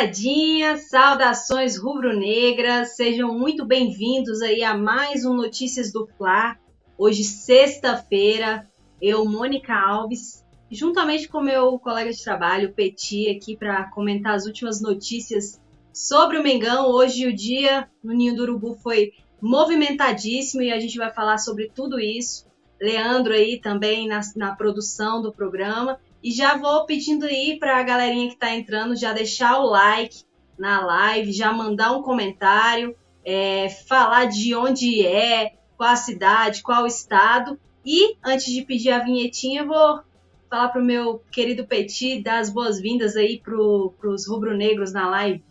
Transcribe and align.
moçadinha, 0.00 0.78
saudações 0.78 1.76
rubro-negras, 1.76 2.96
sejam 2.96 3.38
muito 3.38 3.66
bem-vindos 3.66 4.40
aí 4.40 4.62
a 4.62 4.74
mais 4.74 5.26
um 5.26 5.34
Notícias 5.34 5.92
do 5.92 6.06
Fla. 6.16 6.56
Hoje, 6.96 7.22
sexta-feira, 7.22 8.66
eu, 9.00 9.26
Mônica 9.26 9.74
Alves, 9.74 10.42
juntamente 10.70 11.28
com 11.28 11.42
meu 11.42 11.78
colega 11.78 12.10
de 12.10 12.24
trabalho, 12.24 12.72
Peti, 12.72 13.28
aqui 13.28 13.54
para 13.54 13.90
comentar 13.90 14.34
as 14.34 14.46
últimas 14.46 14.80
notícias 14.80 15.60
sobre 15.92 16.38
o 16.38 16.42
Mengão. 16.42 16.86
Hoje 16.86 17.26
o 17.26 17.36
dia 17.36 17.86
no 18.02 18.14
Ninho 18.14 18.34
do 18.34 18.44
Urubu 18.44 18.76
foi 18.76 19.12
movimentadíssimo 19.38 20.62
e 20.62 20.72
a 20.72 20.80
gente 20.80 20.96
vai 20.96 21.12
falar 21.12 21.36
sobre 21.36 21.70
tudo 21.74 22.00
isso. 22.00 22.46
Leandro 22.80 23.34
aí 23.34 23.60
também 23.60 24.08
na, 24.08 24.22
na 24.34 24.56
produção 24.56 25.20
do 25.20 25.30
programa. 25.30 26.00
E 26.22 26.30
já 26.30 26.56
vou 26.56 26.84
pedindo 26.84 27.24
aí 27.24 27.58
para 27.58 27.78
a 27.78 27.82
galerinha 27.82 28.28
que 28.28 28.34
está 28.34 28.54
entrando 28.54 28.96
já 28.96 29.12
deixar 29.12 29.58
o 29.58 29.66
like 29.66 30.22
na 30.58 30.84
live, 30.84 31.32
já 31.32 31.52
mandar 31.52 31.92
um 31.92 32.02
comentário, 32.02 32.94
é, 33.24 33.70
falar 33.88 34.26
de 34.26 34.54
onde 34.54 35.06
é, 35.06 35.54
qual 35.76 35.90
a 35.90 35.96
cidade, 35.96 36.62
qual 36.62 36.82
o 36.82 36.86
estado. 36.86 37.58
E 37.84 38.16
antes 38.22 38.52
de 38.52 38.62
pedir 38.62 38.90
a 38.90 38.98
vinhetinha, 38.98 39.62
eu 39.62 39.68
vou 39.68 40.00
falar 40.50 40.68
para 40.68 40.82
o 40.82 40.84
meu 40.84 41.22
querido 41.30 41.66
Petit 41.66 42.22
dar 42.22 42.40
as 42.40 42.50
boas-vindas 42.50 43.16
aí 43.16 43.40
para 43.40 43.56
os 43.56 44.28
rubro-negros 44.28 44.92
na 44.92 45.08
live. 45.08 45.42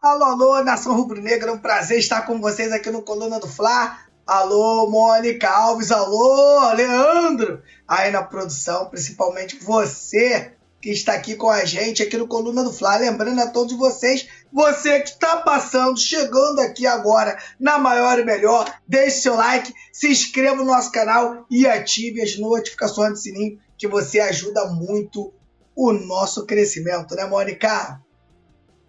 Alô, 0.00 0.24
alô, 0.24 0.64
nação 0.64 0.94
rubro-negra, 0.94 1.50
é 1.50 1.52
um 1.52 1.58
prazer 1.58 1.98
estar 1.98 2.22
com 2.22 2.40
vocês 2.40 2.70
aqui 2.72 2.90
no 2.90 3.02
Coluna 3.02 3.40
do 3.40 3.48
Fla. 3.48 4.05
Alô, 4.26 4.90
Mônica 4.90 5.48
Alves, 5.48 5.92
alô, 5.92 6.72
Leandro, 6.72 7.62
aí 7.86 8.10
na 8.10 8.24
produção, 8.24 8.90
principalmente 8.90 9.56
você 9.62 10.50
que 10.80 10.90
está 10.90 11.12
aqui 11.12 11.36
com 11.36 11.48
a 11.48 11.64
gente 11.64 12.02
aqui 12.02 12.16
no 12.16 12.26
Coluna 12.26 12.64
do 12.64 12.72
Fla. 12.72 12.96
Lembrando 12.96 13.40
a 13.40 13.46
todos 13.46 13.76
vocês, 13.78 14.26
você 14.52 14.98
que 14.98 15.10
está 15.10 15.36
passando, 15.36 15.96
chegando 16.00 16.58
aqui 16.58 16.88
agora 16.88 17.38
na 17.60 17.78
maior 17.78 18.18
e 18.18 18.24
melhor, 18.24 18.68
deixe 18.84 19.20
seu 19.20 19.36
like, 19.36 19.72
se 19.92 20.10
inscreva 20.10 20.56
no 20.56 20.64
nosso 20.64 20.90
canal 20.90 21.46
e 21.48 21.64
ative 21.64 22.20
as 22.20 22.36
notificações 22.36 23.12
do 23.12 23.18
sininho, 23.18 23.60
que 23.78 23.86
você 23.86 24.18
ajuda 24.18 24.64
muito 24.64 25.32
o 25.72 25.92
nosso 25.92 26.44
crescimento, 26.46 27.14
né, 27.14 27.26
Mônica? 27.26 28.00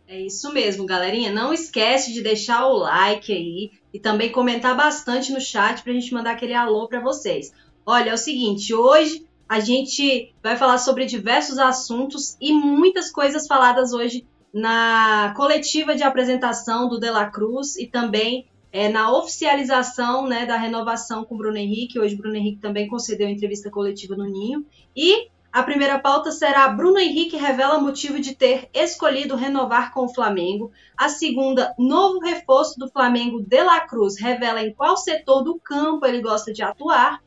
É 0.08 0.22
isso 0.22 0.54
mesmo, 0.54 0.86
galerinha. 0.86 1.34
Não 1.34 1.54
esquece 1.54 2.14
de 2.14 2.22
deixar 2.22 2.66
o 2.66 2.78
like 2.78 3.32
aí 3.32 3.72
e 3.94 4.00
também 4.00 4.32
comentar 4.32 4.76
bastante 4.76 5.34
no 5.34 5.42
chat 5.42 5.84
para 5.84 5.92
a 5.92 5.96
gente 5.96 6.14
mandar 6.14 6.32
aquele 6.32 6.54
alô 6.54 6.88
para 6.88 7.02
vocês. 7.02 7.52
Olha, 7.86 8.12
é 8.12 8.14
o 8.14 8.18
seguinte, 8.18 8.74
hoje 8.74 9.28
a 9.50 9.60
gente 9.60 10.34
vai 10.42 10.56
falar 10.56 10.78
sobre 10.78 11.06
diversos 11.06 11.58
assuntos 11.58 12.38
e 12.40 12.54
muitas 12.54 13.12
coisas 13.12 13.48
faladas 13.48 13.92
hoje 13.92 14.26
na 14.54 15.34
coletiva 15.36 15.94
de 15.94 16.04
apresentação 16.04 16.88
do 16.88 17.00
De 17.00 17.10
La 17.10 17.30
Cruz 17.30 17.76
e 17.76 17.86
também 17.86 18.48
é, 18.72 18.90
na 18.90 19.12
oficialização 19.12 20.26
né, 20.26 20.46
da 20.46 20.58
renovação 20.58 21.26
com 21.26 21.36
o 21.36 21.38
Bruno 21.38 21.58
Henrique. 21.58 22.00
Hoje 22.00 22.16
o 22.16 22.18
Bruno 22.18 22.36
Henrique 22.36 22.62
também 22.62 22.88
concedeu 22.88 23.28
entrevista 23.28 23.70
coletiva 23.70 24.16
no 24.16 24.26
Ninho. 24.26 24.66
E 24.96 25.28
a 25.58 25.64
primeira 25.64 25.98
pauta 25.98 26.32
será 26.32 26.68
Bruno 26.68 27.00
Henrique 27.00 27.36
revela 27.36 27.80
motivo 27.80 28.20
de 28.20 28.36
ter 28.36 28.70
escolhido 28.72 29.36
renovar 29.36 29.92
com 29.92 30.06
o 30.06 30.14
Flamengo. 30.14 30.72
A 30.96 31.10
segunda, 31.10 31.74
novo 31.80 32.20
reforço 32.20 32.78
do 32.78 32.88
Flamengo 32.88 33.42
de 33.42 33.64
La 33.64 33.80
Cruz 33.80 34.20
revela 34.20 34.62
em 34.62 34.72
qual 34.72 34.96
setor 34.96 35.42
do 35.42 35.60
campo 35.60 36.06
ele 36.06 36.22
gosta 36.22 36.54
de 36.54 36.62
atuar. 36.62 37.24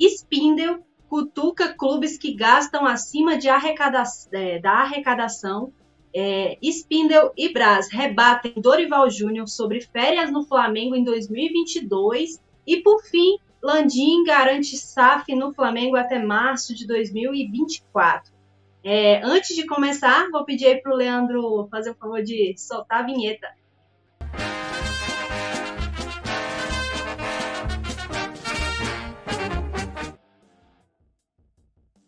Spindle 0.00 0.84
cutuca 1.08 1.74
clubes 1.74 2.16
que 2.16 2.32
gastam 2.32 2.86
acima 2.86 3.36
de 3.36 3.48
arrecada 3.48 4.04
é, 4.30 4.60
da 4.60 4.74
arrecadação. 4.74 5.72
É, 6.14 6.56
Spindle 6.62 7.32
e 7.36 7.52
Braz 7.52 7.90
rebatem 7.90 8.54
Dorival 8.56 9.10
Júnior 9.10 9.48
sobre 9.48 9.80
férias 9.80 10.30
no 10.30 10.44
Flamengo 10.44 10.94
em 10.94 11.02
2022. 11.02 12.40
E 12.64 12.76
por 12.82 13.02
fim, 13.02 13.36
Landim 13.64 14.24
garante 14.24 14.76
SAF 14.76 15.34
no 15.34 15.50
Flamengo 15.50 15.96
até 15.96 16.22
março 16.22 16.74
de 16.74 16.86
2024. 16.86 18.30
É, 18.84 19.22
antes 19.24 19.56
de 19.56 19.64
começar, 19.64 20.28
vou 20.30 20.44
pedir 20.44 20.66
aí 20.66 20.82
para 20.82 20.92
o 20.92 20.94
Leandro 20.94 21.66
fazer 21.70 21.92
o 21.92 21.94
favor 21.94 22.22
de 22.22 22.54
soltar 22.58 23.00
a 23.00 23.06
vinheta. 23.06 23.48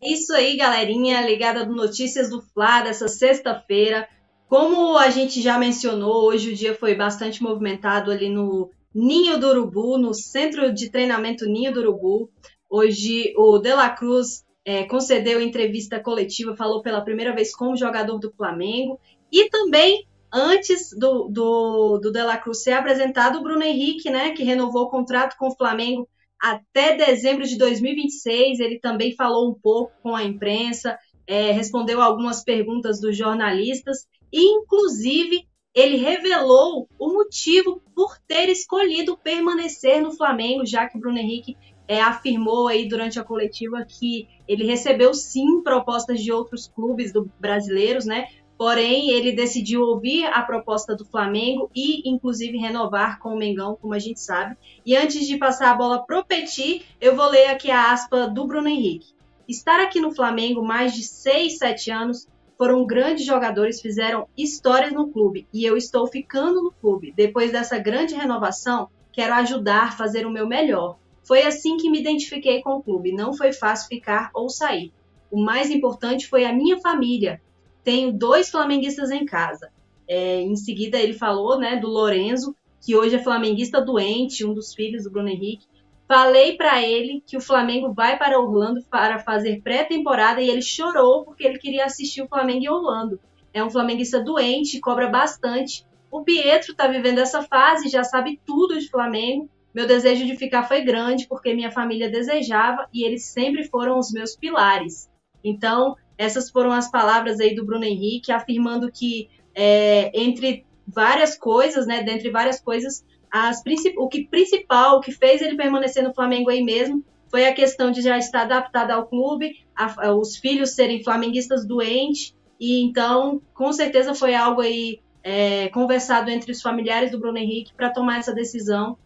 Isso 0.03 0.35
aí, 0.35 0.59
galerinha, 0.59 1.23
ligada 1.23 1.65
do 1.65 1.75
Notícias 1.75 2.29
do 2.29 2.43
Fla 2.43 2.83
dessa 2.83 3.09
sexta-feira. 3.09 4.07
Como 4.47 4.99
a 4.99 5.09
gente 5.09 5.41
já 5.41 5.59
mencionou, 5.59 6.27
hoje 6.27 6.53
o 6.53 6.55
dia 6.55 6.75
foi 6.75 6.95
bastante 6.95 7.43
movimentado 7.43 8.11
ali 8.11 8.29
no 8.29 8.71
Ninho 8.99 9.39
do 9.39 9.49
Urubu, 9.49 9.99
no 9.99 10.15
centro 10.15 10.73
de 10.73 10.91
treinamento 10.91 11.45
Ninho 11.45 11.71
do 11.71 11.81
Urubu. 11.81 12.31
Hoje 12.67 13.35
o 13.37 13.59
De 13.59 13.75
La 13.75 13.91
Cruz 13.91 14.43
é, 14.65 14.85
concedeu 14.85 15.39
entrevista 15.39 16.01
coletiva, 16.01 16.57
falou 16.57 16.81
pela 16.81 17.03
primeira 17.03 17.35
vez 17.35 17.55
como 17.55 17.77
jogador 17.77 18.19
do 18.19 18.33
Flamengo. 18.33 18.99
E 19.31 19.51
também, 19.51 20.07
antes 20.33 20.97
do, 20.97 21.29
do, 21.29 21.99
do 21.99 22.11
De 22.11 22.23
La 22.23 22.39
Cruz 22.39 22.63
ser 22.63 22.73
apresentado, 22.73 23.39
o 23.39 23.43
Bruno 23.43 23.63
Henrique, 23.63 24.09
né, 24.09 24.31
que 24.31 24.43
renovou 24.43 24.85
o 24.85 24.91
contrato 24.91 25.37
com 25.37 25.49
o 25.49 25.55
Flamengo 25.55 26.09
até 26.41 26.97
dezembro 26.97 27.47
de 27.47 27.59
2026. 27.59 28.61
Ele 28.61 28.81
também 28.81 29.15
falou 29.15 29.51
um 29.51 29.55
pouco 29.55 29.93
com 30.03 30.17
a 30.17 30.25
imprensa, 30.25 30.99
é, 31.27 31.53
respondeu 31.53 32.01
algumas 32.01 32.43
perguntas 32.43 32.99
dos 32.99 33.15
jornalistas, 33.15 34.07
e 34.33 34.41
inclusive 34.41 35.47
ele 35.77 35.99
revelou 35.99 36.89
o 36.99 37.13
motivo 37.13 37.83
por 37.95 38.19
ter 38.27 38.49
escolhido 38.49 39.15
permanecer 39.19 40.01
no 40.01 40.11
Flamengo, 40.11 40.65
já 40.65 40.89
que 40.89 40.99
Bruno 40.99 41.19
Henrique 41.19 41.55
é, 41.87 42.01
afirmou 42.01 42.67
aí 42.67 42.89
durante 42.89 43.21
a 43.21 43.23
coletiva 43.23 43.85
que 43.87 44.27
ele 44.49 44.65
recebeu 44.65 45.13
sim 45.13 45.63
propostas 45.63 46.23
de 46.23 46.33
outros 46.33 46.67
clubes 46.67 47.13
do, 47.13 47.31
brasileiros, 47.39 48.07
né? 48.07 48.27
Porém, 48.57 49.11
ele 49.11 49.33
decidiu 49.33 49.83
ouvir 49.83 50.25
a 50.25 50.41
proposta 50.41 50.97
do 50.97 51.05
Flamengo 51.05 51.71
e, 51.77 52.09
inclusive, 52.09 52.57
renovar 52.57 53.19
com 53.19 53.35
o 53.35 53.39
Mengão, 53.39 53.77
como 53.79 53.93
a 53.93 53.99
gente 53.99 54.19
sabe. 54.19 54.57
E 54.85 54.97
antes 54.97 55.27
de 55.27 55.37
passar 55.37 55.71
a 55.73 55.77
bola 55.77 56.07
pro 56.07 56.25
Petit, 56.25 56.87
eu 56.99 57.15
vou 57.15 57.29
ler 57.29 57.49
aqui 57.49 57.71
a 57.71 57.93
aspa 57.93 58.27
do 58.27 58.47
Bruno 58.47 58.69
Henrique. 58.69 59.13
Estar 59.47 59.79
aqui 59.79 60.01
no 60.01 60.15
Flamengo 60.15 60.65
mais 60.65 60.95
de 60.95 61.03
6, 61.03 61.59
7 61.59 61.91
anos 61.91 62.27
foram 62.57 62.87
grandes 62.87 63.25
jogadores, 63.27 63.81
fizeram 63.81 64.29
histórias 64.37 64.93
no 64.93 65.09
clube 65.09 65.47
e 65.53 65.65
eu 65.65 65.77
estou 65.77 66.07
ficando 66.07 66.63
no 66.63 66.73
clube. 66.73 67.13
Depois 67.15 67.53
dessa 67.53 67.79
grande 67.79 68.15
renovação, 68.15 68.89
quero 69.13 69.35
ajudar, 69.35 69.97
fazer 69.97 70.27
o 70.27 70.31
meu 70.31 70.47
melhor. 70.47 70.99
Foi 71.23 71.43
assim 71.43 71.77
que 71.77 71.91
me 71.91 72.01
identifiquei 72.01 72.63
com 72.63 72.77
o 72.77 72.83
clube. 72.83 73.13
Não 73.13 73.35
foi 73.35 73.53
fácil 73.53 73.89
ficar 73.89 74.31
ou 74.33 74.49
sair. 74.49 74.93
O 75.31 75.43
mais 75.43 75.71
importante 75.71 76.29
foi 76.29 76.45
a 76.45 76.53
minha 76.53 76.79
família. 76.79 77.41
Tenho 77.83 78.13
dois 78.13 78.51
flamenguistas 78.51 79.11
em 79.11 79.25
casa. 79.25 79.71
É, 80.09 80.41
em 80.41 80.57
seguida, 80.57 80.99
ele 80.99 81.13
falou 81.13 81.59
né, 81.59 81.77
do 81.77 81.89
Lorenzo, 81.89 82.55
que 82.81 82.97
hoje 82.97 83.17
é 83.17 83.23
flamenguista 83.23 83.81
doente, 83.81 84.45
um 84.45 84.55
dos 84.55 84.73
filhos 84.73 85.05
do 85.05 85.11
Bruno 85.11 85.29
Henrique. 85.29 85.67
Falei 86.09 86.57
para 86.57 86.81
ele 86.83 87.23
que 87.27 87.37
o 87.37 87.41
Flamengo 87.41 87.93
vai 87.93 88.17
para 88.17 88.39
Orlando 88.39 88.81
para 88.89 89.19
fazer 89.19 89.61
pré-temporada 89.61 90.41
e 90.41 90.49
ele 90.49 90.63
chorou 90.63 91.25
porque 91.25 91.45
ele 91.45 91.59
queria 91.59 91.85
assistir 91.85 92.23
o 92.23 92.29
Flamengo 92.29 92.65
em 92.65 92.69
Orlando. 92.69 93.19
É 93.53 93.65
um 93.65 93.71
flamenguista 93.71 94.23
doente, 94.23 94.79
cobra 94.81 95.09
bastante. 95.09 95.85
O 96.11 96.23
Pietro 96.23 96.73
está 96.73 96.87
vivendo 96.87 97.19
essa 97.19 97.43
fase, 97.43 97.89
já 97.89 98.05
sabe 98.05 98.41
tudo 98.47 98.79
de 98.79 98.89
Flamengo. 98.89 99.51
Meu 99.75 99.87
desejo 99.87 100.25
de 100.25 100.37
ficar 100.37 100.63
foi 100.63 100.83
grande 100.83 101.27
porque 101.27 101.55
minha 101.55 101.73
família 101.73 102.09
desejava 102.09 102.87
e 102.95 103.05
eles 103.05 103.25
sempre 103.25 103.65
foram 103.65 103.99
os 103.99 104.13
meus 104.13 104.37
pilares. 104.37 105.11
Então, 105.43 105.97
essas 106.17 106.51
foram 106.51 106.73
as 106.73 106.91
palavras 106.91 107.41
aí 107.41 107.55
do 107.55 107.65
Bruno 107.65 107.85
Henrique, 107.85 108.33
afirmando 108.33 108.91
que 108.91 109.29
é, 109.55 110.11
entre 110.15 110.65
várias 110.87 111.37
coisas, 111.37 111.87
né, 111.87 112.03
dentre 112.03 112.31
várias 112.31 112.61
coisas, 112.61 113.05
as, 113.37 113.63
o 113.97 114.09
que 114.09 114.27
principal, 114.27 114.97
o 114.97 115.01
que 115.01 115.13
fez 115.13 115.43
ele 115.43 115.57
permanecer 115.57 116.03
no 116.03 116.15
Flamengo 116.15 116.51
aí 116.51 116.63
mesmo, 116.63 117.05
foi 117.29 117.47
a 117.47 117.53
questão 117.53 117.91
de 117.91 118.01
já 118.01 118.17
estar 118.17 118.43
adaptado 118.43 118.93
ao 118.93 119.07
clube, 119.07 119.65
a, 119.75 120.09
a, 120.09 120.15
os 120.15 120.37
filhos 120.37 120.75
serem 120.75 121.03
flamenguistas 121.03 121.67
doentes, 121.67 122.35
e 122.59 122.83
então, 122.83 123.43
com 123.53 123.73
certeza 123.73 124.15
foi 124.15 124.35
algo 124.35 124.61
aí 124.61 125.01
é, 125.23 125.69
conversado 125.69 126.31
entre 126.31 126.53
os 126.53 126.63
familiares 126.63 127.11
do 127.11 127.19
Bruno 127.19 127.39
Henrique 127.39 127.75
para 127.77 127.91
tomar 127.91 128.19
essa 128.19 128.33
decisão 128.33 128.97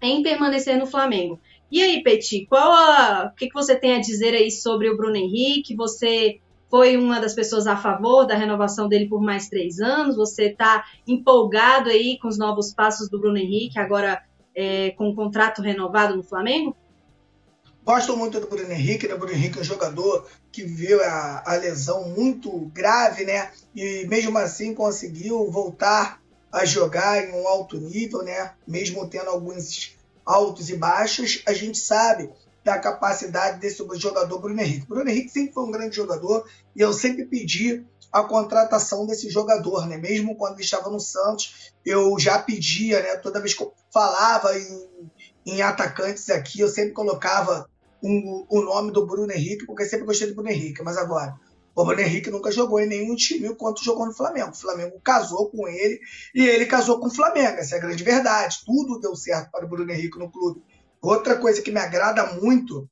em 0.00 0.22
permanecer 0.22 0.78
no 0.78 0.86
Flamengo. 0.86 1.38
E 1.70 1.82
aí, 1.82 2.02
Petit, 2.02 2.46
qual 2.46 2.72
a, 2.72 3.30
o 3.32 3.36
que, 3.36 3.48
que 3.48 3.54
você 3.54 3.74
tem 3.74 3.96
a 3.96 4.00
dizer 4.00 4.34
aí 4.34 4.50
sobre 4.50 4.88
o 4.88 4.96
Bruno 4.96 5.16
Henrique? 5.16 5.74
Você 5.74 6.40
foi 6.70 6.96
uma 6.96 7.20
das 7.20 7.34
pessoas 7.34 7.66
a 7.66 7.76
favor 7.76 8.26
da 8.26 8.34
renovação 8.34 8.88
dele 8.88 9.08
por 9.08 9.20
mais 9.20 9.48
três 9.48 9.78
anos. 9.80 10.16
Você 10.16 10.46
está 10.46 10.84
empolgado 11.06 11.90
aí 11.90 12.18
com 12.20 12.28
os 12.28 12.38
novos 12.38 12.72
passos 12.72 13.08
do 13.08 13.20
Bruno 13.20 13.38
Henrique, 13.38 13.78
agora 13.78 14.22
é, 14.54 14.90
com 14.90 15.10
o 15.10 15.14
contrato 15.14 15.62
renovado 15.62 16.16
no 16.16 16.22
Flamengo? 16.22 16.76
Gosto 17.84 18.16
muito 18.16 18.40
do 18.40 18.48
Bruno 18.48 18.72
Henrique, 18.72 19.06
né? 19.06 19.14
O 19.14 19.18
Bruno 19.18 19.32
Henrique 19.32 19.58
é 19.58 19.60
um 19.60 19.64
jogador 19.64 20.26
que 20.50 20.64
viu 20.64 21.00
a, 21.04 21.44
a 21.46 21.54
lesão 21.54 22.08
muito 22.08 22.50
grave, 22.74 23.24
né? 23.24 23.52
E 23.76 24.04
mesmo 24.08 24.36
assim 24.38 24.74
conseguiu 24.74 25.48
voltar 25.48 26.20
a 26.50 26.64
jogar 26.64 27.22
em 27.22 27.32
um 27.32 27.46
alto 27.46 27.78
nível, 27.78 28.22
né? 28.22 28.54
Mesmo 28.66 29.06
tendo 29.06 29.30
alguns 29.30 29.94
altos 30.24 30.68
e 30.68 30.76
baixos, 30.76 31.42
a 31.46 31.52
gente 31.52 31.78
sabe 31.78 32.28
da 32.66 32.80
capacidade 32.80 33.60
desse 33.60 33.80
jogador 33.94 34.40
Bruno 34.40 34.60
Henrique. 34.60 34.88
Bruno 34.88 35.08
Henrique 35.08 35.30
sempre 35.30 35.54
foi 35.54 35.62
um 35.62 35.70
grande 35.70 35.94
jogador 35.94 36.44
e 36.74 36.80
eu 36.80 36.92
sempre 36.92 37.24
pedi 37.24 37.86
a 38.10 38.24
contratação 38.24 39.06
desse 39.06 39.30
jogador, 39.30 39.86
né? 39.86 39.96
Mesmo 39.96 40.34
quando 40.34 40.54
ele 40.54 40.64
estava 40.64 40.90
no 40.90 40.98
Santos, 40.98 41.72
eu 41.84 42.18
já 42.18 42.40
pedia, 42.40 43.00
né? 43.00 43.16
Toda 43.18 43.38
vez 43.38 43.54
que 43.54 43.62
eu 43.62 43.72
falava 43.92 44.58
em, 44.58 44.88
em 45.46 45.62
atacantes 45.62 46.28
aqui, 46.28 46.58
eu 46.58 46.68
sempre 46.68 46.92
colocava 46.92 47.70
um, 48.02 48.44
o 48.48 48.60
nome 48.60 48.90
do 48.90 49.06
Bruno 49.06 49.30
Henrique, 49.30 49.64
porque 49.64 49.84
sempre 49.84 50.04
gostei 50.04 50.26
do 50.26 50.34
Bruno 50.34 50.50
Henrique. 50.50 50.82
Mas 50.82 50.96
agora, 50.96 51.36
o 51.72 51.84
Bruno 51.84 52.00
Henrique 52.00 52.32
nunca 52.32 52.50
jogou 52.50 52.80
em 52.80 52.88
nenhum 52.88 53.14
time 53.14 53.46
enquanto 53.46 53.84
jogou 53.84 54.06
no 54.06 54.12
Flamengo. 54.12 54.50
O 54.50 54.56
Flamengo 54.56 55.00
casou 55.04 55.48
com 55.50 55.68
ele 55.68 56.00
e 56.34 56.44
ele 56.44 56.66
casou 56.66 56.98
com 56.98 57.06
o 57.06 57.14
Flamengo. 57.14 57.58
Essa 57.58 57.76
é 57.76 57.78
a 57.78 57.82
grande 57.82 58.02
verdade. 58.02 58.58
Tudo 58.66 58.98
deu 58.98 59.14
certo 59.14 59.52
para 59.52 59.64
o 59.64 59.68
Bruno 59.68 59.92
Henrique 59.92 60.18
no 60.18 60.28
clube. 60.32 60.64
Outra 61.00 61.36
coisa 61.36 61.62
que 61.62 61.70
me 61.70 61.80
agrada 61.80 62.34
muito 62.34 62.88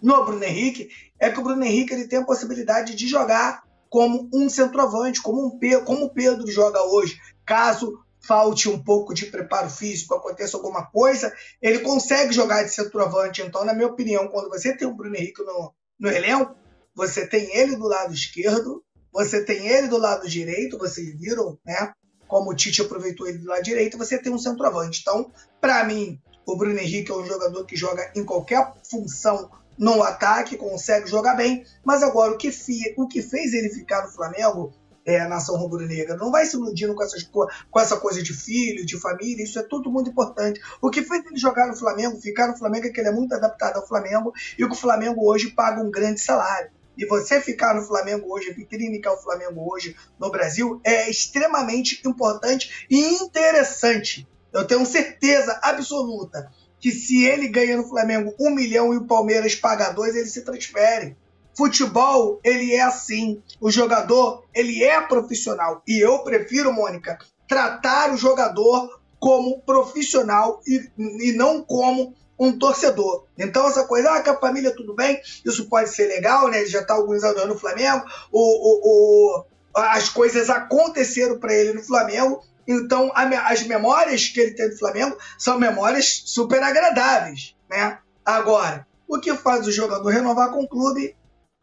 no 0.00 0.24
Bruno 0.24 0.44
Henrique 0.44 0.88
é 1.18 1.30
que 1.30 1.38
o 1.38 1.42
Bruno 1.42 1.64
Henrique 1.64 1.92
ele 1.92 2.08
tem 2.08 2.18
a 2.18 2.24
possibilidade 2.24 2.94
de 2.94 3.06
jogar 3.06 3.62
como 3.88 4.28
um 4.34 4.48
centroavante, 4.48 5.22
como, 5.22 5.46
um, 5.46 5.84
como 5.84 6.06
o 6.06 6.10
Pedro 6.10 6.50
joga 6.50 6.82
hoje. 6.82 7.18
Caso 7.46 8.04
falte 8.26 8.68
um 8.68 8.82
pouco 8.82 9.14
de 9.14 9.26
preparo 9.26 9.70
físico, 9.70 10.14
aconteça 10.14 10.56
alguma 10.56 10.86
coisa, 10.86 11.32
ele 11.60 11.80
consegue 11.80 12.32
jogar 12.32 12.62
de 12.62 12.70
centroavante. 12.70 13.42
Então, 13.42 13.64
na 13.64 13.74
minha 13.74 13.86
opinião, 13.86 14.28
quando 14.28 14.48
você 14.48 14.76
tem 14.76 14.88
o 14.88 14.94
Bruno 14.94 15.14
Henrique 15.14 15.42
no, 15.42 15.72
no 15.98 16.08
elenco, 16.08 16.56
você 16.94 17.26
tem 17.26 17.54
ele 17.56 17.76
do 17.76 17.86
lado 17.86 18.14
esquerdo, 18.14 18.82
você 19.12 19.44
tem 19.44 19.68
ele 19.68 19.88
do 19.88 19.98
lado 19.98 20.28
direito, 20.28 20.78
vocês 20.78 21.18
viram, 21.18 21.58
né? 21.64 21.92
Como 22.26 22.50
o 22.50 22.54
Tite 22.54 22.82
aproveitou 22.82 23.28
ele 23.28 23.38
do 23.38 23.48
lado 23.48 23.62
direito, 23.62 23.98
você 23.98 24.18
tem 24.18 24.32
um 24.32 24.38
centroavante. 24.38 25.00
Então, 25.02 25.30
para 25.60 25.84
mim, 25.84 26.20
o 26.46 26.56
Bruno 26.56 26.78
Henrique 26.78 27.10
é 27.10 27.14
um 27.14 27.26
jogador 27.26 27.64
que 27.64 27.76
joga 27.76 28.10
em 28.14 28.24
qualquer 28.24 28.74
função 28.88 29.50
no 29.76 30.02
ataque, 30.02 30.56
consegue 30.56 31.08
jogar 31.08 31.34
bem, 31.34 31.64
mas 31.84 32.02
agora 32.02 32.32
o 32.32 32.38
que, 32.38 32.50
o 32.96 33.08
que 33.08 33.22
fez 33.22 33.52
ele 33.52 33.68
ficar 33.70 34.02
no 34.02 34.12
Flamengo 34.12 34.72
é 35.04 35.20
a 35.20 35.28
nação 35.28 35.56
rubro-negra. 35.56 36.16
Não 36.16 36.30
vai 36.30 36.46
se 36.46 36.56
iludindo 36.56 36.94
com, 36.94 37.02
essas, 37.02 37.22
com 37.24 37.80
essa 37.80 37.96
coisa 37.96 38.22
de 38.22 38.32
filho, 38.32 38.86
de 38.86 38.98
família, 38.98 39.44
isso 39.44 39.58
é 39.58 39.62
tudo 39.62 39.90
muito 39.90 40.10
importante. 40.10 40.60
O 40.80 40.90
que 40.90 41.02
fez 41.02 41.24
ele 41.26 41.36
jogar 41.36 41.66
no 41.66 41.76
Flamengo, 41.76 42.20
ficar 42.20 42.48
no 42.48 42.56
Flamengo, 42.56 42.86
é 42.86 42.90
que 42.90 43.00
ele 43.00 43.08
é 43.08 43.12
muito 43.12 43.34
adaptado 43.34 43.76
ao 43.76 43.86
Flamengo 43.86 44.32
e 44.58 44.64
que 44.66 44.72
o 44.72 44.74
Flamengo 44.74 45.28
hoje 45.28 45.50
paga 45.50 45.82
um 45.82 45.90
grande 45.90 46.20
salário. 46.20 46.70
E 46.96 47.04
você 47.06 47.40
ficar 47.40 47.74
no 47.74 47.82
Flamengo 47.82 48.32
hoje, 48.32 48.52
vitrine 48.52 49.00
que 49.00 49.08
é 49.08 49.10
o 49.10 49.16
Flamengo 49.16 49.68
hoje 49.68 49.96
no 50.18 50.30
Brasil, 50.30 50.80
é 50.84 51.10
extremamente 51.10 52.00
importante 52.06 52.86
e 52.88 53.14
interessante. 53.16 54.26
Eu 54.54 54.66
tenho 54.66 54.86
certeza 54.86 55.58
absoluta 55.62 56.50
que 56.78 56.92
se 56.92 57.24
ele 57.24 57.48
ganha 57.48 57.76
no 57.76 57.88
Flamengo 57.88 58.34
um 58.38 58.50
milhão 58.50 58.94
e 58.94 58.98
o 58.98 59.06
Palmeiras 59.06 59.54
paga 59.54 59.90
dois, 59.90 60.14
ele 60.14 60.28
se 60.28 60.42
transfere. 60.42 61.16
Futebol, 61.56 62.40
ele 62.44 62.72
é 62.72 62.82
assim. 62.82 63.42
O 63.60 63.70
jogador, 63.70 64.44
ele 64.54 64.82
é 64.82 65.00
profissional. 65.00 65.82
E 65.86 65.98
eu 65.98 66.18
prefiro, 66.20 66.72
Mônica, 66.72 67.18
tratar 67.48 68.12
o 68.12 68.16
jogador 68.16 69.00
como 69.18 69.60
profissional 69.62 70.60
e, 70.66 70.90
e 70.98 71.32
não 71.32 71.62
como 71.62 72.14
um 72.38 72.56
torcedor. 72.58 73.24
Então, 73.38 73.66
essa 73.66 73.84
coisa, 73.84 74.10
ah, 74.10 74.22
que 74.22 74.28
a 74.28 74.38
família 74.38 74.74
tudo 74.74 74.94
bem, 74.94 75.20
isso 75.44 75.68
pode 75.68 75.88
ser 75.90 76.06
legal, 76.06 76.48
né? 76.48 76.58
Ele 76.58 76.68
já 76.68 76.80
está 76.80 76.94
alguns 76.94 77.24
anos 77.24 77.46
no 77.46 77.58
Flamengo, 77.58 78.04
o, 78.30 78.40
o, 78.40 79.38
o 79.40 79.44
as 79.74 80.08
coisas 80.08 80.48
aconteceram 80.50 81.38
para 81.38 81.52
ele 81.52 81.72
no 81.72 81.82
Flamengo, 81.82 82.44
então, 82.66 83.12
as 83.14 83.62
memórias 83.64 84.28
que 84.28 84.40
ele 84.40 84.54
tem 84.54 84.70
do 84.70 84.78
Flamengo 84.78 85.16
são 85.38 85.58
memórias 85.58 86.22
super 86.26 86.62
agradáveis, 86.62 87.54
né? 87.68 87.98
Agora, 88.24 88.86
o 89.06 89.18
que 89.18 89.34
faz 89.34 89.66
o 89.66 89.72
jogador 89.72 90.08
renovar 90.08 90.50
com 90.50 90.62
o 90.62 90.68
clube 90.68 91.14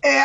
é, 0.03 0.21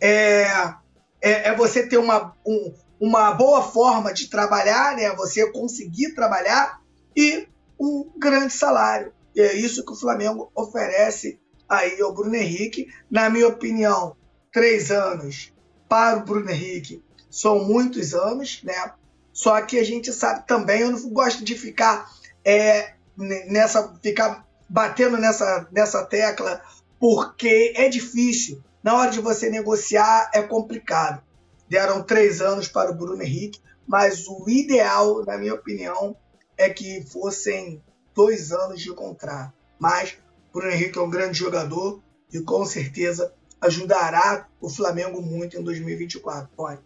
é, 0.00 0.74
é, 1.20 1.48
é 1.48 1.54
você 1.54 1.86
ter 1.86 1.98
uma, 1.98 2.34
um, 2.46 2.74
uma 2.98 3.32
boa 3.32 3.62
forma 3.62 4.12
de 4.12 4.28
trabalhar, 4.28 4.96
né? 4.96 5.14
Você 5.16 5.50
conseguir 5.50 6.14
trabalhar 6.14 6.80
e 7.14 7.46
um 7.78 8.10
grande 8.16 8.52
salário. 8.52 9.12
E 9.34 9.40
é 9.40 9.52
isso 9.54 9.84
que 9.84 9.92
o 9.92 9.96
Flamengo 9.96 10.50
oferece 10.54 11.40
aí 11.68 12.00
ao 12.00 12.14
Bruno 12.14 12.34
Henrique. 12.34 12.88
Na 13.10 13.28
minha 13.28 13.48
opinião, 13.48 14.16
três 14.52 14.90
anos 14.90 15.52
para 15.88 16.18
o 16.18 16.24
Bruno 16.24 16.50
Henrique 16.50 17.02
são 17.30 17.64
muitos 17.64 18.14
anos, 18.14 18.62
né? 18.62 18.92
Só 19.34 19.60
que 19.62 19.80
a 19.80 19.84
gente 19.84 20.12
sabe 20.12 20.46
também, 20.46 20.82
eu 20.82 20.92
não 20.92 21.10
gosto 21.10 21.44
de 21.44 21.56
ficar 21.56 22.08
é, 22.44 22.94
nessa, 23.18 23.92
ficar 24.00 24.46
batendo 24.68 25.18
nessa, 25.18 25.66
nessa 25.72 26.04
tecla, 26.04 26.62
porque 27.00 27.74
é 27.76 27.88
difícil. 27.88 28.62
Na 28.80 28.94
hora 28.94 29.10
de 29.10 29.20
você 29.20 29.50
negociar 29.50 30.30
é 30.32 30.40
complicado. 30.40 31.20
Deram 31.68 32.04
três 32.04 32.40
anos 32.40 32.68
para 32.68 32.92
o 32.92 32.94
Bruno 32.94 33.20
Henrique, 33.20 33.60
mas 33.84 34.28
o 34.28 34.48
ideal, 34.48 35.24
na 35.24 35.36
minha 35.36 35.54
opinião, 35.54 36.16
é 36.56 36.70
que 36.70 37.02
fossem 37.02 37.82
dois 38.14 38.52
anos 38.52 38.80
de 38.80 38.94
contrato. 38.94 39.52
Mas 39.80 40.16
Bruno 40.52 40.70
Henrique 40.70 40.96
é 40.96 41.02
um 41.02 41.10
grande 41.10 41.38
jogador 41.38 42.00
e 42.32 42.40
com 42.40 42.64
certeza 42.64 43.34
ajudará 43.60 44.46
o 44.60 44.70
Flamengo 44.70 45.20
muito 45.20 45.58
em 45.58 45.62
2024. 45.62 46.48
Pode. 46.54 46.80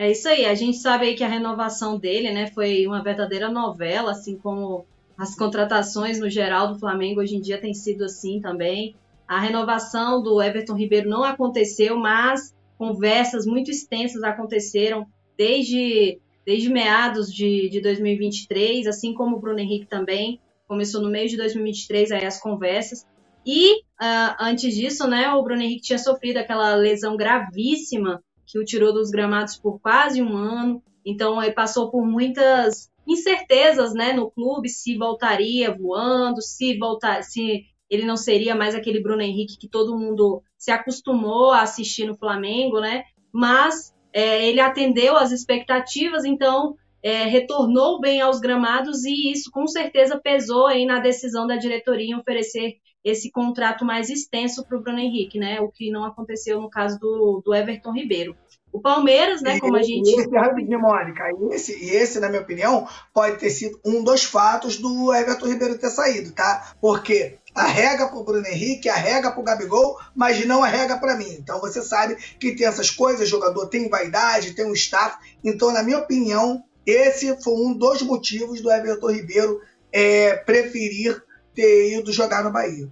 É 0.00 0.10
isso 0.10 0.30
aí. 0.30 0.46
A 0.46 0.54
gente 0.54 0.78
sabe 0.78 1.08
aí 1.08 1.14
que 1.14 1.22
a 1.22 1.28
renovação 1.28 1.98
dele, 1.98 2.30
né, 2.32 2.46
foi 2.46 2.86
uma 2.86 3.02
verdadeira 3.02 3.50
novela, 3.50 4.12
assim 4.12 4.34
como 4.38 4.86
as 5.14 5.36
contratações 5.36 6.18
no 6.18 6.30
geral 6.30 6.68
do 6.68 6.78
Flamengo 6.78 7.20
hoje 7.20 7.36
em 7.36 7.40
dia 7.42 7.60
tem 7.60 7.74
sido 7.74 8.04
assim 8.06 8.40
também. 8.40 8.96
A 9.28 9.38
renovação 9.38 10.22
do 10.22 10.40
Everton 10.40 10.74
Ribeiro 10.74 11.06
não 11.06 11.22
aconteceu, 11.22 11.98
mas 11.98 12.56
conversas 12.78 13.44
muito 13.44 13.70
extensas 13.70 14.22
aconteceram 14.22 15.06
desde, 15.36 16.18
desde 16.46 16.70
meados 16.70 17.30
de, 17.30 17.68
de 17.68 17.82
2023, 17.82 18.86
assim 18.86 19.12
como 19.12 19.36
o 19.36 19.38
Bruno 19.38 19.58
Henrique 19.58 19.84
também. 19.84 20.40
Começou 20.66 21.02
no 21.02 21.10
meio 21.10 21.28
de 21.28 21.36
2023 21.36 22.12
aí 22.12 22.24
as 22.24 22.40
conversas. 22.40 23.06
E 23.44 23.80
uh, 23.80 24.34
antes 24.40 24.74
disso, 24.74 25.06
né, 25.06 25.30
o 25.34 25.42
Bruno 25.42 25.60
Henrique 25.60 25.82
tinha 25.82 25.98
sofrido 25.98 26.38
aquela 26.38 26.74
lesão 26.74 27.18
gravíssima 27.18 28.22
que 28.50 28.58
o 28.58 28.64
tirou 28.64 28.92
dos 28.92 29.10
gramados 29.10 29.56
por 29.56 29.80
quase 29.80 30.20
um 30.20 30.36
ano. 30.36 30.82
Então, 31.04 31.42
ele 31.42 31.52
passou 31.52 31.90
por 31.90 32.04
muitas 32.04 32.90
incertezas, 33.06 33.94
né, 33.94 34.12
no 34.12 34.30
clube, 34.30 34.68
se 34.68 34.96
voltaria 34.96 35.74
voando, 35.74 36.42
se 36.42 36.76
voltar, 36.78 37.22
se 37.22 37.64
ele 37.88 38.04
não 38.04 38.16
seria 38.16 38.54
mais 38.54 38.74
aquele 38.74 39.02
Bruno 39.02 39.22
Henrique 39.22 39.58
que 39.58 39.68
todo 39.68 39.98
mundo 39.98 40.42
se 40.56 40.70
acostumou 40.70 41.50
a 41.50 41.62
assistir 41.62 42.06
no 42.06 42.16
Flamengo, 42.16 42.78
né? 42.78 43.02
Mas 43.32 43.92
é, 44.12 44.46
ele 44.48 44.60
atendeu 44.60 45.16
às 45.16 45.32
expectativas, 45.32 46.24
então 46.24 46.76
é, 47.02 47.24
retornou 47.24 48.00
bem 48.00 48.20
aos 48.20 48.38
gramados 48.38 49.04
e 49.04 49.32
isso 49.32 49.50
com 49.50 49.66
certeza 49.66 50.20
pesou 50.22 50.66
aí 50.66 50.86
na 50.86 51.00
decisão 51.00 51.46
da 51.46 51.56
diretoria 51.56 52.14
em 52.14 52.18
oferecer 52.18 52.76
esse 53.04 53.30
contrato 53.30 53.84
mais 53.84 54.10
extenso 54.10 54.64
para 54.64 54.76
o 54.76 54.80
Bruno 54.80 54.98
Henrique, 54.98 55.38
né? 55.38 55.60
O 55.60 55.68
que 55.68 55.90
não 55.90 56.04
aconteceu 56.04 56.60
no 56.60 56.70
caso 56.70 56.98
do, 56.98 57.42
do 57.44 57.54
Everton 57.54 57.92
Ribeiro. 57.92 58.36
O 58.72 58.80
Palmeiras, 58.80 59.42
né, 59.42 59.58
como 59.58 59.76
a 59.76 59.82
gente. 59.82 60.08
Esse, 60.08 60.30
rapidinho, 60.30 60.80
Mônica, 60.80 61.24
esse, 61.50 61.72
e 61.84 61.90
esse, 61.90 62.20
na 62.20 62.28
minha 62.28 62.42
opinião, 62.42 62.86
pode 63.12 63.38
ter 63.38 63.50
sido 63.50 63.80
um 63.84 64.04
dos 64.04 64.22
fatos 64.22 64.76
do 64.76 65.12
Everton 65.12 65.48
Ribeiro 65.48 65.78
ter 65.78 65.90
saído, 65.90 66.30
tá? 66.30 66.74
Porque 66.80 67.38
arrega 67.52 68.06
pro 68.08 68.22
Bruno 68.22 68.46
Henrique, 68.46 68.88
arrega 68.88 69.32
pro 69.32 69.42
Gabigol, 69.42 69.98
mas 70.14 70.44
não 70.46 70.62
arrega 70.62 70.98
para 70.98 71.16
mim. 71.16 71.30
Então 71.32 71.60
você 71.60 71.82
sabe 71.82 72.14
que 72.38 72.54
tem 72.54 72.66
essas 72.66 72.90
coisas, 72.90 73.28
jogador 73.28 73.66
tem 73.66 73.88
vaidade, 73.88 74.54
tem 74.54 74.64
um 74.64 74.72
staff. 74.72 75.18
Então, 75.42 75.72
na 75.72 75.82
minha 75.82 75.98
opinião, 75.98 76.62
esse 76.86 77.42
foi 77.42 77.54
um 77.54 77.74
dos 77.74 78.02
motivos 78.02 78.60
do 78.60 78.70
Everton 78.70 79.10
Ribeiro 79.10 79.60
é, 79.92 80.36
preferir 80.36 81.20
ter 81.60 81.98
ido 81.98 82.10
jogar 82.10 82.42
no 82.42 82.50
Bahia. 82.50 82.88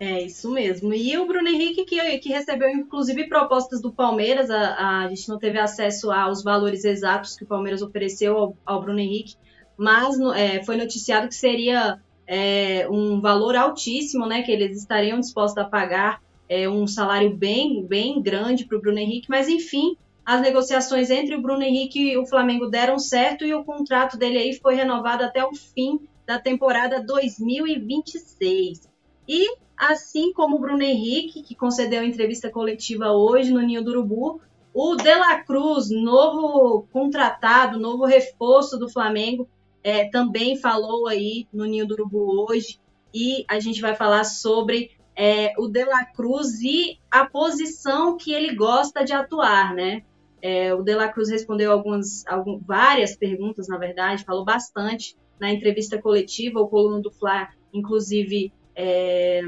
É 0.00 0.22
isso 0.22 0.50
mesmo. 0.50 0.92
E 0.94 1.16
o 1.18 1.26
Bruno 1.26 1.48
Henrique, 1.48 1.84
que, 1.84 2.18
que 2.18 2.28
recebeu 2.28 2.68
inclusive 2.68 3.28
propostas 3.28 3.80
do 3.80 3.92
Palmeiras, 3.92 4.48
a, 4.50 5.00
a 5.00 5.08
gente 5.08 5.28
não 5.28 5.38
teve 5.38 5.58
acesso 5.58 6.10
aos 6.10 6.42
valores 6.42 6.84
exatos 6.84 7.36
que 7.36 7.44
o 7.44 7.46
Palmeiras 7.46 7.82
ofereceu 7.82 8.36
ao, 8.36 8.56
ao 8.64 8.80
Bruno 8.80 9.00
Henrique, 9.00 9.34
mas 9.76 10.18
é, 10.36 10.62
foi 10.64 10.76
noticiado 10.76 11.28
que 11.28 11.34
seria 11.34 12.00
é, 12.26 12.86
um 12.88 13.20
valor 13.20 13.56
altíssimo, 13.56 14.26
né? 14.26 14.42
Que 14.42 14.52
eles 14.52 14.78
estariam 14.78 15.18
dispostos 15.18 15.58
a 15.58 15.68
pagar 15.68 16.20
é, 16.48 16.68
um 16.68 16.86
salário 16.86 17.36
bem, 17.36 17.84
bem 17.84 18.22
grande 18.22 18.66
para 18.66 18.78
o 18.78 18.80
Bruno 18.80 18.98
Henrique, 18.98 19.28
mas 19.28 19.48
enfim, 19.48 19.96
as 20.24 20.40
negociações 20.40 21.10
entre 21.10 21.34
o 21.34 21.42
Bruno 21.42 21.62
Henrique 21.62 22.12
e 22.12 22.18
o 22.18 22.26
Flamengo 22.26 22.66
deram 22.66 23.00
certo 23.00 23.44
e 23.44 23.52
o 23.52 23.64
contrato 23.64 24.16
dele 24.16 24.38
aí 24.38 24.54
foi 24.54 24.76
renovado 24.76 25.24
até 25.24 25.44
o 25.44 25.52
fim 25.54 26.00
da 26.28 26.38
temporada 26.38 27.02
2026. 27.02 28.86
E 29.26 29.56
assim 29.74 30.30
como 30.34 30.56
o 30.56 30.58
Bruno 30.58 30.82
Henrique, 30.82 31.42
que 31.42 31.54
concedeu 31.54 32.04
entrevista 32.04 32.50
coletiva 32.50 33.12
hoje 33.12 33.50
no 33.50 33.62
Ninho 33.62 33.82
do 33.82 33.92
Urubu, 33.92 34.38
o 34.74 34.94
De 34.94 35.14
La 35.14 35.42
Cruz, 35.42 35.88
novo 35.88 36.86
contratado, 36.92 37.80
novo 37.80 38.04
reforço 38.04 38.76
do 38.76 38.90
Flamengo, 38.90 39.48
é, 39.82 40.10
também 40.10 40.54
falou 40.58 41.08
aí 41.08 41.48
no 41.50 41.64
Ninho 41.64 41.86
do 41.86 41.94
Urubu 41.94 42.46
hoje. 42.46 42.78
E 43.14 43.46
a 43.48 43.58
gente 43.58 43.80
vai 43.80 43.94
falar 43.94 44.24
sobre 44.24 44.90
é, 45.16 45.54
o 45.56 45.66
De 45.66 45.82
La 45.82 46.04
Cruz 46.04 46.60
e 46.60 46.98
a 47.10 47.24
posição 47.24 48.18
que 48.18 48.34
ele 48.34 48.54
gosta 48.54 49.02
de 49.02 49.14
atuar, 49.14 49.74
né? 49.74 50.02
É, 50.42 50.74
o 50.74 50.82
De 50.82 50.94
La 50.94 51.08
Cruz 51.08 51.30
respondeu 51.30 51.72
algumas, 51.72 52.26
algumas, 52.26 52.60
várias 52.66 53.16
perguntas, 53.16 53.66
na 53.66 53.78
verdade, 53.78 54.24
falou 54.24 54.44
bastante 54.44 55.16
na 55.40 55.52
entrevista 55.52 56.00
coletiva. 56.00 56.60
O 56.60 56.68
Coluno 56.68 57.00
do 57.00 57.10
Fla, 57.10 57.48
inclusive, 57.72 58.52
é, 58.74 59.42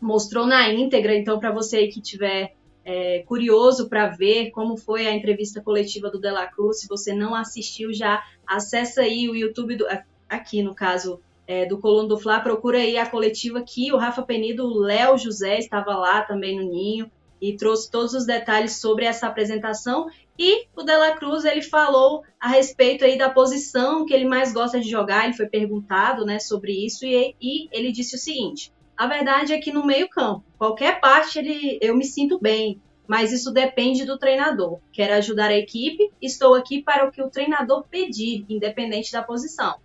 mostrou 0.00 0.46
na 0.46 0.68
íntegra. 0.72 1.14
Então, 1.14 1.38
para 1.38 1.52
você 1.52 1.86
que 1.88 2.00
tiver 2.00 2.54
é, 2.84 3.22
curioso 3.26 3.88
para 3.88 4.08
ver 4.08 4.50
como 4.50 4.76
foi 4.76 5.06
a 5.06 5.14
entrevista 5.14 5.60
coletiva 5.60 6.10
do 6.10 6.18
De 6.18 6.30
La 6.30 6.46
Cruz, 6.46 6.80
se 6.80 6.88
você 6.88 7.12
não 7.12 7.34
assistiu 7.34 7.92
já, 7.92 8.24
acessa 8.46 9.02
aí 9.02 9.28
o 9.28 9.36
YouTube, 9.36 9.76
do, 9.76 9.86
aqui 10.28 10.62
no 10.62 10.74
caso, 10.74 11.20
é, 11.46 11.66
do 11.66 11.78
Coluno 11.78 12.08
do 12.08 12.18
Fla, 12.18 12.40
procura 12.40 12.78
aí 12.78 12.96
a 12.96 13.06
coletiva 13.06 13.62
que 13.62 13.92
o 13.92 13.96
Rafa 13.96 14.22
Penido, 14.22 14.64
o 14.64 14.78
Léo 14.78 15.18
José 15.18 15.58
estava 15.58 15.96
lá 15.96 16.22
também 16.22 16.56
no 16.56 16.70
Ninho 16.70 17.10
e 17.40 17.56
trouxe 17.56 17.90
todos 17.90 18.14
os 18.14 18.26
detalhes 18.26 18.76
sobre 18.80 19.04
essa 19.04 19.26
apresentação. 19.26 20.08
E 20.38 20.68
o 20.76 20.82
Dela 20.82 21.16
Cruz 21.16 21.44
ele 21.44 21.62
falou 21.62 22.22
a 22.38 22.48
respeito 22.48 23.04
aí 23.04 23.18
da 23.18 23.28
posição 23.28 24.06
que 24.06 24.14
ele 24.14 24.24
mais 24.24 24.52
gosta 24.52 24.78
de 24.80 24.88
jogar. 24.88 25.24
Ele 25.24 25.34
foi 25.34 25.46
perguntado, 25.46 26.24
né, 26.24 26.38
sobre 26.38 26.72
isso 26.72 27.04
e, 27.04 27.34
e 27.40 27.68
ele 27.72 27.90
disse 27.90 28.14
o 28.14 28.18
seguinte: 28.18 28.72
a 28.96 29.06
verdade 29.06 29.52
é 29.52 29.58
que 29.58 29.72
no 29.72 29.84
meio 29.84 30.08
campo, 30.08 30.44
qualquer 30.56 31.00
parte 31.00 31.38
ele, 31.38 31.78
eu 31.82 31.96
me 31.96 32.04
sinto 32.04 32.38
bem, 32.38 32.80
mas 33.06 33.32
isso 33.32 33.52
depende 33.52 34.04
do 34.04 34.18
treinador. 34.18 34.80
Quero 34.92 35.14
ajudar 35.14 35.50
a 35.50 35.56
equipe, 35.56 36.10
estou 36.20 36.54
aqui 36.54 36.82
para 36.82 37.06
o 37.06 37.10
que 37.10 37.22
o 37.22 37.30
treinador 37.30 37.84
pedir, 37.90 38.44
independente 38.48 39.10
da 39.10 39.22
posição. 39.22 39.76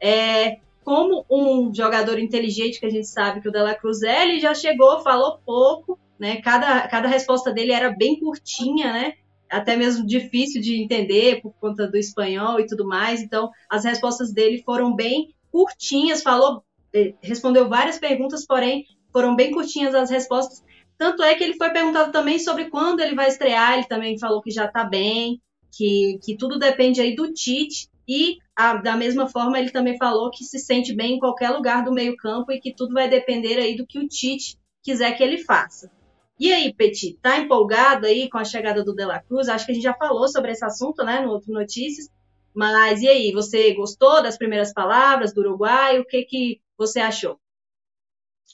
É, 0.00 0.58
como 0.84 1.26
um 1.30 1.74
jogador 1.74 2.18
inteligente 2.18 2.80
que 2.80 2.86
a 2.86 2.90
gente 2.90 3.08
sabe 3.08 3.40
que 3.40 3.48
o 3.48 3.52
Dela 3.52 3.74
Cruz 3.74 4.02
é, 4.02 4.22
ele 4.22 4.40
já 4.40 4.54
chegou, 4.54 5.02
falou 5.02 5.38
pouco, 5.44 5.98
né? 6.18 6.40
Cada, 6.40 6.86
cada 6.88 7.08
resposta 7.08 7.52
dele 7.52 7.72
era 7.72 7.90
bem 7.90 8.18
curtinha, 8.18 8.92
né? 8.92 9.14
Até 9.50 9.76
mesmo 9.76 10.06
difícil 10.06 10.60
de 10.60 10.82
entender 10.82 11.40
por 11.40 11.52
conta 11.60 11.86
do 11.86 11.96
espanhol 11.96 12.60
e 12.60 12.66
tudo 12.66 12.86
mais. 12.86 13.22
Então, 13.22 13.50
as 13.68 13.84
respostas 13.84 14.32
dele 14.32 14.62
foram 14.64 14.94
bem 14.94 15.34
curtinhas, 15.50 16.22
falou, 16.22 16.62
eh, 16.92 17.14
respondeu 17.22 17.68
várias 17.68 17.98
perguntas, 17.98 18.46
porém 18.46 18.84
foram 19.12 19.34
bem 19.34 19.50
curtinhas 19.50 19.94
as 19.94 20.10
respostas. 20.10 20.62
Tanto 20.96 21.22
é 21.22 21.34
que 21.34 21.44
ele 21.44 21.54
foi 21.54 21.70
perguntado 21.70 22.10
também 22.10 22.38
sobre 22.38 22.68
quando 22.70 23.00
ele 23.00 23.14
vai 23.14 23.28
estrear, 23.28 23.74
ele 23.74 23.86
também 23.86 24.18
falou 24.18 24.42
que 24.42 24.50
já 24.50 24.66
está 24.66 24.84
bem, 24.84 25.40
que, 25.70 26.18
que 26.22 26.36
tudo 26.36 26.58
depende 26.58 27.00
aí 27.00 27.14
do 27.14 27.32
Tite. 27.32 27.88
E 28.06 28.38
a, 28.56 28.74
da 28.76 28.96
mesma 28.96 29.28
forma, 29.28 29.58
ele 29.58 29.70
também 29.70 29.96
falou 29.96 30.30
que 30.30 30.42
se 30.42 30.58
sente 30.58 30.94
bem 30.94 31.14
em 31.14 31.18
qualquer 31.18 31.50
lugar 31.50 31.84
do 31.84 31.92
meio-campo 31.92 32.50
e 32.50 32.60
que 32.60 32.74
tudo 32.74 32.94
vai 32.94 33.08
depender 33.08 33.58
aí 33.58 33.76
do 33.76 33.86
que 33.86 33.98
o 33.98 34.08
Tite 34.08 34.58
quiser 34.82 35.12
que 35.12 35.22
ele 35.22 35.38
faça. 35.38 35.90
E 36.38 36.52
aí, 36.52 36.72
Petit, 36.72 37.18
tá 37.20 37.38
empolgado 37.38 38.06
aí 38.06 38.28
com 38.30 38.38
a 38.38 38.44
chegada 38.44 38.84
do 38.84 38.94
De 38.94 39.04
La 39.04 39.20
Cruz? 39.20 39.48
Acho 39.48 39.66
que 39.66 39.72
a 39.72 39.74
gente 39.74 39.82
já 39.82 39.94
falou 39.94 40.28
sobre 40.28 40.52
esse 40.52 40.64
assunto, 40.64 41.04
né, 41.04 41.20
no 41.20 41.30
outro 41.30 41.52
Notícias. 41.52 42.08
Mas 42.54 43.00
e 43.02 43.08
aí, 43.08 43.32
você 43.32 43.74
gostou 43.74 44.22
das 44.22 44.38
primeiras 44.38 44.72
palavras 44.72 45.32
do 45.32 45.40
Uruguai? 45.40 45.98
O 45.98 46.04
que, 46.04 46.22
que 46.22 46.60
você 46.76 47.00
achou? 47.00 47.38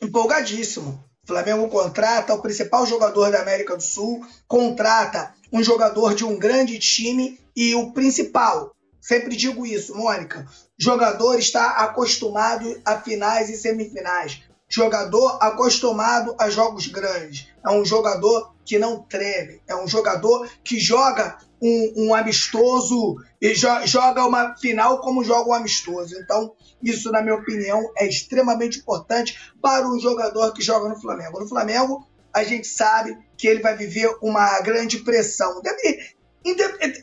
Empolgadíssimo. 0.02 1.04
O 1.22 1.26
Flamengo 1.26 1.68
contrata 1.68 2.34
o 2.34 2.42
principal 2.42 2.86
jogador 2.86 3.30
da 3.30 3.40
América 3.40 3.76
do 3.76 3.82
Sul, 3.82 4.26
contrata 4.46 5.34
um 5.52 5.62
jogador 5.62 6.14
de 6.14 6.24
um 6.24 6.38
grande 6.38 6.78
time 6.78 7.38
e 7.56 7.74
o 7.74 7.92
principal, 7.92 8.74
Sempre 9.04 9.36
digo 9.36 9.66
isso, 9.66 9.94
Mônica. 9.94 10.46
Jogador 10.78 11.38
está 11.38 11.72
acostumado 11.72 12.80
a 12.86 12.98
finais 12.98 13.50
e 13.50 13.56
semifinais. 13.58 14.40
Jogador 14.74 15.38
acostumado 15.40 16.34
a 16.36 16.50
jogos 16.50 16.88
grandes. 16.88 17.46
É 17.64 17.70
um 17.70 17.84
jogador 17.84 18.52
que 18.64 18.76
não 18.76 19.02
treme. 19.02 19.62
É 19.68 19.76
um 19.76 19.86
jogador 19.86 20.48
que 20.64 20.80
joga 20.80 21.38
um, 21.62 22.08
um 22.08 22.14
amistoso 22.14 23.14
e 23.40 23.54
jo 23.54 23.68
joga 23.86 24.26
uma 24.26 24.56
final 24.56 24.98
como 24.98 25.22
joga 25.22 25.50
um 25.50 25.54
amistoso. 25.54 26.16
Então, 26.18 26.56
isso, 26.82 27.12
na 27.12 27.22
minha 27.22 27.36
opinião, 27.36 27.88
é 27.96 28.08
extremamente 28.08 28.80
importante 28.80 29.52
para 29.62 29.86
um 29.86 30.00
jogador 30.00 30.52
que 30.52 30.60
joga 30.60 30.88
no 30.88 31.00
Flamengo. 31.00 31.38
No 31.38 31.48
Flamengo, 31.48 32.04
a 32.32 32.42
gente 32.42 32.66
sabe 32.66 33.16
que 33.38 33.46
ele 33.46 33.62
vai 33.62 33.76
viver 33.76 34.12
uma 34.20 34.60
grande 34.60 34.98
pressão. 35.04 35.62
Deve, 35.62 36.16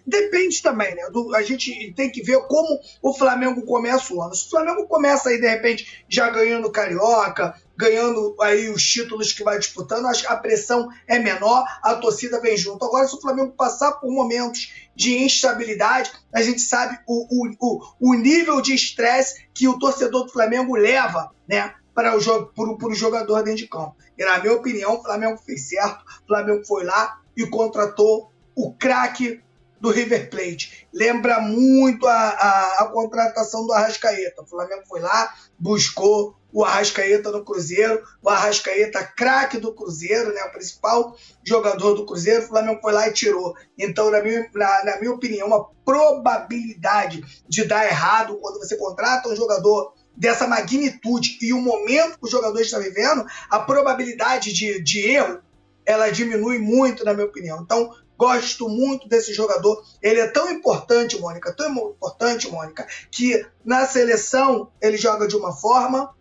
Depende 0.06 0.62
também, 0.62 0.94
né? 0.94 1.10
Do, 1.10 1.34
a 1.36 1.42
gente 1.42 1.94
tem 1.96 2.12
que 2.12 2.22
ver 2.22 2.40
como 2.48 2.80
o 3.02 3.14
Flamengo 3.14 3.66
começa 3.66 4.14
o 4.14 4.22
ano. 4.22 4.36
Se 4.36 4.46
o 4.46 4.50
Flamengo 4.52 4.88
começa 4.88 5.30
aí, 5.30 5.42
de 5.42 5.48
repente, 5.48 6.06
já 6.08 6.30
ganhando 6.30 6.72
Carioca, 6.72 7.56
ganhando 7.76 8.36
aí 8.40 8.70
os 8.70 8.84
títulos 8.84 9.34
que 9.34 9.44
vai 9.44 9.58
disputando, 9.58 10.06
a 10.06 10.36
pressão 10.36 10.90
é 11.08 11.18
menor, 11.18 11.66
a 11.82 11.96
torcida 11.96 12.40
vem 12.40 12.56
junto. 12.56 12.86
Agora, 12.86 13.08
se 13.08 13.16
o 13.16 13.22
Flamengo 13.22 13.54
passar 13.54 13.94
por 13.94 14.12
momentos 14.12 14.72
de 14.96 15.18
instabilidade, 15.18 16.12
a 16.32 16.44
gente 16.44 16.62
sabe 16.62 17.00
o, 17.08 17.26
o, 17.32 17.82
o, 18.00 18.14
nível 18.14 18.62
de 18.62 18.76
estresse 18.76 19.48
que 19.56 19.68
o 19.68 19.80
torcedor 19.80 20.26
do 20.26 20.32
Flamengo 20.32 20.76
leva, 20.76 21.32
né? 21.48 21.74
Para 21.96 22.16
o, 22.16 22.22
para, 22.22 22.64
o, 22.70 22.78
para 22.78 22.90
o 22.90 22.96
jogador 22.96 23.42
dentro 23.42 23.64
de 23.64 23.68
campo. 23.68 23.96
E, 24.16 24.24
na 24.24 24.40
minha 24.40 24.54
opinião, 24.54 25.00
o 25.00 25.04
Flamengo 25.04 25.40
fez 25.44 25.68
certo, 25.68 26.06
o 26.24 26.28
Flamengo 26.28 26.64
foi 26.64 26.84
lá 26.84 27.20
e 27.36 27.48
contratou 27.48 28.31
o 28.62 28.74
craque 28.74 29.41
do 29.80 29.89
River 29.89 30.30
Plate. 30.30 30.88
Lembra 30.94 31.39
muito 31.41 32.06
a, 32.06 32.13
a, 32.13 32.84
a, 32.84 32.86
contratação 32.86 33.65
do 33.65 33.74
Arrascaeta. 33.74 34.44
O 34.44 34.46
Flamengo 34.46 34.84
foi 34.88 35.00
lá, 35.00 35.34
buscou 35.58 36.36
o 36.53 36.63
Arrascaeta 36.63 37.32
no 37.32 37.44
Cruzeiro, 37.44 38.03
o 38.22 38.30
Arrascaeta 38.30 39.03
craque 39.03 39.58
do 39.58 39.74
Cruzeiro, 39.74 40.34
né, 40.34 40.44
o 40.44 40.51
principal 40.51 41.15
jogador 41.44 41.96
do 41.96 42.06
Cruzeiro, 42.06 42.44
o 42.44 42.48
Flamengo 42.50 42.80
foi 42.82 42.94
lá 42.94 43.08
e 43.08 43.13
tirou. 43.13 43.56
Então, 43.77 44.12
na 44.12 44.22
minha, 44.22 44.48
na, 44.53 44.86
na 44.86 45.00
minha 45.00 45.13
opinião, 45.13 45.48
uma 45.48 45.65
probabilidade 45.84 47.24
de 47.48 47.63
dar 47.63 47.88
errado 47.88 48.38
quando 48.39 48.60
você 48.60 48.77
contrata 48.77 49.30
um 49.30 49.36
jogador 49.36 49.94
dessa 50.15 50.46
magnitude 50.46 51.39
e 51.41 51.53
o 51.53 51.62
momento 51.62 52.20
que 52.20 52.27
o 52.27 52.30
jogador 52.30 52.60
está 52.60 52.77
vivendo, 52.77 53.25
a 53.50 53.60
probabilidade 53.60 54.53
de, 54.53 54.84
de 54.84 55.00
erro 55.00 55.41
ela 55.86 56.10
diminui 56.10 56.60
muito, 56.60 57.03
na 57.03 57.13
minha 57.13 57.25
opinião. 57.25 57.62
Então, 57.63 57.91
Gosto 58.22 58.70
muito 58.70 59.10
desse 59.10 59.34
jogador. 59.34 59.84
Ele 60.00 60.20
é 60.20 60.28
tão 60.28 60.51
importante, 60.51 61.20
Mônica, 61.20 61.51
tão 61.51 61.68
importante, 61.90 62.48
Mônica, 62.51 62.86
que 63.10 63.44
na 63.66 63.88
seleção 63.88 64.72
ele 64.80 64.96
joga 64.96 65.28
de 65.28 65.36
uma 65.36 65.51
forma 65.51 66.13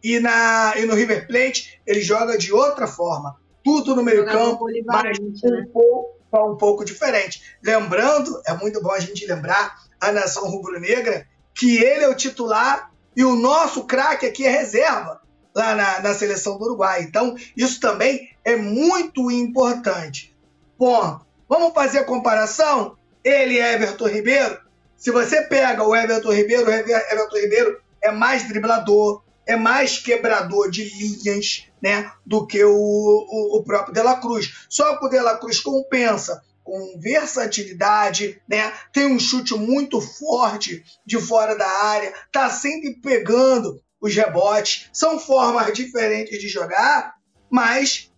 e, 0.00 0.20
na, 0.20 0.74
e 0.76 0.86
no 0.86 0.94
River 0.94 1.26
Plate 1.26 1.80
ele 1.84 2.00
joga 2.00 2.38
de 2.38 2.52
outra 2.52 2.86
forma. 2.86 3.40
Tudo 3.64 3.96
no 3.96 4.04
meio 4.04 4.24
campo, 4.24 4.66
mas 4.86 5.18
um, 5.18 5.50
né? 5.50 5.66
pouco, 5.72 6.16
um 6.32 6.56
pouco 6.56 6.84
diferente. 6.84 7.42
Lembrando, 7.60 8.40
é 8.46 8.54
muito 8.54 8.80
bom 8.80 8.92
a 8.92 9.00
gente 9.00 9.26
lembrar 9.26 9.82
a 10.00 10.12
nação 10.12 10.48
rubro-negra 10.48 11.26
que 11.52 11.82
ele 11.82 12.04
é 12.04 12.08
o 12.08 12.14
titular 12.14 12.92
e 13.16 13.24
o 13.24 13.34
nosso 13.34 13.82
craque 13.82 14.26
aqui 14.26 14.46
é 14.46 14.50
reserva 14.50 15.20
lá 15.52 15.74
na, 15.74 16.00
na 16.02 16.14
seleção 16.14 16.56
do 16.56 16.66
Uruguai. 16.66 17.02
Então, 17.02 17.34
isso 17.56 17.80
também 17.80 18.30
é 18.44 18.54
muito 18.54 19.28
importante. 19.28 20.32
Ponto. 20.78 21.26
Vamos 21.48 21.72
fazer 21.72 21.98
a 21.98 22.04
comparação? 22.04 22.96
Ele 23.24 23.54
e 23.54 23.60
Everton 23.60 24.08
Ribeiro. 24.08 24.60
Se 24.96 25.10
você 25.10 25.42
pega 25.42 25.84
o 25.84 25.94
Everton 25.94 26.32
Ribeiro, 26.32 26.66
o 26.66 26.72
Everton 26.72 27.36
Ribeiro 27.36 27.80
é 28.02 28.10
mais 28.10 28.46
driblador, 28.46 29.22
é 29.46 29.56
mais 29.56 29.98
quebrador 29.98 30.70
de 30.70 30.84
linhas 30.84 31.68
né, 31.82 32.10
do 32.26 32.46
que 32.46 32.62
o, 32.62 32.70
o, 32.70 33.58
o 33.58 33.64
próprio 33.64 33.94
De 33.94 34.02
La 34.02 34.16
Cruz. 34.16 34.66
Só 34.68 34.96
que 34.96 35.06
o 35.06 35.08
De 35.08 35.20
La 35.20 35.38
Cruz 35.38 35.60
compensa 35.60 36.42
com 36.62 36.98
versatilidade, 37.00 38.42
né? 38.46 38.70
Tem 38.92 39.06
um 39.06 39.18
chute 39.18 39.54
muito 39.54 40.02
forte 40.02 40.84
de 41.06 41.18
fora 41.18 41.56
da 41.56 41.66
área, 41.66 42.12
tá 42.30 42.50
sempre 42.50 43.00
pegando 43.00 43.82
os 43.98 44.14
rebotes. 44.14 44.90
São 44.92 45.18
formas 45.18 45.72
diferentes 45.72 46.38
de 46.38 46.46
jogar, 46.46 47.14
mas 47.50 48.12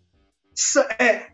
é, 0.98 1.29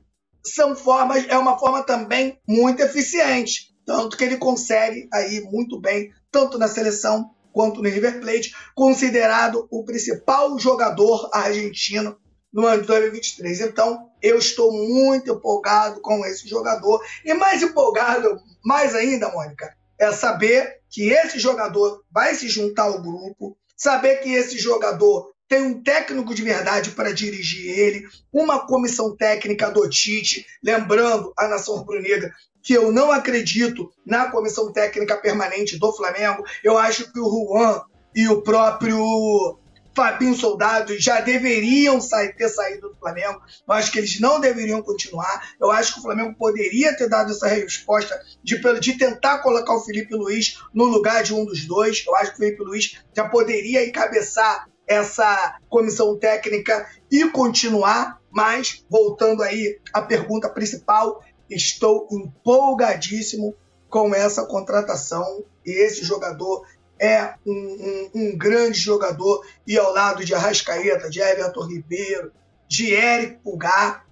são 0.55 0.75
formas, 0.75 1.27
é 1.29 1.37
uma 1.37 1.59
forma 1.59 1.83
também 1.83 2.39
muito 2.47 2.81
eficiente. 2.83 3.75
Tanto 3.85 4.17
que 4.17 4.25
ele 4.25 4.37
consegue 4.37 5.09
aí 5.13 5.41
muito 5.43 5.81
bem, 5.81 6.11
tanto 6.31 6.59
na 6.59 6.69
seleção 6.69 7.31
quanto 7.53 7.81
no 7.83 7.89
River 7.89 8.21
Plate, 8.21 8.55
considerado 8.75 9.67
o 9.71 9.85
principal 9.85 10.59
jogador 10.59 11.31
argentino 11.33 12.19
no 12.53 12.67
ano 12.67 12.83
de 12.83 12.89
2023. 12.89 13.61
Então, 13.61 14.11
eu 14.21 14.39
estou 14.39 14.73
muito 14.73 15.33
empolgado 15.33 16.01
com 16.01 16.25
esse 16.27 16.49
jogador. 16.49 17.01
E 17.25 17.33
mais 17.33 17.63
empolgado, 17.63 18.39
mais 18.65 18.95
ainda, 18.95 19.31
Mônica, 19.31 19.75
é 19.99 20.13
saber 20.13 20.81
que 20.91 21.11
esse 21.11 21.39
jogador 21.39 22.03
vai 22.11 22.35
se 22.35 22.49
juntar 22.49 22.85
ao 22.85 23.01
grupo, 23.01 23.57
saber 23.77 24.17
que 24.17 24.33
esse 24.33 24.59
jogador 24.59 25.33
tem 25.49 25.63
um 25.63 25.83
técnico 25.83 26.35
de 26.35 26.43
verdade 26.43 26.91
para 26.91 27.13
dirigir 27.13 27.79
ele, 27.79 28.07
uma 28.33 28.67
comissão 28.67 29.17
técnica 29.17 29.71
do 29.71 29.89
Tite, 29.89 30.47
lembrando 30.63 31.33
a 31.37 31.49
nação 31.49 31.77
rubro-negra 31.77 32.33
que 32.63 32.73
eu 32.73 32.91
não 32.91 33.13
acredito 33.13 33.93
na 34.05 34.29
comissão 34.29 34.73
técnica 34.73 35.17
permanente 35.17 35.79
do 35.79 35.93
Flamengo. 35.93 36.45
Eu 36.65 36.77
acho 36.77 37.13
que 37.13 37.21
o 37.21 37.31
Juan 37.31 37.81
e 38.13 38.27
o 38.27 38.43
próprio 38.43 39.57
Fabinho 39.95 40.35
Soldado 40.35 40.99
já 40.99 41.21
deveriam 41.21 42.01
sair, 42.01 42.35
ter 42.35 42.49
saído 42.49 42.89
do 42.89 42.97
Flamengo. 42.97 43.41
Eu 43.67 43.75
acho 43.75 43.93
que 43.93 43.99
eles 43.99 44.19
não 44.19 44.41
deveriam 44.41 44.83
continuar. 44.83 45.55
Eu 45.61 45.71
acho 45.71 45.95
que 45.95 46.01
o 46.01 46.03
Flamengo 46.03 46.35
poderia 46.37 46.95
ter 46.97 47.09
dado 47.09 47.31
essa 47.31 47.47
resposta 47.47 48.21
de, 48.43 48.61
de 48.81 48.99
tentar 48.99 49.39
colocar 49.39 49.75
o 49.75 49.85
Felipe 49.85 50.15
Luiz 50.17 50.59
no 50.75 50.85
lugar 50.87 51.23
de 51.23 51.33
um 51.33 51.45
dos 51.47 51.65
dois. 51.65 52.05
Eu 52.05 52.17
acho 52.17 52.33
que 52.33 52.37
o 52.37 52.41
Felipe 52.41 52.65
Luiz 52.65 53.01
já 53.15 53.29
poderia 53.29 53.87
encabeçar 53.87 54.67
essa 54.87 55.59
comissão 55.69 56.19
técnica 56.19 56.87
e 57.11 57.29
continuar. 57.31 58.21
Mas, 58.31 58.85
voltando 58.91 59.43
aí 59.43 59.81
à 59.93 60.03
pergunta 60.03 60.49
principal, 60.49 61.23
estou 61.49 62.07
empolgadíssimo 62.11 63.55
com 63.89 64.15
essa 64.15 64.45
contratação. 64.47 65.45
E 65.65 65.71
esse 65.71 66.05
jogador 66.05 66.67
é 66.99 67.35
um, 67.47 67.53
um, 67.53 68.11
um, 68.15 68.39
grande 68.39 68.79
jogador 68.79 69.45
e 69.67 69.79
ao 69.79 69.93
lado 69.93 70.25
de 70.25 70.35
Arrascaeta, 70.35 71.11
de 71.11 71.21
Everton 71.21 71.67
Ribeiro, 71.67 72.33
de 72.69 72.93
Eric 72.93 73.39
Pulgar, 73.43 74.06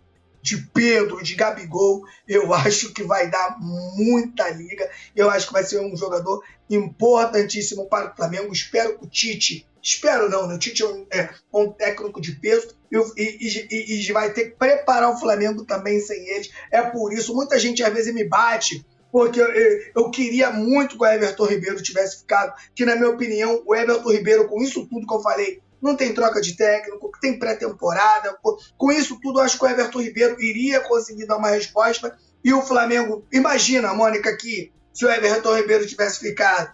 de 0.44 0.58
Pedro, 0.58 1.22
de 1.22 1.34
Gabigol, 1.34 2.02
eu 2.28 2.52
acho 2.52 2.92
que 2.92 3.02
vai 3.02 3.30
dar 3.30 3.56
muita 3.58 4.50
liga. 4.50 4.90
Eu 5.16 5.30
acho 5.30 5.46
que 5.46 5.54
vai 5.54 5.64
ser 5.64 5.80
um 5.80 5.96
jogador 5.96 6.44
importantíssimo 6.68 7.88
para 7.88 8.12
o 8.12 8.14
Flamengo. 8.14 8.52
Espero 8.52 8.98
que 8.98 9.06
o 9.06 9.08
Tite, 9.08 9.66
espero 9.82 10.28
não, 10.28 10.46
né? 10.46 10.54
o 10.54 10.58
Tite 10.58 10.82
é 10.82 10.86
um, 10.86 11.06
é 11.10 11.30
um 11.50 11.72
técnico 11.72 12.20
de 12.20 12.32
peso 12.32 12.76
e, 12.92 12.98
e, 13.16 14.06
e, 14.06 14.12
vai 14.12 14.34
ter 14.34 14.50
que 14.50 14.56
preparar 14.56 15.10
o 15.10 15.18
Flamengo 15.18 15.64
também 15.64 15.98
sem 15.98 16.28
eles. 16.28 16.50
É 16.70 16.82
por 16.82 17.14
isso, 17.14 17.34
muita 17.34 17.58
gente 17.58 17.82
às 17.82 17.94
vezes 17.94 18.12
me 18.12 18.28
bate 18.28 18.84
porque 19.10 19.40
eu, 19.40 19.48
eu, 19.94 20.10
queria 20.10 20.50
muito 20.50 20.98
que 20.98 21.04
o 21.04 21.06
Everton 21.06 21.46
Ribeiro 21.46 21.80
tivesse 21.80 22.18
ficado, 22.18 22.52
que 22.74 22.84
na 22.84 22.96
minha 22.96 23.10
opinião, 23.10 23.62
o 23.64 23.72
Everton 23.72 24.10
Ribeiro, 24.10 24.48
com 24.48 24.60
isso 24.60 24.88
tudo 24.88 25.06
que 25.06 25.14
eu 25.14 25.22
falei, 25.22 25.62
não 25.84 25.94
tem 25.94 26.14
troca 26.14 26.40
de 26.40 26.56
técnico, 26.56 27.10
tem 27.20 27.38
pré-temporada, 27.38 28.38
com 28.78 28.90
isso 28.90 29.20
tudo, 29.20 29.38
acho 29.38 29.58
que 29.58 29.66
o 29.66 29.68
Everton 29.68 30.00
Ribeiro 30.00 30.40
iria 30.40 30.80
conseguir 30.80 31.26
dar 31.26 31.36
uma 31.36 31.50
resposta, 31.50 32.16
e 32.42 32.54
o 32.54 32.62
Flamengo, 32.62 33.26
imagina, 33.30 33.92
Mônica, 33.92 34.34
que 34.34 34.72
se 34.94 35.04
o 35.04 35.10
Everton 35.10 35.54
Ribeiro 35.54 35.86
tivesse 35.86 36.20
ficado, 36.20 36.72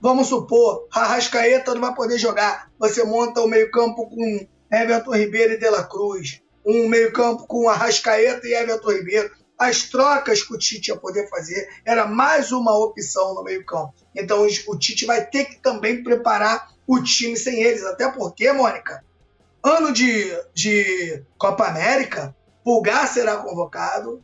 vamos 0.00 0.28
supor, 0.28 0.88
Arrascaeta 0.90 1.74
não 1.74 1.82
vai 1.82 1.94
poder 1.94 2.16
jogar, 2.16 2.70
você 2.78 3.04
monta 3.04 3.42
o 3.42 3.46
meio 3.46 3.70
campo 3.70 4.08
com 4.08 4.48
Everton 4.72 5.14
Ribeiro 5.14 5.52
e 5.52 5.58
De 5.58 5.68
La 5.68 5.84
Cruz, 5.84 6.40
um 6.64 6.88
meio 6.88 7.12
campo 7.12 7.46
com 7.46 7.68
Arrascaeta 7.68 8.48
e 8.48 8.54
Everton 8.54 8.90
Ribeiro, 8.90 9.30
as 9.58 9.84
trocas 9.84 10.42
que 10.42 10.54
o 10.54 10.58
Tite 10.58 10.90
ia 10.90 10.96
poder 10.96 11.28
fazer 11.28 11.68
era 11.84 12.06
mais 12.06 12.52
uma 12.52 12.76
opção 12.76 13.34
no 13.34 13.42
meio-campo. 13.42 13.94
Então 14.14 14.46
o 14.68 14.78
Tite 14.78 15.06
vai 15.06 15.24
ter 15.24 15.46
que 15.46 15.60
também 15.60 16.02
preparar 16.02 16.70
o 16.86 17.02
time 17.02 17.36
sem 17.36 17.62
eles. 17.62 17.84
Até 17.84 18.10
porque, 18.10 18.52
Mônica, 18.52 19.02
ano 19.62 19.92
de, 19.92 20.30
de 20.54 21.22
Copa 21.38 21.66
América, 21.66 22.34
Pulgar 22.62 23.08
será 23.08 23.36
convocado, 23.38 24.22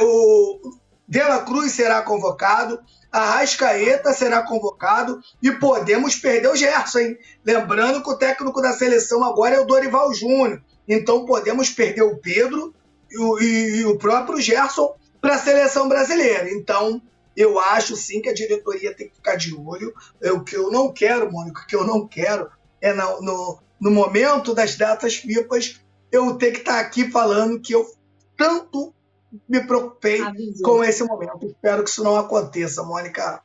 o 0.00 0.60
De 1.08 1.22
La 1.22 1.40
Cruz 1.40 1.72
será 1.72 2.02
convocado, 2.02 2.80
Arrascaeta 3.10 4.12
será 4.12 4.42
convocado 4.42 5.20
e 5.42 5.50
podemos 5.52 6.16
perder 6.16 6.48
o 6.48 6.56
Gerson, 6.56 6.98
hein? 6.98 7.18
Lembrando 7.44 8.02
que 8.02 8.10
o 8.10 8.16
técnico 8.18 8.60
da 8.60 8.72
seleção 8.72 9.24
agora 9.24 9.56
é 9.56 9.60
o 9.60 9.64
Dorival 9.64 10.12
Júnior. 10.12 10.62
Então 10.86 11.24
podemos 11.24 11.70
perder 11.70 12.02
o 12.02 12.18
Pedro 12.18 12.74
o, 13.18 13.40
e, 13.40 13.84
o 13.84 13.98
próprio 13.98 14.40
Gerson 14.40 14.94
para 15.20 15.34
a 15.34 15.38
seleção 15.38 15.88
brasileira. 15.88 16.50
Então, 16.50 17.00
eu 17.36 17.58
acho 17.58 17.96
sim 17.96 18.20
que 18.20 18.28
a 18.28 18.34
diretoria 18.34 18.94
tem 18.94 19.08
que 19.08 19.16
ficar 19.16 19.36
de 19.36 19.54
olho. 19.54 19.92
O 20.32 20.40
que 20.40 20.56
eu 20.56 20.70
não 20.70 20.92
quero, 20.92 21.30
Mônica, 21.30 21.62
o 21.62 21.66
que 21.66 21.76
eu 21.76 21.84
não 21.84 22.06
quero 22.06 22.48
é 22.80 22.92
no, 22.92 23.20
no, 23.20 23.58
no 23.80 23.90
momento 23.90 24.54
das 24.54 24.76
datas 24.76 25.16
FIPAs 25.16 25.80
eu 26.10 26.36
ter 26.36 26.52
que 26.52 26.58
estar 26.58 26.78
aqui 26.78 27.10
falando 27.10 27.60
que 27.60 27.74
eu 27.74 27.86
tanto 28.36 28.94
me 29.48 29.66
preocupei 29.66 30.22
Avisou. 30.22 30.62
com 30.62 30.84
esse 30.84 31.04
momento. 31.04 31.46
Espero 31.46 31.84
que 31.84 31.90
isso 31.90 32.04
não 32.04 32.16
aconteça, 32.16 32.82
Mônica. 32.82 33.42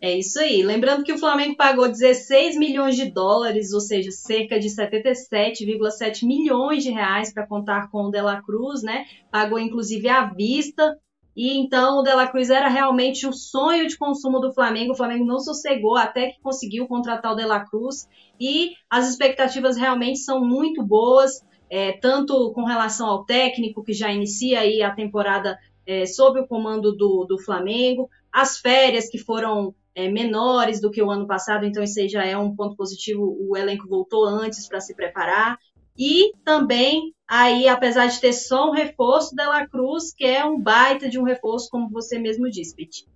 É 0.00 0.16
isso 0.16 0.38
aí. 0.38 0.62
Lembrando 0.62 1.02
que 1.02 1.12
o 1.12 1.18
Flamengo 1.18 1.56
pagou 1.56 1.88
16 1.88 2.56
milhões 2.56 2.94
de 2.94 3.10
dólares, 3.10 3.72
ou 3.72 3.80
seja, 3.80 4.12
cerca 4.12 4.58
de 4.58 4.68
77,7 4.68 6.24
milhões 6.24 6.84
de 6.84 6.90
reais 6.90 7.32
para 7.32 7.46
contar 7.46 7.90
com 7.90 8.04
o 8.04 8.10
De 8.10 8.20
La 8.20 8.40
Cruz, 8.40 8.82
né? 8.82 9.06
Pagou 9.30 9.58
inclusive 9.58 10.08
à 10.08 10.24
vista. 10.24 10.96
E 11.34 11.58
então 11.58 11.98
o 11.98 12.02
De 12.02 12.14
La 12.14 12.28
Cruz 12.28 12.48
era 12.48 12.68
realmente 12.68 13.26
o 13.26 13.32
sonho 13.32 13.88
de 13.88 13.98
consumo 13.98 14.38
do 14.38 14.52
Flamengo. 14.52 14.92
O 14.92 14.96
Flamengo 14.96 15.24
não 15.24 15.40
sossegou 15.40 15.96
até 15.96 16.30
que 16.30 16.40
conseguiu 16.40 16.86
contratar 16.86 17.32
o 17.32 17.36
De 17.36 17.44
La 17.44 17.64
Cruz. 17.64 18.08
E 18.38 18.74
as 18.88 19.08
expectativas 19.08 19.76
realmente 19.76 20.20
são 20.20 20.44
muito 20.44 20.80
boas, 20.80 21.44
é, 21.68 21.92
tanto 21.92 22.52
com 22.52 22.64
relação 22.64 23.08
ao 23.08 23.24
técnico, 23.24 23.82
que 23.82 23.92
já 23.92 24.12
inicia 24.12 24.60
aí 24.60 24.80
a 24.80 24.94
temporada 24.94 25.58
é, 25.84 26.06
sob 26.06 26.38
o 26.38 26.46
comando 26.46 26.94
do, 26.94 27.24
do 27.24 27.38
Flamengo, 27.38 28.08
as 28.32 28.58
férias 28.58 29.08
que 29.08 29.18
foram 29.18 29.74
é, 29.98 30.08
menores 30.08 30.80
do 30.80 30.92
que 30.92 31.02
o 31.02 31.10
ano 31.10 31.26
passado, 31.26 31.66
então 31.66 31.82
isso 31.82 31.98
aí 31.98 32.08
já 32.08 32.24
é 32.24 32.38
um 32.38 32.54
ponto 32.54 32.76
positivo. 32.76 33.36
O 33.40 33.56
elenco 33.56 33.88
voltou 33.88 34.24
antes 34.24 34.68
para 34.68 34.80
se 34.80 34.94
preparar. 34.94 35.58
E 35.98 36.30
também, 36.44 37.12
aí, 37.26 37.66
apesar 37.66 38.06
de 38.06 38.20
ter 38.20 38.32
só 38.32 38.68
um 38.68 38.72
reforço, 38.72 39.34
Dela 39.34 39.66
Cruz, 39.66 40.14
que 40.14 40.24
é 40.24 40.44
um 40.44 40.60
baita 40.60 41.08
de 41.08 41.18
um 41.18 41.24
reforço, 41.24 41.68
como 41.68 41.90
você 41.90 42.16
mesmo 42.16 42.48
disse, 42.48 42.76
Pete. 42.76 43.08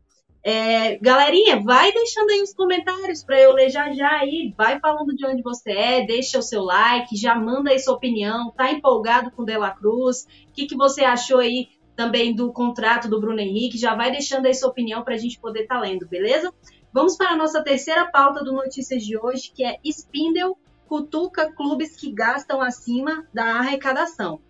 É, 0.44 0.96
galerinha, 0.96 1.62
vai 1.62 1.92
deixando 1.92 2.30
aí 2.30 2.42
os 2.42 2.52
comentários 2.52 3.22
para 3.22 3.40
eu 3.40 3.52
ler 3.52 3.70
já 3.70 3.92
já 3.92 4.10
aí. 4.18 4.52
Vai 4.58 4.80
falando 4.80 5.14
de 5.14 5.24
onde 5.24 5.40
você 5.40 5.70
é, 5.70 6.04
deixa 6.04 6.40
o 6.40 6.42
seu 6.42 6.64
like, 6.64 7.14
já 7.14 7.36
manda 7.36 7.70
aí 7.70 7.78
sua 7.78 7.94
opinião. 7.94 8.50
Tá 8.50 8.72
empolgado 8.72 9.30
com 9.30 9.44
Dela 9.44 9.70
Cruz? 9.70 10.26
O 10.48 10.52
que, 10.52 10.66
que 10.66 10.74
você 10.74 11.04
achou 11.04 11.38
aí 11.38 11.68
também 11.94 12.34
do 12.34 12.52
contrato 12.52 13.08
do 13.08 13.20
Bruno 13.20 13.40
Henrique. 13.40 13.78
Já 13.78 13.94
vai 13.94 14.10
deixando 14.10 14.46
aí 14.46 14.54
sua 14.54 14.70
opinião 14.70 15.02
para 15.02 15.14
a 15.14 15.18
gente 15.18 15.38
poder 15.38 15.62
estar 15.62 15.76
tá 15.76 15.80
lendo, 15.80 16.06
beleza? 16.06 16.52
Vamos 16.92 17.16
para 17.16 17.30
a 17.30 17.36
nossa 17.36 17.62
terceira 17.62 18.04
pauta 18.04 18.44
do 18.44 18.52
Notícias 18.52 19.02
de 19.02 19.16
hoje, 19.16 19.50
que 19.54 19.64
é 19.64 19.78
Spindle 19.82 20.58
cutuca 20.86 21.50
clubes 21.50 21.96
que 21.96 22.12
gastam 22.12 22.60
acima 22.60 23.26
da 23.32 23.56
arrecadação. 23.56 24.40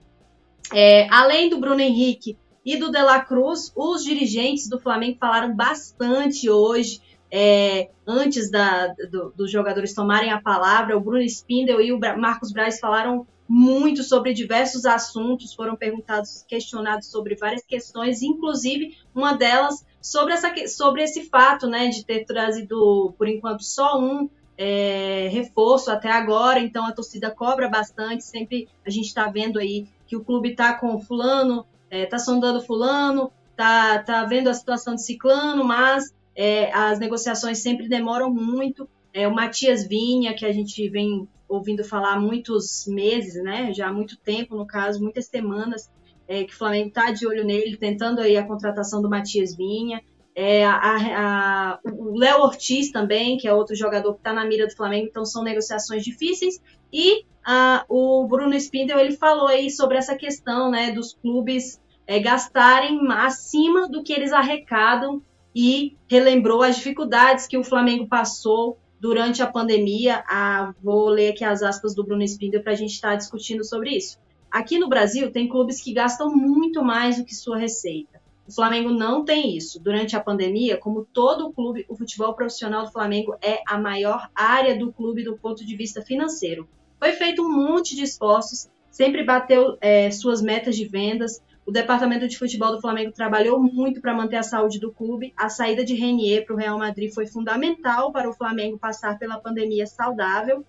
É, 0.73 1.09
além 1.09 1.49
do 1.49 1.61
Bruno 1.61 1.81
Henrique 1.81 2.37
e 2.65 2.77
do 2.77 2.91
De 2.91 3.01
La 3.01 3.25
Cruz, 3.25 3.73
os 3.77 4.03
dirigentes 4.03 4.69
do 4.69 4.81
Flamengo 4.81 5.19
falaram 5.21 5.55
bastante 5.55 6.51
hoje, 6.51 7.01
é, 7.31 7.91
antes 8.05 8.51
da, 8.51 8.89
do, 8.89 9.33
dos 9.37 9.49
jogadores 9.49 9.95
tomarem 9.95 10.33
a 10.33 10.43
palavra. 10.43 10.97
O 10.97 11.01
Bruno 11.01 11.23
Spindle 11.23 11.81
e 11.81 11.93
o 11.93 12.01
Marcos 12.01 12.51
Braz 12.51 12.81
falaram 12.81 13.25
muito 13.49 14.03
sobre 14.03 14.33
diversos 14.33 14.85
assuntos, 14.85 15.55
foram 15.55 15.77
perguntados, 15.77 16.45
questionados 16.49 17.09
sobre 17.09 17.37
várias 17.37 17.65
questões, 17.65 18.21
inclusive 18.21 18.97
uma 19.15 19.35
delas 19.35 19.85
sobre, 20.03 20.35
essa, 20.35 20.53
sobre 20.67 21.03
esse 21.05 21.25
fato 21.31 21.67
né, 21.69 21.89
de 21.89 22.05
ter 22.05 22.25
trazido, 22.25 23.15
por 23.17 23.29
enquanto, 23.29 23.63
só 23.63 23.99
um 23.99 24.29
é, 24.59 25.29
reforço 25.31 25.91
até 25.91 26.11
agora, 26.11 26.61
então 26.61 26.85
a 26.85 26.93
torcida 26.93 27.31
cobra 27.31 27.69
bastante, 27.69 28.25
sempre 28.25 28.69
a 28.85 28.91
gente 28.91 29.07
está 29.07 29.29
vendo 29.29 29.59
aí 29.59 29.87
que 30.07 30.17
o 30.17 30.25
clube 30.25 30.51
está 30.51 30.75
com 30.75 31.01
fulano, 31.01 31.65
está 31.91 32.17
é, 32.17 32.19
sondando 32.19 32.61
fulano, 32.61 33.33
está 33.51 33.99
tá 34.03 34.25
vendo 34.25 34.49
a 34.49 34.55
situação 34.55 34.95
de 34.95 35.03
ciclano, 35.03 35.65
mas 35.65 36.13
é, 36.35 36.73
as 36.73 36.99
negociações 36.99 37.59
sempre 37.59 37.89
demoram 37.89 38.31
muito. 38.31 38.89
É, 39.15 39.29
o 39.29 39.35
Matias 39.35 39.87
Vinha, 39.87 40.35
que 40.35 40.45
a 40.45 40.53
gente 40.53 40.89
vem 40.89 41.29
ouvindo 41.49 41.85
falar 41.85 42.15
há 42.15 42.21
muitos 42.21 42.87
meses, 42.87 43.43
né? 43.43 43.73
Já 43.75 43.89
há 43.89 43.93
muito 43.93 44.17
tempo, 44.17 44.57
no 44.57 44.67
caso, 44.67 45.03
muitas 45.03 45.27
semanas, 45.27 45.91
é, 46.33 46.45
que 46.45 46.55
o 46.55 46.57
Flamengo 46.57 46.89
está 46.89 47.11
de 47.11 47.27
olho 47.27 47.45
nele, 47.45 47.77
tentando 47.77 48.23
aí 48.23 48.39
a 48.39 48.47
contratação 48.47 49.03
do 49.03 49.11
Matias 49.11 49.55
Vinha. 49.55 50.03
É, 50.35 50.65
a, 50.65 50.79
a, 50.81 51.79
o 51.85 52.17
Léo 52.17 52.41
Ortiz 52.41 52.91
também, 52.91 53.37
que 53.37 53.47
é 53.47 53.53
outro 53.53 53.77
jogador 53.77 54.15
que 54.15 54.21
está 54.21 54.33
na 54.33 54.47
mira 54.47 54.67
do 54.67 54.75
Flamengo, 54.75 55.09
então 55.11 55.27
são 55.27 55.45
negociações 55.45 56.03
difíceis. 56.03 56.59
E 56.91 57.27
a, 57.45 57.85
o 57.87 58.27
Bruno 58.27 58.55
Spindel 58.55 58.99
ele 58.99 59.15
falou 59.15 59.47
aí 59.47 59.71
sobre 59.71 59.99
essa 59.99 60.17
questão 60.17 60.71
né, 60.71 60.91
dos 60.91 61.13
clubes 61.13 61.79
é, 62.07 62.19
gastarem 62.19 62.99
acima 63.11 63.87
do 63.87 64.03
que 64.03 64.15
eles 64.15 64.33
arrecadam 64.33 65.21
e 65.55 65.99
relembrou 66.09 66.63
as 66.63 66.77
dificuldades 66.77 67.47
que 67.47 67.59
o 67.59 67.65
Flamengo 67.65 68.07
passou 68.07 68.79
durante 68.99 69.43
a 69.43 69.47
pandemia. 69.47 70.25
Ah, 70.27 70.73
vou 70.83 71.11
ler 71.11 71.33
aqui 71.33 71.45
as 71.45 71.63
aspas 71.63 71.95
do 71.95 72.03
Bruno 72.03 72.23
Spindler 72.23 72.63
para 72.63 72.73
a 72.73 72.77
gente 72.77 72.93
estar 72.93 73.11
tá 73.11 73.17
discutindo 73.17 73.63
sobre 73.67 73.91
isso. 73.91 74.17
Aqui 74.53 74.79
no 74.79 74.87
Brasil, 74.87 75.33
tem 75.33 75.49
clubes 75.49 75.81
que 75.81 75.95
gastam 75.95 76.31
muito 76.31 76.85
mais 76.85 77.17
do 77.17 77.25
que 77.25 77.35
sua 77.35 77.57
receita. 77.57 78.21
O 78.47 78.53
Flamengo 78.53 78.91
não 78.91 79.25
tem 79.25 79.57
isso. 79.57 79.81
Durante 79.81 80.15
a 80.15 80.21
pandemia, 80.21 80.77
como 80.77 81.07
todo 81.07 81.47
o 81.47 81.53
clube, 81.55 81.87
o 81.89 81.97
futebol 81.97 82.35
profissional 82.35 82.85
do 82.85 82.93
Flamengo 82.93 83.35
é 83.41 83.63
a 83.67 83.79
maior 83.79 84.29
área 84.35 84.77
do 84.77 84.93
clube 84.93 85.25
do 85.25 85.39
ponto 85.39 85.65
de 85.65 85.75
vista 85.75 86.03
financeiro. 86.03 86.69
Foi 86.99 87.13
feito 87.13 87.43
um 87.43 87.51
monte 87.51 87.97
de 87.97 88.03
esforços, 88.03 88.69
sempre 88.91 89.25
bateu 89.25 89.79
é, 89.81 90.11
suas 90.11 90.43
metas 90.43 90.77
de 90.77 90.87
vendas. 90.87 91.43
O 91.65 91.73
departamento 91.73 92.29
de 92.29 92.37
futebol 92.37 92.73
do 92.73 92.81
Flamengo 92.81 93.11
trabalhou 93.11 93.59
muito 93.59 94.03
para 94.03 94.13
manter 94.13 94.37
a 94.37 94.43
saúde 94.43 94.79
do 94.79 94.93
clube. 94.93 95.33
A 95.35 95.49
saída 95.49 95.83
de 95.83 95.95
Renier 95.95 96.45
para 96.45 96.55
o 96.55 96.59
Real 96.59 96.79
Madrid 96.79 97.11
foi 97.11 97.27
fundamental 97.27 98.13
para 98.13 98.29
o 98.29 98.35
Flamengo 98.35 98.79
passar 98.79 99.19
pela 99.19 99.41
pandemia 99.41 99.87
saudável. 99.87 100.63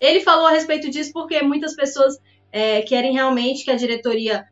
Ele 0.00 0.20
falou 0.20 0.46
a 0.46 0.50
respeito 0.50 0.90
disso 0.90 1.12
porque 1.12 1.40
muitas 1.40 1.74
pessoas 1.74 2.18
é, 2.54 2.82
querem 2.82 3.12
realmente 3.12 3.64
que 3.64 3.70
a 3.72 3.76
diretoria 3.76 4.46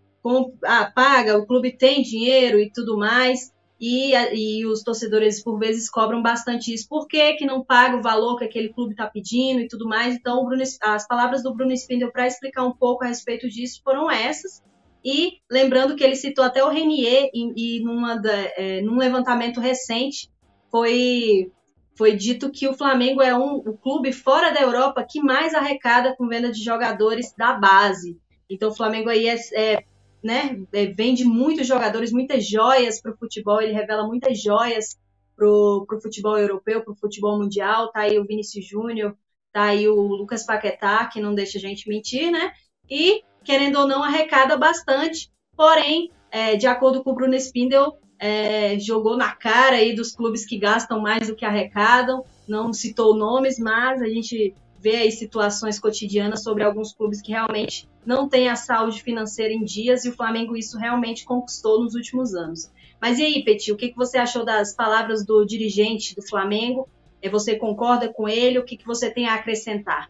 ah, 0.65 0.91
paga, 0.93 1.39
o 1.39 1.47
clube 1.47 1.71
tem 1.71 2.03
dinheiro 2.03 2.59
e 2.59 2.69
tudo 2.69 2.99
mais, 2.99 3.53
e, 3.81 4.13
e 4.35 4.67
os 4.67 4.83
torcedores 4.83 5.43
por 5.43 5.57
vezes 5.57 5.89
cobram 5.89 6.21
bastante 6.21 6.75
isso. 6.75 6.89
Por 6.89 7.07
que, 7.07 7.35
que 7.35 7.47
não 7.47 7.65
paga 7.65 7.97
o 7.97 8.03
valor 8.03 8.39
que 8.39 8.45
aquele 8.45 8.71
clube 8.71 8.93
está 8.93 9.07
pedindo 9.07 9.61
e 9.61 9.69
tudo 9.69 9.89
mais? 9.89 10.17
Então, 10.17 10.45
Bruno, 10.45 10.65
as 10.83 11.07
palavras 11.07 11.45
do 11.45 11.55
Bruno 11.55 11.73
Spindel 11.73 12.11
para 12.11 12.27
explicar 12.27 12.65
um 12.65 12.73
pouco 12.73 13.05
a 13.05 13.07
respeito 13.07 13.49
disso 13.49 13.81
foram 13.85 14.11
essas. 14.11 14.61
E 15.05 15.35
lembrando 15.49 15.95
que 15.95 16.03
ele 16.03 16.17
citou 16.17 16.45
até 16.45 16.65
o 16.65 16.71
Renier 16.71 17.31
e, 17.33 17.79
e 17.79 17.85
numa 17.85 18.17
da, 18.17 18.37
é, 18.57 18.81
num 18.83 18.97
levantamento 18.97 19.61
recente 19.61 20.29
foi 20.73 21.53
foi 21.95 22.17
dito 22.17 22.51
que 22.51 22.69
o 22.69 22.75
Flamengo 22.75 23.23
é 23.23 23.37
um, 23.37 23.57
o 23.57 23.77
clube 23.77 24.13
fora 24.13 24.51
da 24.51 24.61
Europa 24.61 25.07
que 25.09 25.21
mais 25.21 25.55
arrecada 25.55 26.15
com 26.17 26.29
venda 26.29 26.51
de 26.51 26.63
jogadores 26.63 27.35
da 27.37 27.53
base. 27.55 28.19
Então 28.49 28.71
o 28.71 28.75
Flamengo 28.75 29.11
aí 29.11 29.29
é, 29.29 29.37
é 29.55 29.85
né, 30.23 30.63
é, 30.73 30.87
vende 30.87 31.25
muitos 31.25 31.67
jogadores, 31.67 32.13
muitas 32.13 32.49
joias 32.49 33.01
para 33.01 33.13
o 33.13 33.17
futebol, 33.17 33.61
ele 33.61 33.73
revela 33.73 34.07
muitas 34.07 34.41
joias 34.41 34.97
para 35.37 35.49
o 35.49 36.01
futebol 36.01 36.39
europeu, 36.39 36.83
para 36.83 36.93
o 36.93 36.97
futebol 36.97 37.39
mundial. 37.39 37.91
Tá 37.91 38.01
aí 38.01 38.19
o 38.19 38.25
Vinícius 38.25 38.65
Júnior, 38.67 39.17
tá 39.53 39.65
aí 39.65 39.89
o 39.89 39.95
Lucas 39.95 40.47
Paquetá, 40.47 41.07
que 41.07 41.21
não 41.21 41.35
deixa 41.35 41.59
a 41.59 41.61
gente 41.61 41.89
mentir, 41.89 42.31
né? 42.31 42.53
E, 42.89 43.23
querendo 43.45 43.81
ou 43.81 43.89
não, 43.89 44.03
arrecada 44.03 44.57
bastante. 44.57 45.31
Porém, 45.57 46.11
é, 46.31 46.57
de 46.57 46.67
acordo 46.67 47.03
com 47.03 47.11
o 47.11 47.15
Bruno 47.15 47.35
Spindel, 47.35 47.99
é, 48.23 48.79
jogou 48.79 49.17
na 49.17 49.35
cara 49.35 49.75
aí 49.75 49.97
dos 49.97 50.15
clubes 50.15 50.47
que 50.47 50.57
gastam 50.57 51.01
mais 51.01 51.27
do 51.27 51.35
que 51.35 51.45
arrecadam. 51.45 52.25
Não 52.47 52.73
citou 52.73 53.17
nomes, 53.17 53.59
mas 53.59 54.01
a 54.01 54.07
gente 54.07 54.55
vê 54.79 54.95
aí 54.95 55.11
situações 55.11 55.81
cotidianas 55.81 56.45
sobre 56.45 56.63
alguns 56.63 56.93
clubes 56.93 57.21
que 57.21 57.33
realmente 57.33 57.89
não 58.07 58.29
têm 58.29 58.49
a 58.49 58.55
saúde 58.55 59.03
financeira 59.03 59.53
em 59.53 59.65
dias 59.65 60.05
e 60.05 60.09
o 60.09 60.15
Flamengo 60.15 60.57
isso 60.57 60.79
realmente 60.79 61.25
conquistou 61.25 61.83
nos 61.83 61.97
últimos 61.97 62.33
anos. 62.33 62.71
Mas 63.01 63.19
e 63.19 63.25
aí, 63.25 63.45
Petit, 63.45 63.73
o 63.73 63.77
que 63.77 63.93
você 63.97 64.19
achou 64.19 64.45
das 64.45 64.73
palavras 64.73 65.27
do 65.27 65.45
dirigente 65.45 66.15
do 66.15 66.23
Flamengo? 66.23 66.89
É, 67.21 67.29
você 67.29 67.57
concorda 67.57 68.09
com 68.09 68.29
ele? 68.29 68.61
O 68.61 68.65
que 68.65 68.79
você 68.87 69.11
tem 69.11 69.27
a 69.27 69.35
acrescentar? 69.35 70.09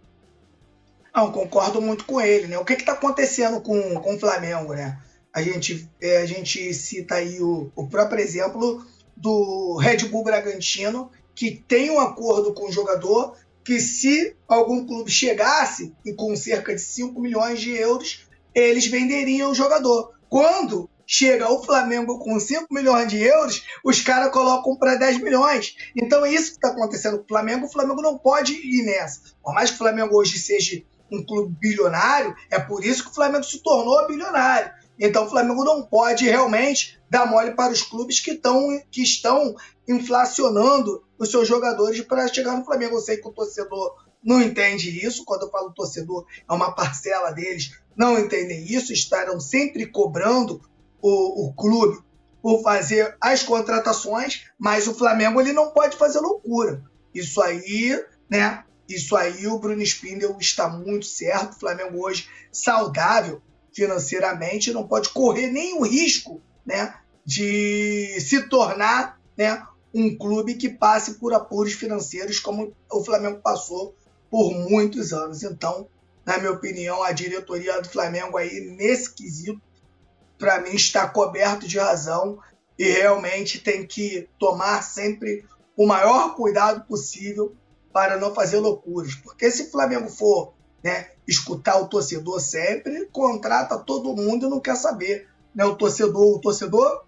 Não, 1.14 1.32
concordo 1.32 1.80
muito 1.80 2.04
com 2.04 2.20
ele, 2.20 2.46
né? 2.46 2.58
O 2.58 2.64
que 2.64 2.74
está 2.74 2.92
acontecendo 2.92 3.62
com, 3.62 3.94
com 4.00 4.16
o 4.16 4.20
Flamengo, 4.20 4.74
né? 4.74 4.98
A 5.32 5.40
gente, 5.42 5.88
é, 6.00 6.18
a 6.18 6.26
gente 6.26 6.72
cita 6.74 7.14
aí 7.16 7.40
o, 7.40 7.70
o 7.74 7.86
próprio 7.88 8.20
exemplo 8.20 8.84
do 9.16 9.76
Red 9.76 10.08
Bull 10.08 10.24
Bragantino, 10.24 11.10
que 11.34 11.50
tem 11.50 11.90
um 11.90 12.00
acordo 12.00 12.52
com 12.52 12.68
o 12.68 12.72
jogador, 12.72 13.36
que 13.64 13.80
se 13.80 14.36
algum 14.46 14.86
clube 14.86 15.10
chegasse 15.10 15.94
e 16.04 16.12
com 16.12 16.34
cerca 16.36 16.74
de 16.74 16.80
5 16.80 17.20
milhões 17.20 17.60
de 17.60 17.70
euros, 17.70 18.26
eles 18.54 18.86
venderiam 18.86 19.50
o 19.50 19.54
jogador. 19.54 20.12
Quando 20.28 20.90
chega 21.06 21.50
o 21.50 21.62
Flamengo 21.62 22.18
com 22.18 22.38
5 22.38 22.66
milhões 22.70 23.08
de 23.08 23.18
euros, 23.18 23.64
os 23.84 24.00
caras 24.00 24.32
colocam 24.32 24.76
para 24.76 24.96
10 24.96 25.22
milhões. 25.22 25.76
Então 25.94 26.24
é 26.24 26.32
isso 26.32 26.50
que 26.50 26.56
está 26.56 26.68
acontecendo 26.68 27.18
com 27.18 27.24
o 27.24 27.28
Flamengo. 27.28 27.66
O 27.66 27.70
Flamengo 27.70 28.02
não 28.02 28.18
pode 28.18 28.52
ir 28.52 28.82
nessa. 28.82 29.20
Por 29.42 29.54
mais 29.54 29.70
que 29.70 29.76
o 29.76 29.78
Flamengo 29.78 30.16
hoje 30.16 30.38
seja 30.38 30.82
um 31.10 31.22
clube 31.22 31.54
bilionário, 31.60 32.34
é 32.50 32.58
por 32.58 32.84
isso 32.84 33.04
que 33.04 33.10
o 33.10 33.14
Flamengo 33.14 33.44
se 33.44 33.62
tornou 33.62 34.06
bilionário. 34.06 34.72
Então 35.04 35.24
o 35.24 35.28
Flamengo 35.28 35.64
não 35.64 35.82
pode 35.82 36.24
realmente 36.26 36.96
dar 37.10 37.26
mole 37.26 37.56
para 37.56 37.72
os 37.72 37.82
clubes 37.82 38.20
que, 38.20 38.36
tão, 38.36 38.80
que 38.88 39.02
estão 39.02 39.56
inflacionando 39.86 41.02
os 41.18 41.28
seus 41.28 41.48
jogadores 41.48 42.00
para 42.02 42.28
chegar 42.28 42.56
no 42.56 42.64
Flamengo. 42.64 42.94
Eu 42.94 43.00
sei 43.00 43.16
que 43.16 43.26
o 43.26 43.32
torcedor 43.32 43.96
não 44.22 44.40
entende 44.40 45.04
isso. 45.04 45.24
Quando 45.24 45.42
eu 45.42 45.50
falo 45.50 45.74
torcedor, 45.74 46.24
é 46.48 46.52
uma 46.52 46.70
parcela 46.70 47.32
deles, 47.32 47.72
não 47.96 48.16
entendem 48.16 48.64
isso, 48.64 48.92
estarão 48.92 49.40
sempre 49.40 49.86
cobrando 49.86 50.62
o, 51.02 51.46
o 51.48 51.52
clube 51.52 52.00
por 52.40 52.62
fazer 52.62 53.16
as 53.20 53.42
contratações, 53.42 54.44
mas 54.56 54.86
o 54.86 54.94
Flamengo 54.94 55.40
ele 55.40 55.52
não 55.52 55.70
pode 55.70 55.96
fazer 55.96 56.20
loucura. 56.20 56.80
Isso 57.12 57.42
aí, 57.42 58.00
né? 58.30 58.62
Isso 58.88 59.16
aí 59.16 59.48
o 59.48 59.58
Bruno 59.58 59.82
Spindel 59.82 60.36
está 60.38 60.68
muito 60.68 61.06
certo. 61.06 61.54
O 61.54 61.58
Flamengo 61.58 61.98
hoje 62.04 62.28
saudável 62.52 63.42
financeiramente 63.74 64.72
não 64.72 64.86
pode 64.86 65.08
correr 65.10 65.48
nenhum 65.48 65.82
risco, 65.82 66.40
né, 66.64 66.94
de 67.24 68.18
se 68.20 68.48
tornar, 68.48 69.20
né, 69.36 69.66
um 69.94 70.16
clube 70.16 70.54
que 70.54 70.68
passe 70.68 71.14
por 71.14 71.34
apuros 71.34 71.72
financeiros 71.74 72.38
como 72.38 72.74
o 72.90 73.04
Flamengo 73.04 73.40
passou 73.40 73.94
por 74.30 74.52
muitos 74.54 75.12
anos. 75.12 75.42
Então, 75.42 75.86
na 76.24 76.38
minha 76.38 76.52
opinião, 76.52 77.02
a 77.02 77.12
diretoria 77.12 77.80
do 77.80 77.88
Flamengo 77.88 78.36
aí 78.36 78.74
nesse 78.76 79.12
quesito, 79.12 79.60
para 80.38 80.60
mim 80.60 80.74
está 80.74 81.08
coberto 81.08 81.68
de 81.68 81.78
razão 81.78 82.38
e 82.78 82.90
realmente 82.90 83.60
tem 83.60 83.86
que 83.86 84.28
tomar 84.38 84.82
sempre 84.82 85.44
o 85.76 85.86
maior 85.86 86.34
cuidado 86.34 86.86
possível 86.86 87.54
para 87.92 88.18
não 88.18 88.34
fazer 88.34 88.58
loucuras, 88.58 89.14
porque 89.14 89.50
se 89.50 89.64
o 89.64 89.70
Flamengo 89.70 90.08
for, 90.08 90.54
né, 90.82 91.10
escutar 91.26 91.78
o 91.80 91.88
torcedor 91.88 92.40
sempre, 92.40 93.06
contrata 93.06 93.78
todo 93.78 94.16
mundo 94.16 94.46
e 94.46 94.50
não 94.50 94.60
quer 94.60 94.76
saber, 94.76 95.28
né, 95.54 95.64
o 95.64 95.76
torcedor, 95.76 96.36
o 96.36 96.40
torcedor 96.40 97.04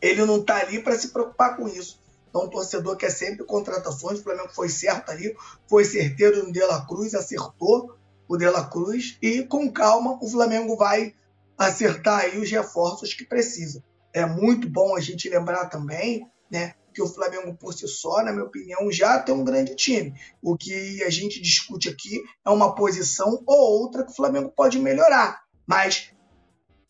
ele 0.00 0.24
não 0.24 0.40
está 0.40 0.56
ali 0.56 0.80
para 0.80 0.98
se 0.98 1.08
preocupar 1.08 1.56
com 1.56 1.68
isso. 1.68 1.98
Então, 2.28 2.44
o 2.44 2.50
torcedor 2.50 2.96
quer 2.96 3.10
sempre 3.10 3.44
contratações. 3.44 4.20
O 4.20 4.22
Flamengo 4.22 4.50
foi 4.54 4.68
certo 4.68 5.10
ali, 5.10 5.34
foi 5.66 5.84
certeiro 5.84 6.44
no 6.44 6.52
De 6.52 6.60
La 6.60 6.84
Cruz, 6.86 7.14
acertou 7.14 7.96
o 8.28 8.36
De 8.36 8.48
La 8.48 8.64
Cruz. 8.64 9.16
E 9.20 9.42
com 9.42 9.70
calma, 9.72 10.18
o 10.22 10.28
Flamengo 10.28 10.76
vai 10.76 11.14
acertar 11.56 12.20
aí 12.20 12.38
os 12.38 12.50
reforços 12.50 13.14
que 13.14 13.24
precisa. 13.24 13.82
É 14.12 14.24
muito 14.24 14.68
bom 14.68 14.94
a 14.94 15.00
gente 15.00 15.28
lembrar 15.28 15.66
também 15.66 16.30
né, 16.50 16.74
que 16.98 17.02
o 17.02 17.06
Flamengo, 17.06 17.54
por 17.54 17.72
si 17.72 17.86
só, 17.86 18.24
na 18.24 18.32
minha 18.32 18.44
opinião, 18.44 18.90
já 18.90 19.20
tem 19.20 19.32
um 19.32 19.44
grande 19.44 19.76
time. 19.76 20.12
O 20.42 20.56
que 20.56 21.00
a 21.04 21.10
gente 21.10 21.40
discute 21.40 21.88
aqui 21.88 22.24
é 22.44 22.50
uma 22.50 22.74
posição 22.74 23.40
ou 23.46 23.82
outra 23.82 24.02
que 24.02 24.10
o 24.10 24.16
Flamengo 24.16 24.52
pode 24.54 24.80
melhorar. 24.80 25.42
Mas 25.64 26.10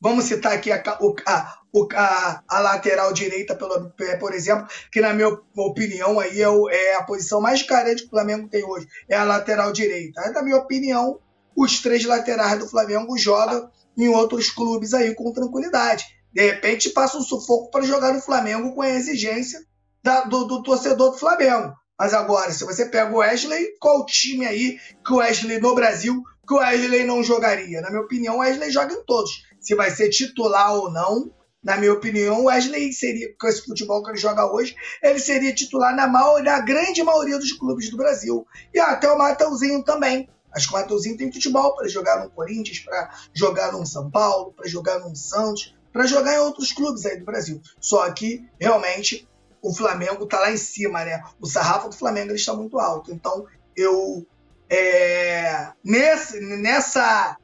vamos 0.01 0.25
citar 0.25 0.53
aqui 0.53 0.73
a, 0.73 0.83
a, 1.27 1.59
a, 1.95 2.43
a 2.49 2.61
lateral 2.61 3.13
direita, 3.13 3.55
pelo, 3.55 3.93
é, 4.01 4.17
por 4.17 4.33
exemplo, 4.33 4.67
que 4.91 5.03
na 5.03 5.13
minha 5.13 5.29
opinião 5.55 6.19
aí 6.19 6.41
é, 6.41 6.49
o, 6.49 6.71
é, 6.71 6.95
a 6.95 7.03
posição 7.03 7.39
mais 7.39 7.63
carente 7.63 8.03
que 8.03 8.07
o 8.07 8.11
Flamengo 8.11 8.49
tem 8.49 8.65
hoje, 8.65 8.89
é 9.11 9.15
a 9.15 9.25
lateral 9.25 9.71
direita. 9.73 10.23
Aí, 10.23 10.33
na 10.33 10.41
minha 10.41 10.57
opinião, 10.57 11.21
os 11.55 11.83
três 11.83 12.03
laterais 12.07 12.59
do 12.59 12.67
Flamengo 12.67 13.19
jogam 13.19 13.71
em 13.95 14.09
outros 14.09 14.51
clubes 14.51 14.95
aí 14.95 15.15
com 15.15 15.35
tranquilidade. 15.35 16.07
De 16.33 16.47
repente 16.47 16.89
passa 16.91 17.19
um 17.19 17.23
sufoco 17.23 17.71
para 17.71 17.85
jogar 17.85 18.15
no 18.15 18.23
Flamengo 18.23 18.75
com 18.75 18.81
a 18.81 18.89
exigência 18.89 19.69
da, 20.03 20.23
do, 20.23 20.45
do 20.45 20.63
torcedor 20.63 21.13
do 21.13 21.19
Flamengo. 21.19 21.75
Mas 21.99 22.15
agora, 22.15 22.53
se 22.53 22.65
você 22.65 22.87
pega 22.87 23.13
o 23.13 23.19
Wesley, 23.19 23.77
qual 23.81 24.07
time 24.07 24.47
aí 24.47 24.79
que 25.05 25.13
o 25.13 25.17
Wesley 25.17 25.61
no 25.61 25.75
Brasil 25.75 26.23
que 26.47 26.55
o 26.55 26.59
Wesley 26.59 27.05
não 27.05 27.23
jogaria? 27.23 27.81
Na 27.81 27.91
minha 27.91 28.03
opinião, 28.03 28.37
o 28.37 28.39
Wesley 28.39 28.71
joga 28.71 28.95
em 28.95 29.05
todos. 29.05 29.45
Se 29.61 29.75
vai 29.75 29.91
ser 29.91 30.09
titular 30.09 30.73
ou 30.75 30.91
não, 30.91 31.31
na 31.63 31.77
minha 31.77 31.93
opinião, 31.93 32.41
o 32.41 32.45
Wesley 32.45 32.93
seria, 32.93 33.35
com 33.39 33.49
esse 33.49 33.65
futebol 33.65 34.03
que 34.03 34.11
ele 34.11 34.19
joga 34.19 34.51
hoje, 34.51 34.75
ele 35.03 35.19
seria 35.19 35.55
titular 35.55 35.95
na, 35.95 36.07
maior, 36.07 36.43
na 36.43 36.61
grande 36.61 37.03
maioria 37.03 37.39
dos 37.39 37.53
clubes 37.53 37.91
do 37.91 37.97
Brasil. 37.97 38.47
E 38.73 38.79
até 38.79 39.11
o 39.11 39.19
Mateuzinho 39.19 39.83
também. 39.83 40.29
Acho 40.53 40.69
que 40.69 40.75
o 40.75 40.79
Mateuzinho 40.79 41.17
tem 41.17 41.33
futebol 41.33 41.75
para 41.75 41.89
jogar 41.89 42.25
no 42.25 42.31
Corinthians, 42.31 42.79
para 42.79 43.11
jogar 43.35 43.73
no 43.73 43.85
São 43.85 44.11
Paulo, 44.11 44.53
para 44.53 44.69
jogar 44.69 45.01
no 45.01 45.15
Santos, 45.15 45.77
para 45.93 46.07
jogar 46.07 46.37
em 46.37 46.39
outros 46.39 46.73
clubes 46.73 47.05
aí 47.05 47.19
do 47.19 47.25
Brasil. 47.25 47.61
Só 47.81 48.09
que, 48.13 48.49
realmente, 48.59 49.29
o 49.63 49.75
Flamengo 49.75 50.25
está 50.25 50.41
lá 50.41 50.51
em 50.51 50.57
cima, 50.57 51.05
né? 51.05 51.23
O 51.41 51.47
sarrafo 51.47 51.89
do 51.89 51.97
Flamengo 51.97 52.33
está 52.33 52.55
muito 52.55 52.79
alto. 52.79 53.13
Então, 53.13 53.47
eu. 53.77 54.27
É, 54.71 55.73
nesse, 55.83 56.41
nessa, 56.41 57.39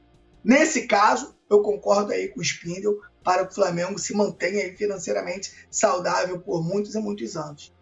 nesse 0.44 0.86
caso, 0.86 1.34
eu 1.48 1.62
concordo 1.62 2.12
aí 2.12 2.28
com 2.28 2.40
o 2.40 2.44
Spindle 2.44 3.00
para 3.22 3.46
que 3.46 3.52
o 3.52 3.54
Flamengo 3.54 3.98
se 3.98 4.14
mantenha 4.14 4.76
financeiramente 4.76 5.66
saudável 5.70 6.38
por 6.40 6.62
muitos 6.62 6.94
e 6.94 7.00
muitos 7.00 7.36
anos. 7.36 7.72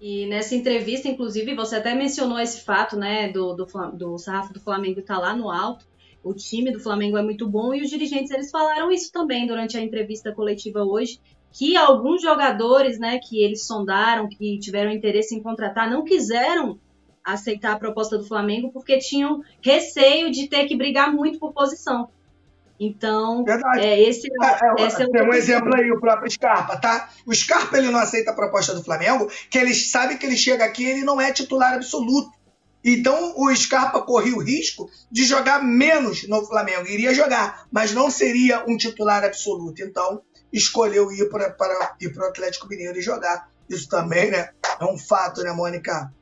E 0.00 0.26
nessa 0.26 0.56
entrevista, 0.56 1.06
inclusive, 1.06 1.54
você 1.54 1.76
até 1.76 1.94
mencionou 1.94 2.40
esse 2.40 2.62
fato, 2.62 2.96
né, 2.96 3.30
do, 3.30 3.54
do, 3.54 3.64
do 3.92 4.18
sarrafo 4.18 4.52
do 4.52 4.60
Flamengo 4.60 4.98
estar 4.98 5.14
tá 5.14 5.20
lá 5.20 5.36
no 5.36 5.48
alto. 5.48 5.86
o 6.24 6.34
time 6.34 6.72
do 6.72 6.80
Flamengo 6.80 7.16
é 7.16 7.22
muito 7.22 7.48
bom 7.48 7.72
e 7.72 7.82
os 7.82 7.88
dirigentes 7.88 8.32
eles 8.32 8.50
falaram 8.50 8.90
isso 8.90 9.12
também 9.12 9.46
durante 9.46 9.76
a 9.76 9.80
entrevista 9.80 10.32
coletiva 10.32 10.82
hoje, 10.82 11.20
que 11.52 11.76
alguns 11.76 12.22
jogadores, 12.22 12.98
né, 12.98 13.18
que 13.18 13.42
eles 13.42 13.66
sondaram, 13.66 14.28
que 14.28 14.58
tiveram 14.58 14.90
interesse 14.90 15.34
em 15.34 15.42
contratar, 15.42 15.90
não 15.90 16.04
quiseram 16.04 16.78
aceitar 17.22 17.72
a 17.72 17.78
proposta 17.78 18.18
do 18.18 18.26
Flamengo 18.26 18.70
porque 18.72 18.98
tinham 18.98 19.42
receio 19.60 20.30
de 20.30 20.48
ter 20.48 20.64
que 20.66 20.76
brigar 20.76 21.12
muito 21.12 21.38
por 21.38 21.52
posição. 21.52 22.08
Então, 22.80 23.44
é, 23.76 24.02
esse, 24.02 24.26
é, 24.26 24.82
é, 24.82 24.86
esse 24.86 25.02
é 25.02 25.06
Tem 25.06 25.22
um 25.22 25.32
exemplo 25.32 25.70
aí, 25.76 25.92
o 25.92 26.00
próprio 26.00 26.28
Scarpa, 26.28 26.76
tá? 26.76 27.10
O 27.24 27.32
Scarpa 27.32 27.78
ele 27.78 27.90
não 27.90 28.00
aceita 28.00 28.32
a 28.32 28.34
proposta 28.34 28.74
do 28.74 28.82
Flamengo, 28.82 29.30
que 29.48 29.56
ele 29.56 29.72
sabe 29.72 30.16
que 30.16 30.26
ele 30.26 30.36
chega 30.36 30.64
aqui 30.64 30.82
e 30.82 30.90
ele 30.90 31.04
não 31.04 31.20
é 31.20 31.32
titular 31.32 31.74
absoluto. 31.74 32.32
Então 32.84 33.34
o 33.36 33.54
Scarpa 33.54 34.02
corria 34.02 34.34
o 34.34 34.42
risco 34.42 34.90
de 35.08 35.24
jogar 35.24 35.62
menos 35.62 36.26
no 36.26 36.44
Flamengo. 36.44 36.88
Iria 36.88 37.14
jogar, 37.14 37.66
mas 37.70 37.92
não 37.92 38.10
seria 38.10 38.64
um 38.66 38.76
titular 38.76 39.22
absoluto. 39.22 39.80
Então 39.80 40.20
escolheu 40.52 41.10
ir 41.10 41.28
para 41.28 41.54
ir 42.00 42.12
para 42.12 42.24
o 42.24 42.28
Atlético 42.28 42.68
Mineiro 42.68 42.98
e 42.98 43.02
jogar. 43.02 43.50
Isso 43.68 43.88
também 43.88 44.30
né, 44.30 44.50
é 44.80 44.84
um 44.84 44.98
fato, 44.98 45.42
né, 45.42 45.52
Mônica? 45.52 46.12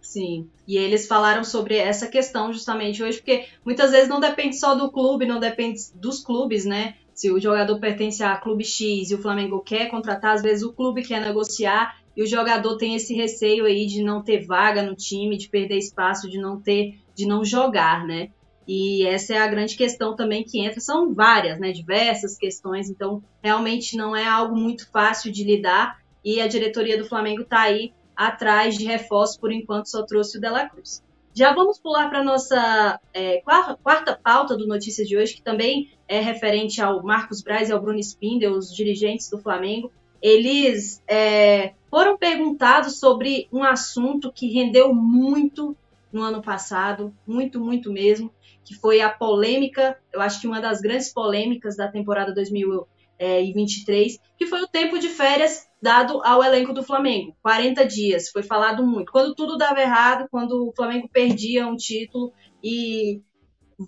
Sim, 0.00 0.48
e 0.66 0.78
eles 0.78 1.06
falaram 1.06 1.44
sobre 1.44 1.76
essa 1.76 2.06
questão 2.08 2.52
justamente 2.52 3.02
hoje, 3.02 3.18
porque 3.18 3.46
muitas 3.64 3.90
vezes 3.90 4.08
não 4.08 4.18
depende 4.18 4.58
só 4.58 4.74
do 4.74 4.90
clube, 4.90 5.26
não 5.26 5.38
depende 5.38 5.78
dos 5.94 6.24
clubes, 6.24 6.64
né? 6.64 6.94
Se 7.12 7.30
o 7.30 7.38
jogador 7.38 7.78
pertence 7.78 8.22
a 8.22 8.34
clube 8.36 8.64
X 8.64 9.10
e 9.10 9.14
o 9.14 9.20
Flamengo 9.20 9.60
quer 9.60 9.90
contratar, 9.90 10.34
às 10.34 10.42
vezes 10.42 10.62
o 10.62 10.72
clube 10.72 11.02
quer 11.02 11.20
negociar 11.20 12.00
e 12.16 12.22
o 12.22 12.26
jogador 12.26 12.76
tem 12.76 12.94
esse 12.94 13.14
receio 13.14 13.66
aí 13.66 13.86
de 13.86 14.02
não 14.02 14.22
ter 14.22 14.46
vaga 14.46 14.82
no 14.82 14.96
time, 14.96 15.36
de 15.36 15.48
perder 15.48 15.76
espaço, 15.76 16.30
de 16.30 16.38
não 16.38 16.58
ter, 16.58 16.98
de 17.14 17.26
não 17.26 17.44
jogar, 17.44 18.06
né? 18.06 18.30
E 18.66 19.06
essa 19.06 19.34
é 19.34 19.38
a 19.38 19.48
grande 19.48 19.76
questão 19.76 20.14
também 20.14 20.44
que 20.44 20.60
entra, 20.60 20.80
são 20.80 21.12
várias, 21.12 21.58
né? 21.58 21.72
Diversas 21.72 22.36
questões, 22.36 22.88
então 22.88 23.22
realmente 23.42 23.96
não 23.96 24.14
é 24.14 24.26
algo 24.26 24.56
muito 24.56 24.88
fácil 24.90 25.32
de 25.32 25.44
lidar 25.44 25.98
e 26.24 26.40
a 26.40 26.46
diretoria 26.46 26.98
do 26.98 27.08
Flamengo 27.08 27.42
está 27.42 27.62
aí 27.62 27.92
atrás 28.14 28.76
de 28.76 28.84
reforço, 28.84 29.40
por 29.40 29.50
enquanto 29.50 29.86
só 29.86 30.02
trouxe 30.02 30.38
o 30.38 30.40
Dela 30.40 30.68
Cruz. 30.68 31.02
Já 31.32 31.54
vamos 31.54 31.78
pular 31.78 32.08
para 32.08 32.20
a 32.20 32.24
nossa 32.24 33.00
é, 33.14 33.40
quarta, 33.40 33.78
quarta, 33.82 34.20
pauta 34.22 34.56
do 34.56 34.66
Notícias 34.66 35.08
de 35.08 35.16
hoje, 35.16 35.34
que 35.34 35.42
também 35.42 35.90
é 36.08 36.20
referente 36.20 36.82
ao 36.82 37.02
Marcos 37.02 37.40
Braz 37.40 37.68
e 37.68 37.72
ao 37.72 37.80
Bruno 37.80 37.98
Spindel, 37.98 38.52
os 38.52 38.74
dirigentes 38.74 39.30
do 39.30 39.38
Flamengo. 39.38 39.92
Eles 40.20 41.02
é, 41.08 41.72
foram 41.88 42.18
perguntados 42.18 42.98
sobre 42.98 43.48
um 43.52 43.62
assunto 43.62 44.32
que 44.32 44.52
rendeu 44.52 44.92
muito 44.92 45.74
no 46.12 46.20
ano 46.20 46.42
passado, 46.42 47.14
muito, 47.26 47.60
muito 47.60 47.92
mesmo, 47.92 48.30
que 48.64 48.74
foi 48.74 49.00
a 49.00 49.10
polêmica, 49.10 49.98
eu 50.12 50.20
acho 50.20 50.40
que 50.40 50.46
uma 50.46 50.60
das 50.60 50.80
grandes 50.80 51.12
polêmicas 51.12 51.76
da 51.76 51.88
temporada 51.88 52.32
2023, 52.34 54.18
que 54.38 54.46
foi 54.46 54.62
o 54.62 54.68
tempo 54.68 54.98
de 54.98 55.08
férias 55.08 55.68
dado 55.82 56.20
ao 56.24 56.44
elenco 56.44 56.72
do 56.72 56.82
Flamengo. 56.82 57.34
40 57.42 57.84
dias, 57.86 58.28
foi 58.28 58.42
falado 58.42 58.86
muito. 58.86 59.10
Quando 59.10 59.34
tudo 59.34 59.56
dava 59.56 59.80
errado, 59.80 60.28
quando 60.30 60.68
o 60.68 60.72
Flamengo 60.74 61.08
perdia 61.08 61.66
um 61.66 61.76
título 61.76 62.32
e 62.62 63.22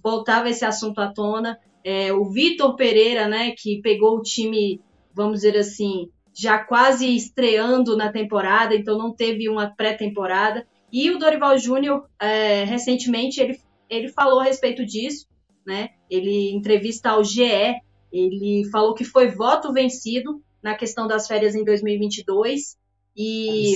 voltava 0.03 0.49
esse 0.49 0.65
assunto 0.65 1.01
à 1.01 1.13
tona, 1.13 1.59
é, 1.85 2.13
o 2.13 2.31
Vitor 2.31 2.77
Pereira, 2.77 3.29
né, 3.29 3.53
que 3.57 3.81
pegou 3.83 4.17
o 4.17 4.23
time, 4.23 4.81
vamos 5.15 5.41
dizer 5.41 5.57
assim, 5.57 6.09
já 6.35 6.59
quase 6.59 7.15
estreando 7.15 7.97
na 7.97 8.11
temporada, 8.11 8.75
então 8.75 8.97
não 8.97 9.15
teve 9.15 9.49
uma 9.49 9.75
pré-temporada. 9.75 10.67
E 10.91 11.11
o 11.11 11.19
Dorival 11.19 11.59
Júnior, 11.59 12.07
é, 12.21 12.65
recentemente, 12.65 13.41
ele, 13.41 13.59
ele 13.93 14.09
falou 14.09 14.41
a 14.41 14.45
respeito 14.45 14.85
disso, 14.87 15.27
né? 15.67 15.91
Ele 16.11 16.51
entrevista 16.53 17.11
ao 17.11 17.23
GE, 17.23 17.43
ele 18.11 18.65
falou 18.71 18.95
que 18.95 19.05
foi 19.05 19.29
voto 19.29 19.73
vencido 19.73 20.43
na 20.63 20.75
questão 20.75 21.07
das 21.07 21.27
férias 21.27 21.55
em 21.55 21.63
2022 21.63 22.77
e 23.17 23.75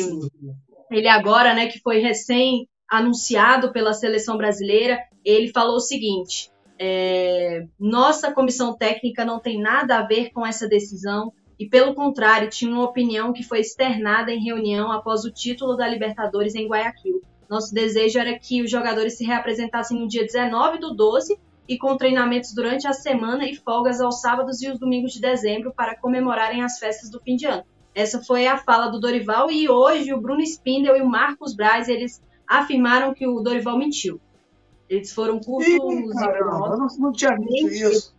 ele 0.91 1.09
agora, 1.09 1.53
né, 1.53 1.67
que 1.67 1.81
foi 1.81 1.99
recém 1.99 2.69
anunciado 2.89 3.73
pela 3.73 3.93
seleção 3.93 4.37
brasileira, 4.37 4.99
ele 5.25 5.49
falou 5.49 5.77
o 5.77 5.81
seguinte: 5.81 6.51
é, 6.79 7.67
nossa 7.79 8.33
comissão 8.33 8.75
técnica 8.75 9.25
não 9.25 9.39
tem 9.39 9.61
nada 9.61 9.99
a 9.99 10.07
ver 10.07 10.31
com 10.31 10.47
essa 10.47 10.67
decisão 10.67 11.33
e, 11.59 11.69
pelo 11.69 11.95
contrário, 11.95 12.49
tinha 12.49 12.71
uma 12.71 12.85
opinião 12.85 13.33
que 13.33 13.43
foi 13.43 13.61
externada 13.61 14.33
em 14.33 14.43
reunião 14.43 14.91
após 14.93 15.25
o 15.25 15.33
título 15.33 15.77
da 15.77 15.89
Libertadores 15.89 16.55
em 16.55 16.69
Guayaquil. 16.69 17.23
Nosso 17.49 17.73
desejo 17.73 18.19
era 18.19 18.39
que 18.39 18.63
os 18.63 18.71
jogadores 18.71 19.17
se 19.17 19.25
reapresentassem 19.25 19.99
no 19.99 20.09
dia 20.09 20.25
19 20.25 20.79
do 20.79 20.95
12 20.95 21.39
e 21.69 21.79
com 21.79 21.97
treinamentos 21.97 22.55
durante 22.55 22.87
a 22.87 22.93
semana 22.93 23.49
e 23.49 23.57
folgas 23.57 24.01
aos 24.01 24.21
sábados 24.21 24.63
e 24.63 24.71
os 24.71 24.79
domingos 24.79 25.13
de 25.13 25.21
dezembro 25.21 25.73
para 25.73 25.97
comemorarem 25.97 26.63
as 26.63 26.79
festas 26.79 27.11
do 27.11 27.21
fim 27.21 27.37
de 27.37 27.47
ano. 27.47 27.65
Essa 27.95 28.23
foi 28.23 28.47
a 28.47 28.59
fala 28.59 28.89
do 28.89 29.01
Dorival 29.01 29.51
e 29.51 29.69
hoje 29.69 30.13
o 30.13 30.21
Bruno 30.21 30.43
Spindel 30.43 30.97
e 30.97 31.03
o 31.03 31.09
Marcos 31.09 31.55
Braz 31.55 31.89
eles 31.89 32.23
afirmaram 32.47 33.15
que 33.15 33.27
o 33.27 33.41
Dorival 33.41 33.79
mentiu. 33.79 34.21
Eles 34.89 35.13
foram 35.13 35.41
curtos 35.41 35.73
Ih, 35.73 36.09
caramba, 36.15 36.77
não, 36.77 36.87
não 36.99 37.13
tinha 37.13 37.35
visto 37.37 37.73
isso. 37.73 38.15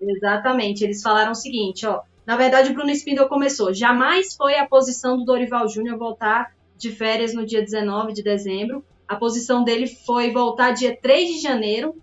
Exatamente, 0.00 0.84
eles 0.84 1.02
falaram 1.02 1.32
o 1.32 1.34
seguinte, 1.34 1.86
ó, 1.86 2.02
na 2.26 2.36
verdade, 2.36 2.70
o 2.70 2.74
Bruno 2.74 2.90
Spindle 2.90 3.28
começou. 3.28 3.72
Jamais 3.72 4.34
foi 4.34 4.58
a 4.58 4.66
posição 4.66 5.16
do 5.16 5.24
Dorival 5.24 5.68
Júnior 5.68 5.96
voltar 5.96 6.55
de 6.76 6.90
férias 6.92 7.34
no 7.34 7.46
dia 7.46 7.62
19 7.62 8.12
de 8.12 8.22
dezembro. 8.22 8.84
A 9.06 9.16
posição 9.16 9.64
dele 9.64 9.86
foi 9.86 10.32
voltar 10.32 10.72
dia 10.72 10.96
3 10.96 11.34
de 11.34 11.40
janeiro. 11.40 11.94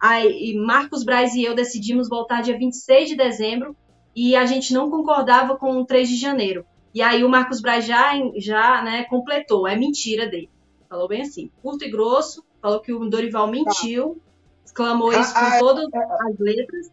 Aí, 0.00 0.54
Marcos 0.56 1.04
Braz 1.04 1.34
e 1.34 1.42
eu 1.42 1.54
decidimos 1.54 2.08
voltar 2.08 2.42
dia 2.42 2.56
26 2.56 3.10
de 3.10 3.16
dezembro 3.16 3.76
e 4.14 4.36
a 4.36 4.46
gente 4.46 4.72
não 4.72 4.90
concordava 4.90 5.56
com 5.56 5.80
o 5.80 5.84
3 5.84 6.08
de 6.08 6.16
janeiro. 6.16 6.64
E 6.94 7.02
aí 7.02 7.24
o 7.24 7.28
Marcos 7.28 7.60
Braz 7.60 7.84
já, 7.84 8.12
já 8.36 8.82
né, 8.82 9.04
completou, 9.04 9.66
é 9.66 9.76
mentira 9.76 10.28
dele. 10.28 10.48
Falou 10.88 11.08
bem 11.08 11.22
assim, 11.22 11.50
curto 11.60 11.84
e 11.84 11.90
grosso, 11.90 12.44
falou 12.62 12.78
que 12.80 12.92
o 12.92 13.08
Dorival 13.10 13.50
mentiu, 13.50 14.20
exclamou 14.64 15.12
isso 15.12 15.34
com 15.34 15.40
ah, 15.40 15.58
todas 15.58 15.92
é, 15.92 15.98
é. 15.98 16.02
as 16.02 16.38
letras. 16.38 16.90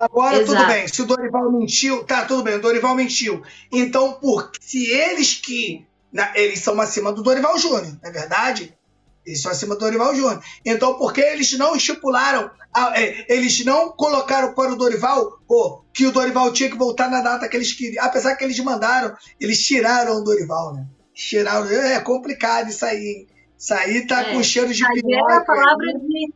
Agora 0.00 0.36
Exato. 0.36 0.58
tudo 0.58 0.66
bem, 0.66 0.88
se 0.88 1.02
o 1.02 1.06
Dorival 1.06 1.52
mentiu, 1.52 2.04
tá 2.04 2.24
tudo 2.24 2.42
bem, 2.42 2.54
o 2.54 2.60
Dorival 2.62 2.94
mentiu. 2.94 3.42
Então, 3.70 4.14
por, 4.14 4.50
se 4.60 4.90
eles 4.90 5.34
que. 5.34 5.86
Eles 6.34 6.60
são 6.60 6.80
acima 6.80 7.12
do 7.12 7.22
Dorival 7.22 7.58
Júnior, 7.58 7.98
não 8.02 8.10
é 8.10 8.12
verdade? 8.12 8.76
Eles 9.26 9.40
são 9.40 9.50
acima 9.50 9.74
do 9.74 9.80
Dorival 9.80 10.14
Júnior. 10.14 10.42
Então, 10.64 10.94
por 10.94 11.12
que 11.12 11.20
eles 11.20 11.56
não 11.58 11.74
estipularam, 11.74 12.50
é, 12.94 13.32
eles 13.34 13.64
não 13.64 13.90
colocaram 13.90 14.54
para 14.54 14.72
o 14.72 14.76
Dorival 14.76 15.38
oh, 15.48 15.80
que 15.92 16.06
o 16.06 16.12
Dorival 16.12 16.52
tinha 16.52 16.70
que 16.70 16.76
voltar 16.76 17.10
na 17.10 17.20
data 17.20 17.48
que 17.48 17.56
eles 17.56 17.72
queriam? 17.72 18.04
Apesar 18.04 18.36
que 18.36 18.44
eles 18.44 18.58
mandaram, 18.60 19.16
eles 19.40 19.64
tiraram 19.64 20.18
o 20.18 20.24
Dorival, 20.24 20.74
né? 20.74 20.86
Tiraram. 21.14 21.66
É 21.70 21.98
complicado 22.00 22.68
isso 22.68 22.84
aí. 22.84 23.26
Isso 23.58 23.72
aí 23.72 24.06
tá 24.06 24.22
é, 24.22 24.32
com 24.32 24.42
cheiro 24.42 24.72
de 24.72 24.84
pior. 24.84 25.30
É 25.30 25.36
a 25.36 25.40
palavra 25.40 25.92
de 25.98 26.32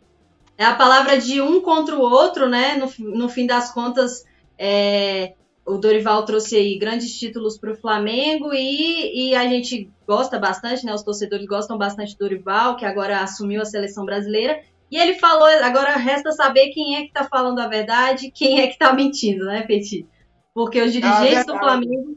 é 0.58 0.64
a 0.64 0.74
palavra 0.74 1.18
de 1.18 1.40
um 1.40 1.60
contra 1.60 1.94
o 1.94 2.00
outro, 2.00 2.48
né? 2.48 2.74
No, 2.74 3.16
no 3.16 3.28
fim 3.28 3.46
das 3.46 3.70
contas, 3.70 4.24
é, 4.58 5.34
o 5.68 5.78
Dorival 5.78 6.24
trouxe 6.24 6.56
aí 6.56 6.78
grandes 6.78 7.18
títulos 7.18 7.58
para 7.58 7.72
o 7.72 7.76
Flamengo 7.76 8.52
e, 8.52 9.30
e, 9.30 9.34
a 9.34 9.46
gente 9.46 9.90
gosta 10.06 10.38
bastante, 10.38 10.84
né? 10.84 10.94
Os 10.94 11.02
torcedores 11.02 11.46
gostam 11.46 11.76
bastante 11.76 12.14
do 12.14 12.20
Dorival, 12.20 12.76
que 12.76 12.86
agora 12.86 13.20
assumiu 13.20 13.60
a 13.60 13.66
seleção 13.66 14.04
brasileira. 14.04 14.60
E 14.90 14.96
ele 14.96 15.14
falou, 15.14 15.46
agora 15.62 15.96
resta 15.96 16.32
saber 16.32 16.70
quem 16.70 16.96
é 16.96 17.02
que 17.02 17.08
está 17.08 17.24
falando 17.24 17.58
a 17.58 17.68
verdade, 17.68 18.30
quem 18.30 18.60
é 18.60 18.66
que 18.66 18.72
está 18.72 18.92
mentindo, 18.94 19.44
né, 19.44 19.62
Petit? 19.62 20.06
Porque 20.54 20.80
os 20.80 20.92
dirigentes 20.92 21.38
ah, 21.38 21.52
do 21.52 21.58
Flamengo 21.58 22.16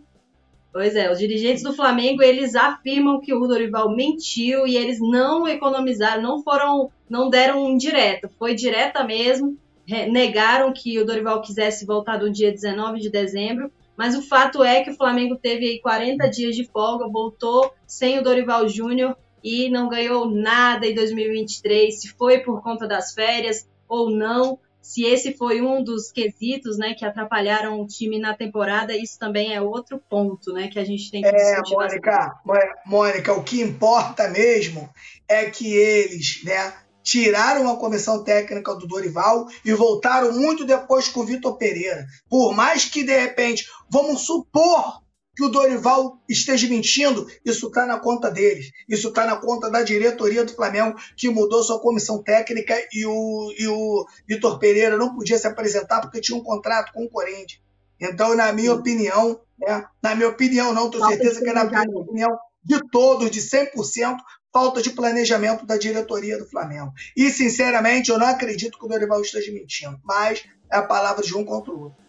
Pois 0.72 0.96
é, 0.96 1.12
os 1.12 1.20
dirigentes 1.20 1.64
do 1.64 1.74
Flamengo, 1.74 2.24
eles 2.24 2.56
afirmam 2.56 3.20
que 3.20 3.34
o 3.34 3.46
Dorival 3.46 3.94
mentiu 3.94 4.66
e 4.66 4.78
eles 4.78 5.00
não 5.02 5.46
economizaram, 5.46 6.22
não 6.22 6.42
foram, 6.42 6.90
não 7.10 7.30
deram 7.30 7.66
um 7.66 7.76
direto, 7.76 8.30
foi 8.40 8.56
direta 8.56 9.04
mesmo, 9.04 9.58
negaram 9.88 10.72
que 10.74 11.00
o 11.00 11.06
Dorival 11.06 11.42
quisesse 11.42 11.86
voltar 11.86 12.18
do 12.18 12.32
dia 12.32 12.52
19 12.52 13.00
de 13.00 13.10
dezembro, 13.10 13.72
mas 13.98 14.16
o 14.16 14.22
fato 14.22 14.64
é 14.64 14.84
que 14.84 14.92
o 14.92 14.96
Flamengo 14.96 15.36
teve 15.36 15.66
aí 15.66 15.82
40 15.82 16.28
dias 16.30 16.56
de 16.56 16.66
folga, 16.66 17.08
voltou 17.08 17.74
sem 17.86 18.18
o 18.18 18.24
Dorival 18.24 18.68
Júnior 18.68 19.16
e 19.44 19.70
não 19.70 19.90
ganhou 19.90 20.30
nada 20.30 20.86
em 20.86 20.94
2023, 20.94 22.00
se 22.00 22.10
foi 22.10 22.40
por 22.40 22.62
conta 22.62 22.88
das 22.88 23.14
férias 23.14 23.68
ou 23.88 24.10
não, 24.10 24.58
se 24.82 25.04
esse 25.06 25.34
foi 25.34 25.62
um 25.62 25.84
dos 25.84 26.12
quesitos, 26.12 26.78
né, 26.78 26.96
que 26.96 27.06
atrapalharam 27.06 27.80
o 27.80 27.86
time 27.86 28.20
na 28.20 28.34
temporada, 28.34 28.96
isso 28.96 29.18
também 29.20 29.54
é 29.54 29.62
outro 29.62 30.02
ponto, 30.10 30.52
né, 30.52 30.68
que 30.68 30.80
a 30.80 30.84
gente 30.84 31.12
tem 31.12 31.22
que 31.22 31.28
é, 31.28 31.62
Mônica, 31.70 32.42
Mônica, 32.86 33.34
o 33.34 33.44
que 33.44 33.62
importa 33.62 34.28
mesmo 34.30 34.90
é 35.28 35.50
que 35.50 35.72
eles, 35.72 36.44
né, 36.44 36.74
tiraram 37.04 37.70
a 37.70 37.78
comissão 37.78 38.24
técnica 38.24 38.76
do 38.76 38.88
Dorival 38.88 39.48
e 39.66 39.74
voltaram 39.74 40.34
muito 40.34 40.66
depois 40.66 41.08
com 41.08 41.22
o 41.22 41.26
Vitor 41.26 41.58
Pereira. 41.58 42.06
Por 42.30 42.54
mais 42.54 42.86
que 42.86 43.04
de 43.04 43.18
repente, 43.18 43.66
vamos 43.90 44.22
supor 44.22 45.02
que 45.36 45.44
o 45.44 45.50
Dorival 45.50 46.22
esteja 46.28 46.68
mentindo, 46.68 47.26
isso 47.46 47.68
está 47.68 47.86
na 47.86 48.00
conta 48.00 48.30
deles. 48.30 48.72
Isso 48.88 49.08
está 49.08 49.26
na 49.26 49.38
conta 49.38 49.70
da 49.70 49.82
diretoria 49.82 50.44
do 50.44 50.54
Flamengo, 50.54 51.00
que 51.16 51.30
mudou 51.30 51.64
sua 51.64 51.80
comissão 51.80 52.22
técnica 52.22 52.76
e 52.94 53.06
o, 53.06 53.54
e 53.58 53.68
o 53.68 54.06
Vitor 54.28 54.60
Pereira 54.60 54.98
não 54.98 55.16
podia 55.16 55.38
se 55.38 55.48
apresentar 55.48 56.02
porque 56.02 56.22
tinha 56.22 56.38
um 56.38 56.44
contrato 56.44 56.92
com 56.94 57.06
o 57.06 57.10
Corinthians. 57.10 57.62
Então, 58.00 58.36
na 58.36 58.52
minha 58.52 58.74
opinião, 58.74 59.40
né, 59.60 59.86
na 60.02 60.16
minha 60.16 60.30
opinião, 60.30 60.74
não, 60.74 60.90
tenho 60.90 61.08
certeza 61.08 61.40
que 61.40 61.50
é 61.50 61.54
na 61.54 61.66
minha 61.66 61.84
opinião 61.84 62.38
de 62.64 62.80
todos, 62.90 63.32
de 63.32 63.42
100%, 63.42 64.18
falta 64.54 64.82
de 64.82 64.90
planejamento 64.92 65.66
da 65.66 65.78
diretoria 65.78 66.38
do 66.38 66.46
Flamengo. 66.46 66.92
E, 67.16 67.30
sinceramente, 67.30 68.10
eu 68.10 68.20
não 68.20 68.28
acredito 68.28 68.78
que 68.78 68.86
o 68.86 68.88
Dorival 68.88 69.22
esteja 69.22 69.52
mentindo, 69.52 70.00
mas 70.04 70.44
é 70.72 70.78
a 70.78 70.84
palavra 70.84 71.24
de 71.24 71.36
um 71.36 71.46
contra 71.46 71.72
o 71.72 71.84
outro. 71.84 72.02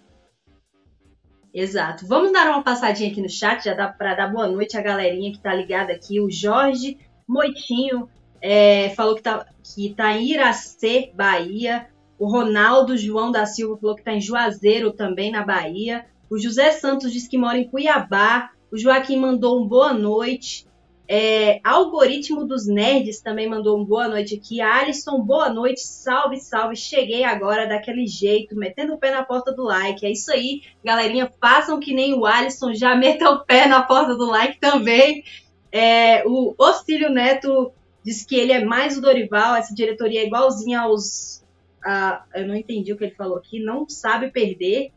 Exato. 1.55 2.07
Vamos 2.07 2.33
dar 2.33 2.49
uma 2.49 2.63
passadinha 2.63 3.11
aqui 3.11 3.21
no 3.21 3.29
chat, 3.29 3.65
já 3.65 3.75
dá 3.75 3.89
para 3.89 4.15
dar 4.15 4.29
boa 4.29 4.49
noite 4.49 4.77
à 4.77 4.81
galerinha 4.81 5.31
que 5.31 5.37
está 5.37 5.55
ligada 5.55 5.93
aqui. 5.93 6.19
O 6.19 6.31
Jorge 6.31 6.99
Moitinho 7.29 8.09
é, 8.41 8.91
falou 8.91 9.15
que 9.15 9.21
está 9.21 9.47
que 9.63 9.95
tá 9.95 10.13
em 10.17 10.33
Iracê, 10.33 11.13
Bahia. 11.15 11.87
O 12.19 12.27
Ronaldo 12.27 12.97
João 12.97 13.31
da 13.31 13.45
Silva 13.47 13.79
falou 13.79 13.95
que 13.95 14.01
está 14.01 14.13
em 14.13 14.21
Juazeiro 14.21 14.93
também, 14.93 15.31
na 15.31 15.45
Bahia. 15.45 16.07
O 16.31 16.39
José 16.39 16.73
Santos 16.73 17.13
disse 17.13 17.29
que 17.29 17.37
mora 17.37 17.59
em 17.59 17.69
Cuiabá. 17.69 18.51
O 18.71 18.79
Joaquim 18.79 19.19
mandou 19.19 19.63
um 19.63 19.69
boa 19.69 19.93
noite. 19.93 20.67
É, 21.09 21.61
Algoritmo 21.65 22.47
dos 22.47 22.67
Nerds 22.67 23.21
também 23.21 23.49
mandou 23.49 23.79
um 23.79 23.85
boa 23.85 24.09
noite 24.09 24.37
aqui. 24.37 24.61
Alisson, 24.61 25.21
boa 25.21 25.49
noite, 25.49 25.81
salve, 25.81 26.39
salve. 26.41 26.77
Cheguei 26.77 27.25
agora 27.25 27.67
daquele 27.67 28.07
jeito, 28.07 28.57
metendo 28.57 28.95
o 28.95 28.99
pé 28.99 29.11
na 29.11 29.25
porta 29.25 29.53
do 29.53 29.65
like. 29.65 30.07
É 30.07 30.11
isso 30.11 30.33
aí, 30.33 30.63
galerinha. 30.85 31.31
Façam 31.41 31.81
que 31.81 31.93
nem 31.93 32.15
o 32.15 32.25
Alisson, 32.25 32.73
já 32.73 32.95
meta 32.97 33.29
o 33.31 33.45
pé 33.45 33.67
na 33.67 33.83
porta 33.83 34.15
do 34.15 34.27
like 34.27 34.59
também. 34.59 35.25
É, 35.71 36.23
o 36.27 36.55
Ocílio 36.59 37.11
Neto 37.11 37.73
disse 38.05 38.27
que 38.27 38.37
ele 38.37 38.53
é 38.53 38.65
mais 38.65 38.97
o 38.97 39.01
Dorival, 39.01 39.57
essa 39.57 39.75
diretoria 39.75 40.21
é 40.21 40.27
igualzinha 40.27 40.81
aos. 40.81 41.43
A, 41.85 42.25
eu 42.35 42.47
não 42.47 42.55
entendi 42.55 42.93
o 42.93 42.97
que 42.97 43.05
ele 43.05 43.15
falou 43.15 43.37
aqui, 43.37 43.59
não 43.59 43.89
sabe 43.89 44.31
perder. 44.31 44.93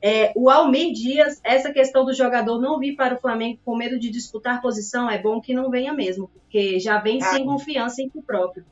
É, 0.00 0.32
o 0.36 0.48
Almir 0.48 0.92
Dias, 0.92 1.40
essa 1.42 1.72
questão 1.72 2.04
do 2.04 2.12
jogador 2.12 2.60
não 2.60 2.78
vir 2.78 2.94
para 2.94 3.16
o 3.16 3.20
Flamengo 3.20 3.58
com 3.64 3.76
medo 3.76 3.98
de 3.98 4.10
disputar 4.10 4.62
posição, 4.62 5.10
é 5.10 5.20
bom 5.20 5.40
que 5.40 5.52
não 5.52 5.70
venha 5.70 5.92
mesmo, 5.92 6.28
porque 6.28 6.78
já 6.78 6.98
vem 6.98 7.20
ah, 7.20 7.30
sem 7.30 7.44
confiança 7.44 8.00
em 8.00 8.08
si 8.08 8.22
próprio. 8.22 8.64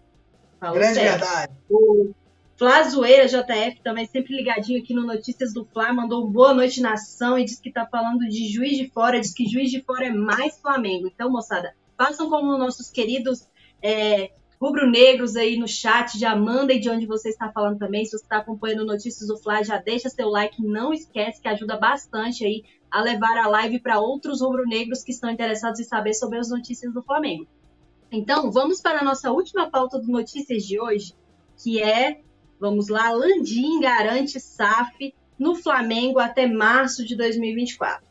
Falou 0.60 0.76
grande 0.76 0.94
certo. 0.94 1.20
verdade. 1.20 1.52
O 1.68 2.14
Flazoeira 2.56 3.26
JF, 3.26 3.80
também 3.82 4.06
sempre 4.06 4.36
ligadinho 4.36 4.80
aqui 4.80 4.94
no 4.94 5.02
Notícias 5.02 5.52
do 5.52 5.64
Fla, 5.64 5.92
mandou 5.92 6.26
boa 6.28 6.54
noite 6.54 6.80
nação 6.80 7.38
e 7.38 7.44
disse 7.44 7.60
que 7.60 7.68
está 7.68 7.84
falando 7.84 8.20
de 8.20 8.48
Juiz 8.48 8.78
de 8.78 8.88
Fora, 8.88 9.20
diz 9.20 9.34
que 9.34 9.46
Juiz 9.46 9.70
de 9.70 9.82
Fora 9.82 10.06
é 10.06 10.10
mais 10.10 10.58
Flamengo. 10.58 11.06
Então, 11.06 11.30
moçada, 11.30 11.74
façam 11.98 12.30
como 12.30 12.56
nossos 12.56 12.88
queridos 12.88 13.46
é, 13.82 14.30
rubro-negros 14.60 15.36
aí 15.36 15.56
no 15.56 15.68
chat, 15.68 16.18
já 16.18 16.34
mandem 16.34 16.80
de 16.80 16.88
onde 16.88 17.06
você 17.06 17.28
está 17.28 17.50
falando 17.50 17.78
também. 17.78 18.04
Se 18.04 18.12
você 18.12 18.24
está 18.24 18.38
acompanhando 18.38 18.84
Notícias 18.84 19.28
do 19.28 19.36
Fly, 19.36 19.64
já 19.64 19.78
deixa 19.78 20.08
seu 20.08 20.28
like, 20.28 20.62
não 20.62 20.92
esquece 20.92 21.40
que 21.40 21.48
ajuda 21.48 21.76
bastante 21.76 22.44
aí 22.44 22.64
a 22.90 23.02
levar 23.02 23.36
a 23.38 23.48
live 23.48 23.80
para 23.80 24.00
outros 24.00 24.40
rubro-negros 24.40 25.02
que 25.02 25.10
estão 25.10 25.30
interessados 25.30 25.80
em 25.80 25.84
saber 25.84 26.14
sobre 26.14 26.38
as 26.38 26.48
notícias 26.48 26.92
do 26.92 27.02
Flamengo. 27.02 27.46
Então, 28.10 28.50
vamos 28.50 28.80
para 28.80 29.00
a 29.00 29.04
nossa 29.04 29.30
última 29.32 29.68
pauta 29.68 29.98
do 29.98 30.10
Notícias 30.10 30.64
de 30.64 30.80
hoje, 30.80 31.12
que 31.62 31.82
é, 31.82 32.20
vamos 32.58 32.88
lá, 32.88 33.10
Landim 33.10 33.80
garante 33.80 34.40
SAF 34.40 35.14
no 35.38 35.54
Flamengo 35.54 36.18
até 36.18 36.46
março 36.46 37.04
de 37.04 37.16
2024. 37.16 38.05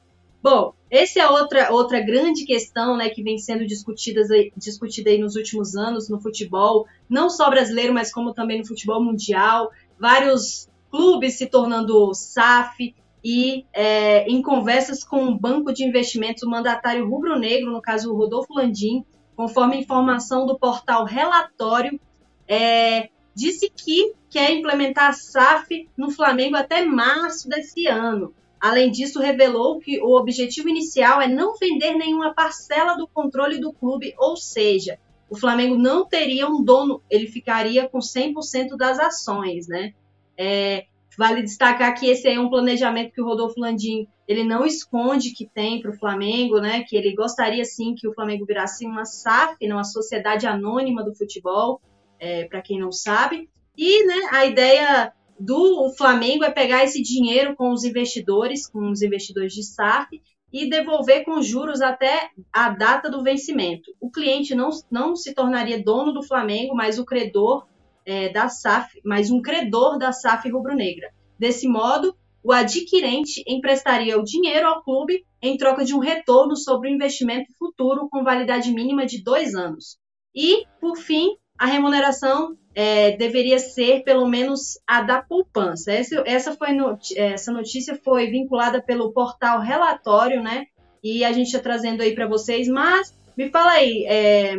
Bom, 0.45 0.75
essa 0.91 1.19
é 1.19 1.27
outra, 1.27 1.71
outra 1.71 1.99
grande 1.99 2.45
questão 2.45 2.95
né, 2.95 3.09
que 3.09 3.23
vem 3.23 3.39
sendo 3.39 3.65
discutida, 3.65 4.21
discutida 4.55 5.09
aí 5.09 5.17
nos 5.17 5.35
últimos 5.35 5.75
anos 5.75 6.07
no 6.07 6.21
futebol, 6.21 6.85
não 7.09 7.31
só 7.31 7.49
brasileiro, 7.49 7.91
mas 7.91 8.13
como 8.13 8.31
também 8.31 8.59
no 8.59 8.67
futebol 8.67 9.03
mundial. 9.03 9.71
Vários 9.99 10.69
clubes 10.91 11.39
se 11.39 11.47
tornando 11.47 12.13
SAF 12.13 12.93
e 13.23 13.65
é, 13.73 14.27
em 14.29 14.39
conversas 14.39 15.03
com 15.03 15.29
o 15.29 15.35
banco 15.35 15.73
de 15.73 15.83
investimentos, 15.83 16.43
o 16.43 16.49
mandatário 16.51 17.09
rubro-negro, 17.09 17.71
no 17.71 17.81
caso 17.81 18.13
o 18.13 18.15
Rodolfo 18.15 18.53
Landim, 18.53 19.03
conforme 19.35 19.79
informação 19.79 20.45
do 20.45 20.59
portal 20.59 21.05
Relatório, 21.05 21.99
é, 22.47 23.09
disse 23.33 23.67
que 23.75 24.13
quer 24.29 24.51
implementar 24.51 25.09
a 25.09 25.13
SAF 25.13 25.89
no 25.97 26.11
Flamengo 26.11 26.55
até 26.55 26.85
março 26.85 27.49
desse 27.49 27.87
ano. 27.87 28.31
Além 28.59 28.91
disso, 28.91 29.19
revelou 29.19 29.79
que 29.79 29.99
o 30.01 30.17
objetivo 30.17 30.69
inicial 30.69 31.21
é 31.21 31.27
não 31.27 31.55
vender 31.55 31.93
nenhuma 31.93 32.33
parcela 32.33 32.95
do 32.95 33.07
controle 33.07 33.59
do 33.59 33.73
clube, 33.73 34.13
ou 34.17 34.35
seja, 34.35 34.97
o 35.29 35.37
Flamengo 35.37 35.75
não 35.75 36.05
teria 36.05 36.47
um 36.47 36.63
dono, 36.63 37.01
ele 37.09 37.27
ficaria 37.27 37.87
com 37.87 37.99
100% 37.99 38.75
das 38.77 38.99
ações, 38.99 39.67
né? 39.67 39.93
É, 40.37 40.85
vale 41.17 41.41
destacar 41.41 41.97
que 41.97 42.07
esse 42.07 42.27
é 42.27 42.39
um 42.39 42.49
planejamento 42.49 43.13
que 43.13 43.21
o 43.21 43.25
Rodolfo 43.25 43.59
Landim 43.59 44.07
ele 44.27 44.43
não 44.43 44.65
esconde 44.65 45.33
que 45.33 45.45
tem 45.45 45.79
para 45.79 45.91
o 45.91 45.97
Flamengo, 45.97 46.59
né? 46.59 46.83
Que 46.83 46.95
ele 46.95 47.13
gostaria 47.13 47.63
sim 47.63 47.93
que 47.95 48.07
o 48.07 48.13
Flamengo 48.13 48.45
virasse 48.45 48.85
uma 48.85 49.05
SAF, 49.05 49.55
né, 49.61 49.73
uma 49.73 49.83
sociedade 49.83 50.47
anônima 50.47 51.03
do 51.03 51.13
futebol, 51.13 51.79
é, 52.19 52.45
para 52.45 52.61
quem 52.61 52.79
não 52.79 52.91
sabe. 52.91 53.49
E 53.77 54.05
né, 54.05 54.29
a 54.31 54.45
ideia 54.45 55.13
do 55.39 55.93
Flamengo 55.97 56.43
é 56.43 56.51
pegar 56.51 56.83
esse 56.83 57.01
dinheiro 57.01 57.55
com 57.55 57.71
os 57.71 57.83
investidores, 57.83 58.67
com 58.67 58.89
os 58.89 59.01
investidores 59.01 59.53
de 59.53 59.63
SAF, 59.63 60.21
e 60.51 60.69
devolver 60.69 61.25
com 61.25 61.41
juros 61.41 61.81
até 61.81 62.29
a 62.53 62.69
data 62.69 63.09
do 63.09 63.21
vencimento. 63.21 63.91
O 63.99 64.09
cliente 64.09 64.55
não, 64.55 64.69
não 64.89 65.15
se 65.15 65.33
tornaria 65.33 65.83
dono 65.83 66.13
do 66.13 66.23
Flamengo, 66.23 66.73
mas 66.73 66.97
o 66.97 67.05
credor 67.05 67.67
é, 68.05 68.29
da 68.29 68.47
SAF, 68.47 69.01
mas 69.03 69.29
um 69.29 69.41
credor 69.41 69.97
da 69.97 70.13
SAF 70.13 70.49
rubro-negra. 70.49 71.11
Desse 71.37 71.67
modo, 71.67 72.15
o 72.41 72.53
adquirente 72.53 73.43
emprestaria 73.47 74.17
o 74.17 74.23
dinheiro 74.23 74.67
ao 74.67 74.83
clube 74.83 75.25
em 75.41 75.57
troca 75.57 75.83
de 75.83 75.93
um 75.93 75.99
retorno 75.99 76.55
sobre 76.55 76.89
o 76.89 76.93
investimento 76.93 77.51
futuro 77.57 78.07
com 78.09 78.23
validade 78.23 78.71
mínima 78.71 79.05
de 79.05 79.21
dois 79.23 79.55
anos. 79.55 79.97
E, 80.33 80.63
por 80.79 80.95
fim, 80.95 81.35
a 81.57 81.65
remuneração 81.65 82.55
é, 82.75 83.15
deveria 83.15 83.57
ser 83.57 84.03
pelo 84.03 84.27
menos 84.27 84.77
a 84.85 85.01
da 85.01 85.21
poupança. 85.21 85.93
Essa, 85.93 86.21
essa, 86.25 86.55
foi 86.55 86.77
essa 87.15 87.51
notícia 87.51 87.97
foi 88.03 88.27
vinculada 88.27 88.81
pelo 88.81 89.13
portal 89.13 89.61
Relatório, 89.61 90.43
né? 90.43 90.67
E 91.01 91.23
a 91.23 91.31
gente 91.31 91.47
está 91.47 91.59
trazendo 91.59 92.01
aí 92.01 92.13
para 92.13 92.27
vocês. 92.27 92.67
Mas 92.67 93.17
me 93.37 93.49
fala 93.49 93.71
aí, 93.71 94.05
é, 94.05 94.55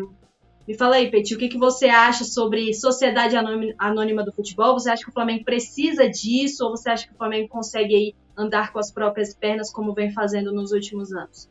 me 0.66 0.74
fala 0.74 0.96
aí, 0.96 1.10
Peti, 1.10 1.34
o 1.34 1.38
que, 1.38 1.48
que 1.48 1.58
você 1.58 1.86
acha 1.86 2.24
sobre 2.24 2.72
sociedade 2.72 3.36
anônima 3.78 4.24
do 4.24 4.32
futebol? 4.32 4.72
Você 4.72 4.90
acha 4.90 5.04
que 5.04 5.10
o 5.10 5.14
Flamengo 5.14 5.44
precisa 5.44 6.08
disso 6.08 6.64
ou 6.64 6.70
você 6.70 6.88
acha 6.88 7.06
que 7.06 7.12
o 7.12 7.16
Flamengo 7.16 7.48
consegue 7.48 7.94
aí 7.94 8.14
andar 8.34 8.72
com 8.72 8.78
as 8.78 8.90
próprias 8.90 9.34
pernas 9.34 9.70
como 9.70 9.92
vem 9.92 10.10
fazendo 10.10 10.52
nos 10.52 10.72
últimos 10.72 11.12
anos? 11.12 11.48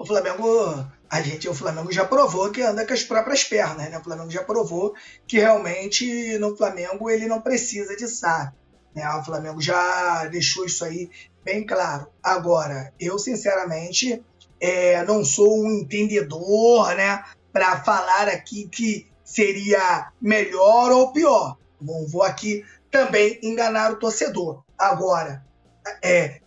O 0.00 0.06
Flamengo 0.06 0.86
a 1.10 1.20
gente, 1.20 1.46
o 1.46 1.52
Flamengo 1.54 1.92
já 1.92 2.06
provou 2.06 2.50
que 2.50 2.62
anda 2.62 2.86
com 2.86 2.94
as 2.94 3.02
próprias 3.02 3.44
pernas, 3.44 3.90
né? 3.90 3.98
O 3.98 4.02
Flamengo 4.02 4.30
já 4.30 4.42
provou 4.42 4.94
que 5.26 5.38
realmente 5.38 6.38
no 6.38 6.56
Flamengo 6.56 7.10
ele 7.10 7.26
não 7.26 7.42
precisa 7.42 7.94
de 7.94 8.08
SAF. 8.08 8.50
Né? 8.94 9.06
O 9.16 9.22
Flamengo 9.22 9.60
já 9.60 10.24
deixou 10.24 10.64
isso 10.64 10.86
aí 10.86 11.10
bem 11.44 11.66
claro. 11.66 12.06
Agora, 12.22 12.94
eu 12.98 13.18
sinceramente 13.18 14.24
é, 14.58 15.04
não 15.04 15.22
sou 15.22 15.62
um 15.62 15.70
entendedor, 15.70 16.94
né? 16.94 17.22
Para 17.52 17.84
falar 17.84 18.26
aqui 18.26 18.68
que 18.68 19.06
seria 19.22 20.10
melhor 20.18 20.92
ou 20.92 21.12
pior. 21.12 21.58
Bom, 21.78 22.06
vou 22.06 22.22
aqui 22.22 22.64
também 22.90 23.38
enganar 23.42 23.92
o 23.92 23.96
torcedor. 23.96 24.64
Agora, 24.78 25.44
é, 26.02 26.40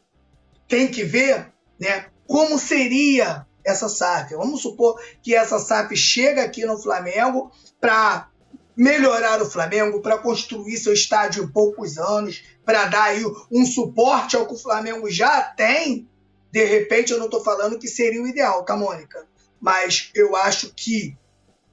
tem 0.68 0.88
que 0.88 1.04
ver, 1.04 1.54
né? 1.80 2.08
Como 2.28 2.58
seria 2.58 3.46
essa 3.64 3.88
SAF. 3.88 4.36
Vamos 4.36 4.62
supor 4.62 5.00
que 5.22 5.34
essa 5.34 5.60
SAF 5.60 5.96
chega 5.96 6.44
aqui 6.44 6.66
no 6.66 6.78
Flamengo 6.78 7.52
para 7.80 8.30
melhorar 8.76 9.42
o 9.42 9.50
Flamengo, 9.50 10.02
para 10.02 10.18
construir 10.18 10.78
seu 10.78 10.94
estádio 10.94 11.44
em 11.44 11.48
poucos 11.48 11.98
anos, 11.98 12.44
para 12.66 12.86
dar 12.86 13.04
aí 13.04 13.24
um 13.52 13.66
suporte 13.66 14.36
ao 14.36 14.48
que 14.48 14.54
o 14.54 14.60
Flamengo 14.60 15.10
já 15.10 15.42
tem. 15.42 16.08
De 16.52 16.64
repente, 16.66 17.12
eu 17.12 17.20
não 17.20 17.26
estou 17.26 17.44
falando 17.44 17.80
que 17.80 17.88
seria 17.88 18.22
o 18.22 18.28
ideal, 18.28 18.64
tá, 18.64 18.76
Mônica? 18.76 19.26
Mas 19.60 20.12
eu 20.14 20.36
acho 20.36 20.74
que 20.76 21.16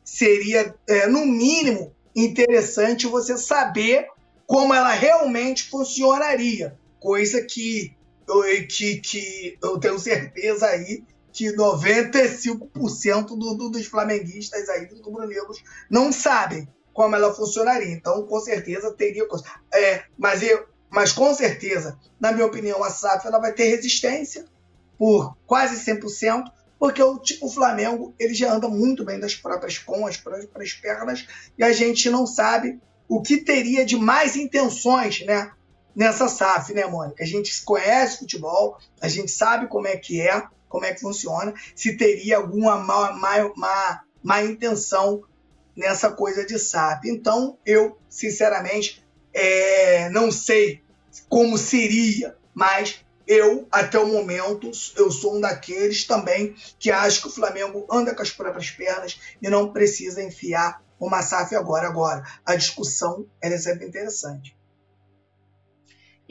seria, 0.05 0.75
é, 0.89 1.07
no 1.07 1.27
mínimo, 1.27 1.95
interessante 2.15 3.07
você 3.07 3.37
saber 3.37 4.09
como 4.47 4.75
ela 4.75 4.93
realmente 4.93 5.69
funcionaria. 5.69 6.79
Coisa 6.99 7.43
que 7.43 7.95
que, 8.69 9.01
que 9.01 9.59
eu 9.63 9.79
tenho 9.79 9.99
certeza 9.99 10.67
aí 10.67 11.05
que 11.33 11.55
95% 11.55 13.27
do, 13.29 13.55
do, 13.55 13.71
dos 13.71 13.87
flamenguistas 13.87 14.69
aí, 14.69 14.87
dos 14.87 15.01
rubro-negros, 15.01 15.63
não 15.89 16.13
sabem 16.13 16.69
como 16.93 17.15
ela 17.15 17.33
funcionaria. 17.33 17.93
Então, 17.93 18.27
com 18.27 18.41
certeza, 18.41 18.93
teria 18.93 19.27
coisa. 19.27 19.45
É, 19.73 20.05
mas, 20.19 20.43
eu, 20.43 20.67
mas 20.91 21.13
com 21.13 21.33
certeza, 21.35 21.99
na 22.19 22.33
minha 22.33 22.47
opinião, 22.47 22.83
a 22.83 22.91
SAF 22.91 23.27
ela 23.27 23.39
vai 23.39 23.53
ter 23.53 23.69
resistência 23.69 24.45
por 24.99 25.37
quase 25.47 25.77
100%, 25.85 26.45
porque 26.79 27.03
o, 27.03 27.21
o 27.43 27.49
Flamengo 27.49 28.15
ele 28.19 28.35
já 28.35 28.53
anda 28.53 28.69
muito 28.69 29.05
bem 29.05 29.19
das 29.19 29.35
próprias 29.35 29.79
com 29.79 30.07
as 30.07 30.17
próprias 30.17 30.73
pernas 30.75 31.27
e 31.57 31.65
a 31.65 31.73
gente 31.73 32.11
não 32.11 32.27
sabe 32.27 32.81
o 33.09 33.23
que 33.23 33.39
teria 33.39 33.85
de 33.85 33.97
mais 33.97 34.37
intenções, 34.37 35.25
né? 35.25 35.53
Nessa 35.95 36.29
SAF, 36.29 36.73
né, 36.73 36.87
Mônica? 36.87 37.23
A 37.23 37.27
gente 37.27 37.63
conhece 37.65 38.19
futebol, 38.19 38.79
a 39.01 39.09
gente 39.09 39.31
sabe 39.31 39.67
como 39.67 39.87
é 39.87 39.97
que 39.97 40.21
é, 40.21 40.43
como 40.69 40.85
é 40.85 40.95
que 40.95 41.01
funciona, 41.01 41.53
se 41.75 41.97
teria 41.97 42.37
alguma 42.37 42.77
má, 42.79 43.13
má, 43.13 43.53
má, 43.57 44.01
má 44.23 44.43
intenção 44.43 45.23
nessa 45.77 46.11
coisa 46.11 46.45
de 46.45 46.59
SAF. 46.59 47.09
Então, 47.09 47.59
eu, 47.67 47.99
sinceramente, 48.09 49.05
é, 49.33 50.09
não 50.11 50.31
sei 50.31 50.83
como 51.29 51.59
seria, 51.59 52.37
mas 52.55 53.05
eu, 53.27 53.67
até 53.71 53.99
o 53.99 54.07
momento, 54.07 54.71
eu 54.97 55.11
sou 55.11 55.37
um 55.37 55.41
daqueles 55.41 56.05
também 56.05 56.55
que 56.79 56.91
acho 56.91 57.23
que 57.23 57.29
o 57.29 57.33
Flamengo 57.33 57.87
anda 57.91 58.15
com 58.15 58.23
as 58.23 58.31
próprias 58.31 58.71
pernas 58.71 59.21
e 59.41 59.49
não 59.49 59.73
precisa 59.73 60.23
enfiar 60.23 60.83
uma 60.99 61.23
SAF 61.23 61.55
agora. 61.55 61.87
Agora, 61.87 62.25
a 62.45 62.57
discussão 62.57 63.27
é 63.41 63.57
sempre 63.57 63.87
interessante. 63.87 64.57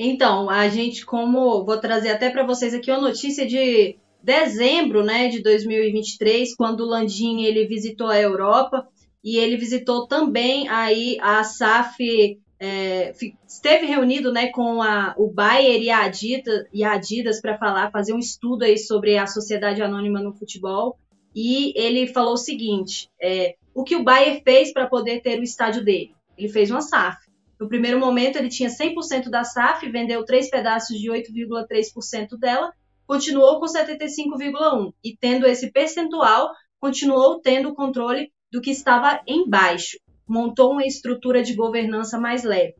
Então, 0.01 0.49
a 0.49 0.69
gente, 0.69 1.05
como 1.05 1.65
vou 1.65 1.77
trazer 1.77 2.07
até 2.07 2.29
para 2.29 2.45
vocês 2.45 2.73
aqui 2.73 2.89
uma 2.89 3.01
notícia 3.01 3.45
de 3.45 3.97
dezembro, 4.23 5.03
né, 5.03 5.27
de 5.27 5.43
2023, 5.43 6.55
quando 6.55 6.85
o 6.85 6.85
Landim 6.85 7.41
ele 7.41 7.67
visitou 7.67 8.07
a 8.07 8.17
Europa 8.17 8.87
e 9.21 9.35
ele 9.35 9.57
visitou 9.57 10.07
também 10.07 10.69
aí 10.69 11.17
a 11.19 11.43
SAF 11.43 12.39
é, 12.61 13.13
esteve 13.45 13.85
reunido 13.85 14.31
né, 14.31 14.47
com 14.47 14.81
a, 14.81 15.13
o 15.17 15.29
Bayer 15.29 15.81
e 15.81 15.89
a 15.89 16.05
Adidas, 16.05 16.65
Adidas 16.81 17.41
para 17.41 17.57
falar, 17.57 17.91
fazer 17.91 18.13
um 18.13 18.19
estudo 18.19 18.63
aí 18.63 18.77
sobre 18.77 19.17
a 19.17 19.27
sociedade 19.27 19.81
anônima 19.81 20.21
no 20.21 20.33
futebol. 20.33 20.97
E 21.35 21.73
ele 21.75 22.07
falou 22.07 22.33
o 22.33 22.37
seguinte: 22.37 23.09
é, 23.21 23.55
o 23.73 23.83
que 23.83 23.97
o 23.97 24.03
Bayer 24.03 24.41
fez 24.43 24.71
para 24.71 24.87
poder 24.87 25.21
ter 25.21 25.37
o 25.39 25.43
estádio 25.43 25.83
dele? 25.83 26.15
Ele 26.37 26.47
fez 26.47 26.71
uma 26.71 26.81
SAF. 26.81 27.28
No 27.59 27.67
primeiro 27.67 27.99
momento, 27.99 28.37
ele 28.37 28.49
tinha 28.49 28.69
100% 28.69 29.29
da 29.29 29.43
SAF, 29.43 29.89
vendeu 29.89 30.23
três 30.23 30.49
pedaços 30.49 30.97
de 30.97 31.09
8,3% 31.09 32.37
dela, 32.39 32.71
continuou 33.05 33.59
com 33.59 33.65
75,1%. 33.65 34.93
E 35.03 35.17
tendo 35.17 35.45
esse 35.45 35.71
percentual, 35.71 36.51
continuou 36.79 37.39
tendo 37.41 37.69
o 37.69 37.75
controle 37.75 38.31
do 38.51 38.61
que 38.61 38.71
estava 38.71 39.21
embaixo 39.27 39.97
montou 40.29 40.71
uma 40.71 40.85
estrutura 40.85 41.41
de 41.41 41.55
governança 41.55 42.19
mais 42.19 42.43
leve. 42.43 42.75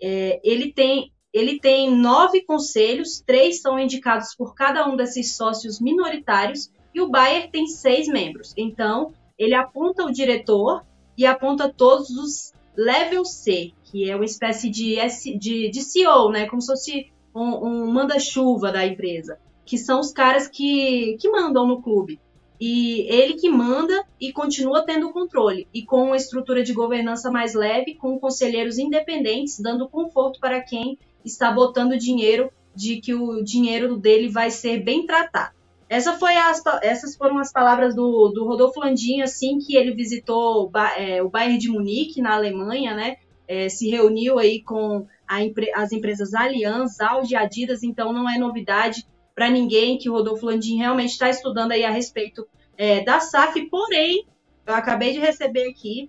É, 0.00 0.38
ele, 0.44 0.72
tem, 0.72 1.10
ele 1.32 1.58
tem 1.58 1.90
nove 1.90 2.44
conselhos, 2.44 3.22
três 3.26 3.62
são 3.62 3.78
indicados 3.78 4.34
por 4.36 4.54
cada 4.54 4.86
um 4.86 4.94
desses 4.94 5.34
sócios 5.34 5.80
minoritários, 5.80 6.70
e 6.94 7.00
o 7.00 7.08
Bayer 7.08 7.50
tem 7.50 7.66
seis 7.66 8.06
membros. 8.06 8.52
Então, 8.56 9.14
ele 9.38 9.54
aponta 9.54 10.04
o 10.04 10.12
diretor 10.12 10.84
e 11.16 11.24
aponta 11.24 11.72
todos 11.72 12.10
os 12.10 12.52
level 12.76 13.24
C, 13.24 13.72
que 13.90 14.10
é 14.10 14.14
uma 14.14 14.24
espécie 14.24 14.70
de, 14.70 14.96
de, 15.38 15.70
de 15.70 15.82
CEO, 15.82 16.30
né? 16.30 16.46
Como 16.46 16.60
se 16.60 16.68
fosse 16.68 17.12
um, 17.34 17.66
um 17.66 17.92
manda-chuva 17.92 18.70
da 18.70 18.86
empresa, 18.86 19.38
que 19.64 19.76
são 19.76 20.00
os 20.00 20.12
caras 20.12 20.48
que, 20.48 21.16
que 21.20 21.28
mandam 21.30 21.66
no 21.66 21.82
clube 21.82 22.20
e 22.60 23.06
ele 23.08 23.34
que 23.34 23.48
manda 23.48 24.04
e 24.20 24.32
continua 24.32 24.84
tendo 24.84 25.10
controle, 25.10 25.66
e 25.72 25.82
com 25.82 26.04
uma 26.04 26.16
estrutura 26.16 26.62
de 26.62 26.74
governança 26.74 27.30
mais 27.30 27.54
leve, 27.54 27.94
com 27.94 28.20
conselheiros 28.20 28.76
independentes, 28.76 29.58
dando 29.58 29.88
conforto 29.88 30.38
para 30.38 30.60
quem 30.60 30.98
está 31.24 31.50
botando 31.50 31.96
dinheiro 31.96 32.50
de 32.74 33.00
que 33.00 33.14
o 33.14 33.42
dinheiro 33.42 33.96
dele 33.96 34.28
vai 34.28 34.50
ser 34.50 34.82
bem 34.82 35.06
tratado. 35.06 35.54
Essa 35.88 36.12
foi 36.18 36.36
as, 36.36 36.62
essas 36.82 37.16
foram 37.16 37.38
as 37.38 37.50
palavras 37.50 37.96
do, 37.96 38.28
do 38.28 38.44
Rodolfo 38.44 38.78
Landim, 38.78 39.22
assim 39.22 39.58
que 39.58 39.74
ele 39.74 39.92
visitou 39.92 40.70
é, 40.96 41.22
o 41.22 41.30
Bayern 41.30 41.58
de 41.58 41.68
Munique, 41.68 42.20
na 42.20 42.34
Alemanha, 42.34 42.94
né? 42.94 43.16
É, 43.52 43.68
se 43.68 43.90
reuniu 43.90 44.38
aí 44.38 44.62
com 44.62 45.08
a, 45.26 45.38
as 45.74 45.90
empresas 45.90 46.34
Allianz, 46.34 47.00
Audi 47.00 47.34
e 47.34 47.36
Adidas, 47.36 47.82
então 47.82 48.12
não 48.12 48.30
é 48.30 48.38
novidade 48.38 49.04
para 49.34 49.50
ninguém 49.50 49.98
que 49.98 50.08
o 50.08 50.12
Rodolfo 50.12 50.46
Landim 50.46 50.76
realmente 50.76 51.10
está 51.10 51.28
estudando 51.28 51.72
aí 51.72 51.82
a 51.82 51.90
respeito 51.90 52.46
é, 52.78 53.02
da 53.02 53.18
SAF, 53.18 53.60
porém, 53.68 54.24
eu 54.64 54.72
acabei 54.72 55.12
de 55.12 55.18
receber 55.18 55.68
aqui 55.68 56.08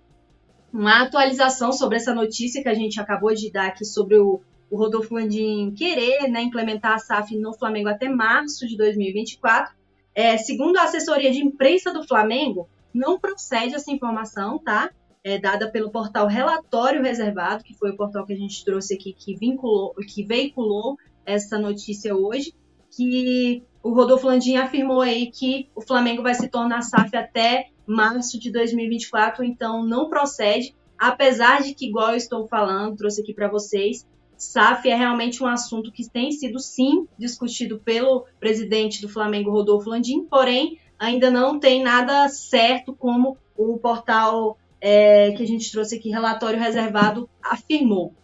uma 0.71 1.01
atualização 1.01 1.73
sobre 1.73 1.97
essa 1.97 2.13
notícia 2.13 2.61
que 2.61 2.69
a 2.69 2.75
gente 2.75 3.01
acabou 3.01 3.33
de 3.33 3.51
dar 3.51 3.69
aqui 3.69 3.85
sobre 3.85 4.19
o, 4.19 4.39
o 4.69 4.77
Rodolfo 4.77 5.15
Landim 5.15 5.73
querer 5.75 6.27
né, 6.29 6.43
implementar 6.43 6.93
a 6.93 6.99
SAF 6.99 7.35
no 7.35 7.53
Flamengo 7.53 7.89
até 7.89 8.07
março 8.07 8.67
de 8.67 8.77
2024. 8.77 9.73
É, 10.13 10.37
segundo 10.37 10.77
a 10.77 10.83
assessoria 10.83 11.31
de 11.31 11.39
imprensa 11.39 11.91
do 11.91 12.07
Flamengo, 12.07 12.69
não 12.93 13.19
procede 13.19 13.73
essa 13.73 13.91
informação, 13.91 14.59
tá? 14.59 14.91
É 15.23 15.37
dada 15.37 15.69
pelo 15.69 15.91
portal 15.91 16.27
Relatório 16.27 17.03
Reservado, 17.03 17.63
que 17.63 17.75
foi 17.75 17.91
o 17.91 17.97
portal 17.97 18.25
que 18.25 18.33
a 18.33 18.37
gente 18.37 18.65
trouxe 18.65 18.95
aqui, 18.95 19.13
que 19.13 19.35
vinculou, 19.35 19.93
que 19.93 20.23
veiculou 20.23 20.97
essa 21.25 21.59
notícia 21.59 22.15
hoje 22.15 22.55
que 22.89 23.63
o 23.83 23.93
Rodolfo 23.93 24.27
Landim 24.27 24.55
afirmou 24.57 25.01
aí 25.01 25.31
que 25.31 25.69
o 25.75 25.81
Flamengo 25.81 26.21
vai 26.21 26.33
se 26.35 26.47
tornar 26.49 26.81
SAF 26.81 27.15
até 27.15 27.69
março 27.85 28.39
de 28.39 28.51
2024, 28.51 29.43
então 29.43 29.83
não 29.85 30.09
procede, 30.09 30.75
apesar 30.97 31.61
de 31.61 31.73
que, 31.73 31.87
igual 31.87 32.11
eu 32.11 32.17
estou 32.17 32.47
falando, 32.47 32.97
trouxe 32.97 33.21
aqui 33.21 33.33
para 33.33 33.47
vocês, 33.47 34.05
SAF 34.37 34.89
é 34.89 34.95
realmente 34.95 35.43
um 35.43 35.47
assunto 35.47 35.91
que 35.91 36.09
tem 36.09 36.31
sido, 36.31 36.59
sim, 36.59 37.07
discutido 37.17 37.79
pelo 37.79 38.25
presidente 38.39 39.01
do 39.01 39.09
Flamengo, 39.09 39.51
Rodolfo 39.51 39.89
Landim, 39.89 40.25
porém, 40.25 40.79
ainda 40.97 41.29
não 41.29 41.59
tem 41.59 41.83
nada 41.83 42.27
certo 42.29 42.93
como 42.93 43.37
o 43.55 43.77
portal 43.77 44.57
é, 44.81 45.31
que 45.31 45.43
a 45.43 45.47
gente 45.47 45.71
trouxe 45.71 45.95
aqui, 45.95 46.09
Relatório 46.09 46.59
Reservado, 46.59 47.29
afirmou. 47.41 48.15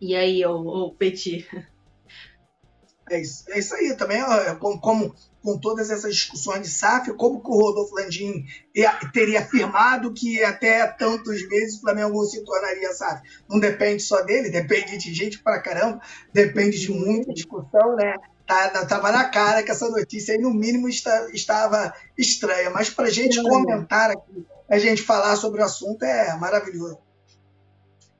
E 0.00 0.16
aí, 0.16 0.44
ô, 0.44 0.56
ô 0.56 0.92
Petit? 0.92 1.46
É 3.08 3.20
isso, 3.20 3.44
é 3.48 3.58
isso 3.58 3.74
aí 3.74 3.94
também, 3.96 4.20
é 4.20 4.54
como, 4.54 4.80
como, 4.80 5.14
com 5.42 5.58
todas 5.58 5.90
essas 5.90 6.14
discussões 6.14 6.62
de 6.62 6.68
SAF, 6.68 7.12
como 7.14 7.42
que 7.42 7.50
o 7.50 7.54
Rodolfo 7.54 7.94
Landim 7.94 8.44
teria 9.12 9.40
afirmado 9.40 10.12
que 10.12 10.42
até 10.42 10.86
tantos 10.86 11.46
meses 11.48 11.76
o 11.76 11.80
Flamengo 11.82 12.24
se 12.24 12.44
tornaria 12.44 12.92
SAF. 12.92 13.22
Não 13.48 13.60
depende 13.60 14.02
só 14.02 14.22
dele, 14.22 14.50
depende 14.50 14.96
de 14.96 15.12
gente 15.12 15.42
pra 15.42 15.60
caramba, 15.60 16.00
depende 16.32 16.78
de 16.80 16.90
muita 16.90 17.32
discussão, 17.34 17.96
né? 17.96 18.16
Tá, 18.46 18.86
tava 18.86 19.12
na 19.12 19.24
cara 19.28 19.62
que 19.62 19.70
essa 19.70 19.88
notícia 19.88 20.34
aí, 20.34 20.40
no 20.40 20.52
mínimo, 20.52 20.88
está, 20.88 21.28
estava 21.32 21.94
estranha. 22.18 22.70
Mas 22.70 22.90
para 22.90 23.10
gente 23.10 23.40
comentar 23.42 24.10
aqui, 24.10 24.46
a 24.72 24.78
gente 24.78 25.02
falar 25.02 25.36
sobre 25.36 25.60
o 25.60 25.64
assunto 25.64 26.02
é 26.02 26.34
maravilhoso. 26.38 26.96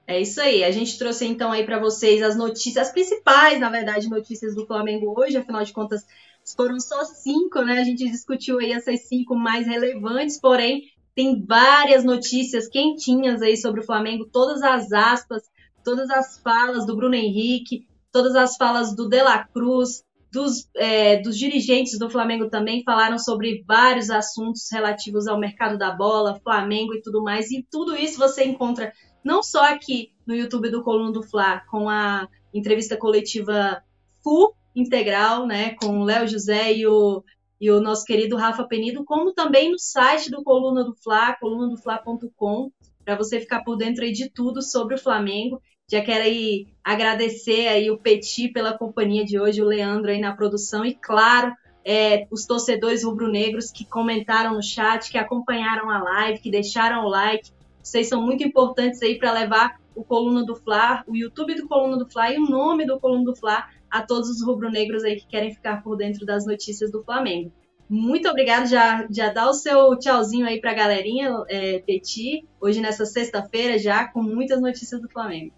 É 0.07 0.21
isso 0.21 0.39
aí. 0.39 0.63
A 0.63 0.71
gente 0.71 0.99
trouxe 0.99 1.25
então 1.25 1.51
aí 1.51 1.65
para 1.65 1.79
vocês 1.79 2.23
as 2.23 2.37
notícias, 2.37 2.89
as 2.89 2.93
principais, 2.93 3.59
na 3.59 3.71
verdade, 3.71 4.11
notícias 4.11 4.55
do 4.55 4.67
Flamengo 4.67 5.19
hoje. 5.19 5.39
Afinal 5.39 5.65
de 5.65 5.73
contas, 5.73 6.05
foram 6.55 6.79
só 6.79 7.05
cinco, 7.05 7.63
né? 7.63 7.81
A 7.81 7.85
gente 7.85 8.05
discutiu 8.05 8.59
aí 8.59 8.71
essas 8.71 9.01
cinco 9.09 9.35
mais 9.35 9.67
relevantes, 9.67 10.39
porém 10.39 10.91
tem 11.15 11.43
várias 11.43 12.05
notícias 12.05 12.69
quentinhas 12.69 13.41
aí 13.41 13.57
sobre 13.57 13.81
o 13.81 13.87
Flamengo, 13.87 14.29
todas 14.31 14.63
as 14.63 14.93
aspas, 14.93 15.43
todas 15.83 16.11
as 16.11 16.39
falas 16.39 16.85
do 16.85 16.95
Bruno 16.95 17.15
Henrique, 17.15 17.87
todas 18.13 18.37
as 18.37 18.59
falas 18.59 18.95
do 18.95 19.09
De 19.09 19.23
La 19.23 19.43
Cruz, 19.43 20.05
dos, 20.33 20.67
é, 20.75 21.21
dos 21.21 21.37
dirigentes 21.37 21.99
do 21.99 22.09
Flamengo 22.09 22.49
também 22.49 22.83
falaram 22.83 23.19
sobre 23.19 23.63
vários 23.69 24.09
assuntos 24.09 24.67
relativos 24.73 25.27
ao 25.27 25.39
mercado 25.39 25.77
da 25.77 25.93
bola, 25.93 26.41
Flamengo 26.43 26.95
e 26.95 27.03
tudo 27.03 27.23
mais. 27.23 27.51
E 27.51 27.67
tudo 27.71 27.95
isso 27.95 28.19
você 28.19 28.43
encontra 28.43 28.93
não 29.23 29.43
só 29.43 29.63
aqui 29.65 30.11
no 30.27 30.35
YouTube 30.35 30.71
do 30.71 30.83
Coluna 30.83 31.13
do 31.13 31.23
Fla, 31.23 31.61
com 31.71 31.87
a 31.89 32.27
entrevista 32.53 32.97
coletiva 32.97 33.83
full 34.25 34.55
integral, 34.75 35.47
né, 35.47 35.75
com 35.75 36.01
o 36.01 36.05
Léo 36.05 36.27
José 36.27 36.73
e 36.73 36.87
o, 36.87 37.23
e 37.61 37.71
o 37.71 37.81
nosso 37.81 38.05
querido 38.07 38.37
Rafa 38.37 38.65
Penido, 38.65 39.05
como 39.05 39.35
também 39.35 39.71
no 39.71 39.79
site 39.79 40.31
do 40.31 40.43
Coluna 40.43 40.83
do 40.83 40.95
Fla, 40.95 41.35
colunadofla.com, 41.35 42.73
para 43.05 43.17
você 43.17 43.39
ficar 43.39 43.63
por 43.65 43.77
dentro 43.77 44.03
aí 44.03 44.13
de 44.13 44.31
tudo 44.31 44.63
sobre 44.63 44.95
o 44.95 44.99
Flamengo. 44.99 45.61
Já 45.93 46.01
quero 46.01 46.25
aí 46.25 46.69
agradecer 46.83 47.69
aí 47.69 47.91
o 47.91 47.99
Petit 47.99 48.49
pela 48.49 48.73
companhia 48.73 49.27
de 49.27 49.39
hoje, 49.39 49.61
o 49.61 49.67
Leandro 49.67 50.11
aí 50.11 50.19
na 50.19 50.35
produção 50.35 50.87
e, 50.87 50.95
claro, 50.95 51.53
é, 51.85 52.27
os 52.31 52.47
torcedores 52.47 53.05
rubro-negros 53.05 53.71
que 53.71 53.85
comentaram 53.85 54.55
no 54.55 54.63
chat, 54.63 55.11
que 55.11 55.19
acompanharam 55.19 55.91
a 55.91 56.03
live, 56.03 56.41
que 56.41 56.51
deixaram 56.51 57.05
o 57.05 57.11
like, 57.11 57.51
vocês 57.83 58.09
são 58.09 58.23
muito 58.23 58.43
importantes 58.43 59.03
aí 59.03 59.19
para 59.19 59.33
levar 59.33 59.79
o 59.95 60.03
Coluna 60.03 60.47
do 60.47 60.57
Fla, 60.57 61.05
o 61.07 61.15
YouTube 61.15 61.57
do 61.57 61.69
Coluna 61.69 61.99
do 61.99 62.09
Fla 62.11 62.33
e 62.33 62.39
o 62.39 62.49
nome 62.49 62.87
do 62.87 62.99
Coluna 62.99 63.25
do 63.25 63.37
Fla 63.37 63.69
a 63.91 64.01
todos 64.01 64.31
os 64.31 64.43
rubro-negros 64.43 65.05
aí 65.05 65.17
que 65.17 65.27
querem 65.27 65.55
ficar 65.55 65.83
por 65.83 65.95
dentro 65.99 66.25
das 66.25 66.47
notícias 66.47 66.91
do 66.91 67.05
Flamengo. 67.05 67.53
Muito 67.87 68.31
obrigado, 68.31 68.67
já, 68.67 69.07
já 69.11 69.31
dá 69.31 69.47
o 69.47 69.53
seu 69.53 69.95
tchauzinho 69.99 70.47
aí 70.47 70.59
para 70.59 70.71
a 70.71 70.75
galerinha, 70.75 71.45
é, 71.51 71.81
Petit, 71.81 72.49
hoje 72.59 72.81
nessa 72.81 73.05
sexta-feira 73.05 73.77
já 73.79 74.09
com 74.09 74.23
muitas 74.23 74.59
notícias 74.59 74.99
do 74.99 75.11
Flamengo. 75.11 75.53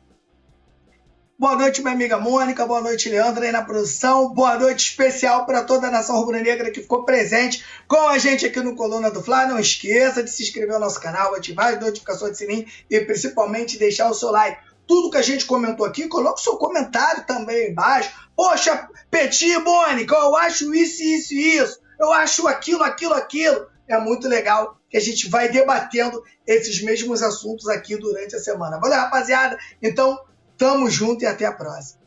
Boa 1.37 1.57
noite, 1.57 1.82
minha 1.82 1.93
amiga 1.93 2.16
Mônica. 2.16 2.64
Boa 2.64 2.80
noite, 2.80 3.09
Leandro, 3.09 3.43
aí 3.43 3.51
na 3.51 3.61
produção. 3.61 4.32
Boa 4.32 4.57
noite 4.57 4.91
especial 4.91 5.45
para 5.45 5.64
toda 5.64 5.89
a 5.89 5.91
nação 5.91 6.14
rubro-negra 6.14 6.70
que 6.70 6.80
ficou 6.80 7.05
presente 7.05 7.64
com 7.89 8.09
a 8.09 8.16
gente 8.18 8.47
aqui 8.47 8.61
no 8.61 8.76
Coluna 8.76 9.11
do 9.11 9.20
Fla. 9.20 9.45
Não 9.45 9.59
esqueça 9.59 10.22
de 10.22 10.30
se 10.30 10.45
inscrever 10.45 10.74
no 10.74 10.78
nosso 10.78 11.01
canal, 11.01 11.35
ativar 11.35 11.74
as 11.74 11.80
notificações 11.80 12.32
de 12.32 12.39
sininho 12.39 12.66
e 12.89 13.01
principalmente 13.01 13.76
deixar 13.76 14.09
o 14.09 14.14
seu 14.14 14.30
like. 14.30 14.62
Tudo 14.87 15.11
que 15.11 15.16
a 15.16 15.22
gente 15.22 15.45
comentou 15.45 15.85
aqui, 15.85 16.07
coloque 16.07 16.41
seu 16.41 16.57
comentário 16.57 17.26
também 17.26 17.72
embaixo. 17.72 18.12
Poxa, 18.37 18.89
Petit, 19.11 19.59
Mônica, 19.59 20.14
eu 20.14 20.37
acho 20.37 20.72
isso, 20.72 21.03
isso 21.03 21.35
e 21.35 21.57
isso. 21.57 21.80
Eu 21.99 22.12
acho 22.12 22.47
aquilo, 22.47 22.85
aquilo, 22.85 23.14
aquilo. 23.14 23.66
É 23.89 23.99
muito 23.99 24.28
legal 24.28 24.78
que 24.89 24.97
a 24.97 25.01
gente 25.01 25.28
vai 25.28 25.49
debatendo 25.49 26.22
esses 26.47 26.80
mesmos 26.80 27.24
assuntos 27.24 27.66
aqui 27.66 27.97
durante 27.97 28.37
a 28.37 28.39
semana. 28.39 28.78
Valeu, 28.78 28.99
rapaziada? 29.01 29.59
Então, 29.82 30.16
Tamo 30.57 30.88
junto 30.90 31.24
e 31.24 31.26
até 31.26 31.44
a 31.46 31.52
próxima. 31.52 32.05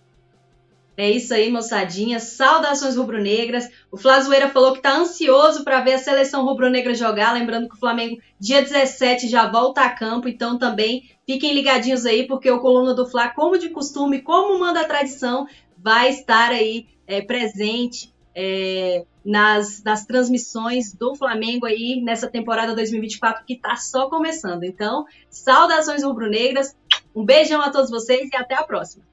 É 0.97 1.11
isso 1.11 1.31
aí, 1.31 1.51
moçadinha. 1.51 2.19
Saudações 2.19 2.95
rubro-negras. 2.95 3.69
O 3.91 3.97
Flazoeira 3.97 4.49
falou 4.49 4.73
que 4.73 4.81
tá 4.81 4.97
ansioso 4.97 5.63
para 5.63 5.79
ver 5.81 5.93
a 5.93 5.99
seleção 5.99 6.43
rubro-negra 6.43 6.95
jogar. 6.95 7.33
Lembrando 7.33 7.69
que 7.69 7.75
o 7.75 7.79
Flamengo, 7.79 8.19
dia 8.39 8.63
17, 8.63 9.27
já 9.27 9.47
volta 9.47 9.81
a 9.81 9.91
campo. 9.91 10.27
Então 10.27 10.57
também 10.57 11.11
fiquem 11.23 11.53
ligadinhos 11.53 12.03
aí, 12.03 12.25
porque 12.25 12.49
o 12.49 12.59
Coluna 12.59 12.95
do 12.95 13.05
Fla, 13.05 13.29
como 13.29 13.59
de 13.59 13.69
costume, 13.69 14.23
como 14.23 14.57
manda 14.57 14.81
a 14.81 14.85
tradição, 14.85 15.45
vai 15.77 16.09
estar 16.09 16.49
aí 16.49 16.87
é, 17.05 17.21
presente 17.21 18.11
é, 18.35 19.05
nas, 19.23 19.83
nas 19.83 20.05
transmissões 20.05 20.93
do 20.93 21.15
Flamengo 21.15 21.65
aí 21.65 22.01
nessa 22.01 22.27
temporada 22.27 22.73
2024 22.73 23.43
que 23.45 23.55
tá 23.55 23.75
só 23.75 24.09
começando. 24.09 24.63
Então, 24.63 25.05
saudações 25.29 26.03
rubro-negras. 26.03 26.75
Um 27.17 27.25
beijão 27.25 27.59
a 27.63 27.71
todos 27.71 27.89
vocês 27.89 28.29
e 28.31 28.35
até 28.35 28.53
a 28.53 28.61
próxima. 28.61 29.03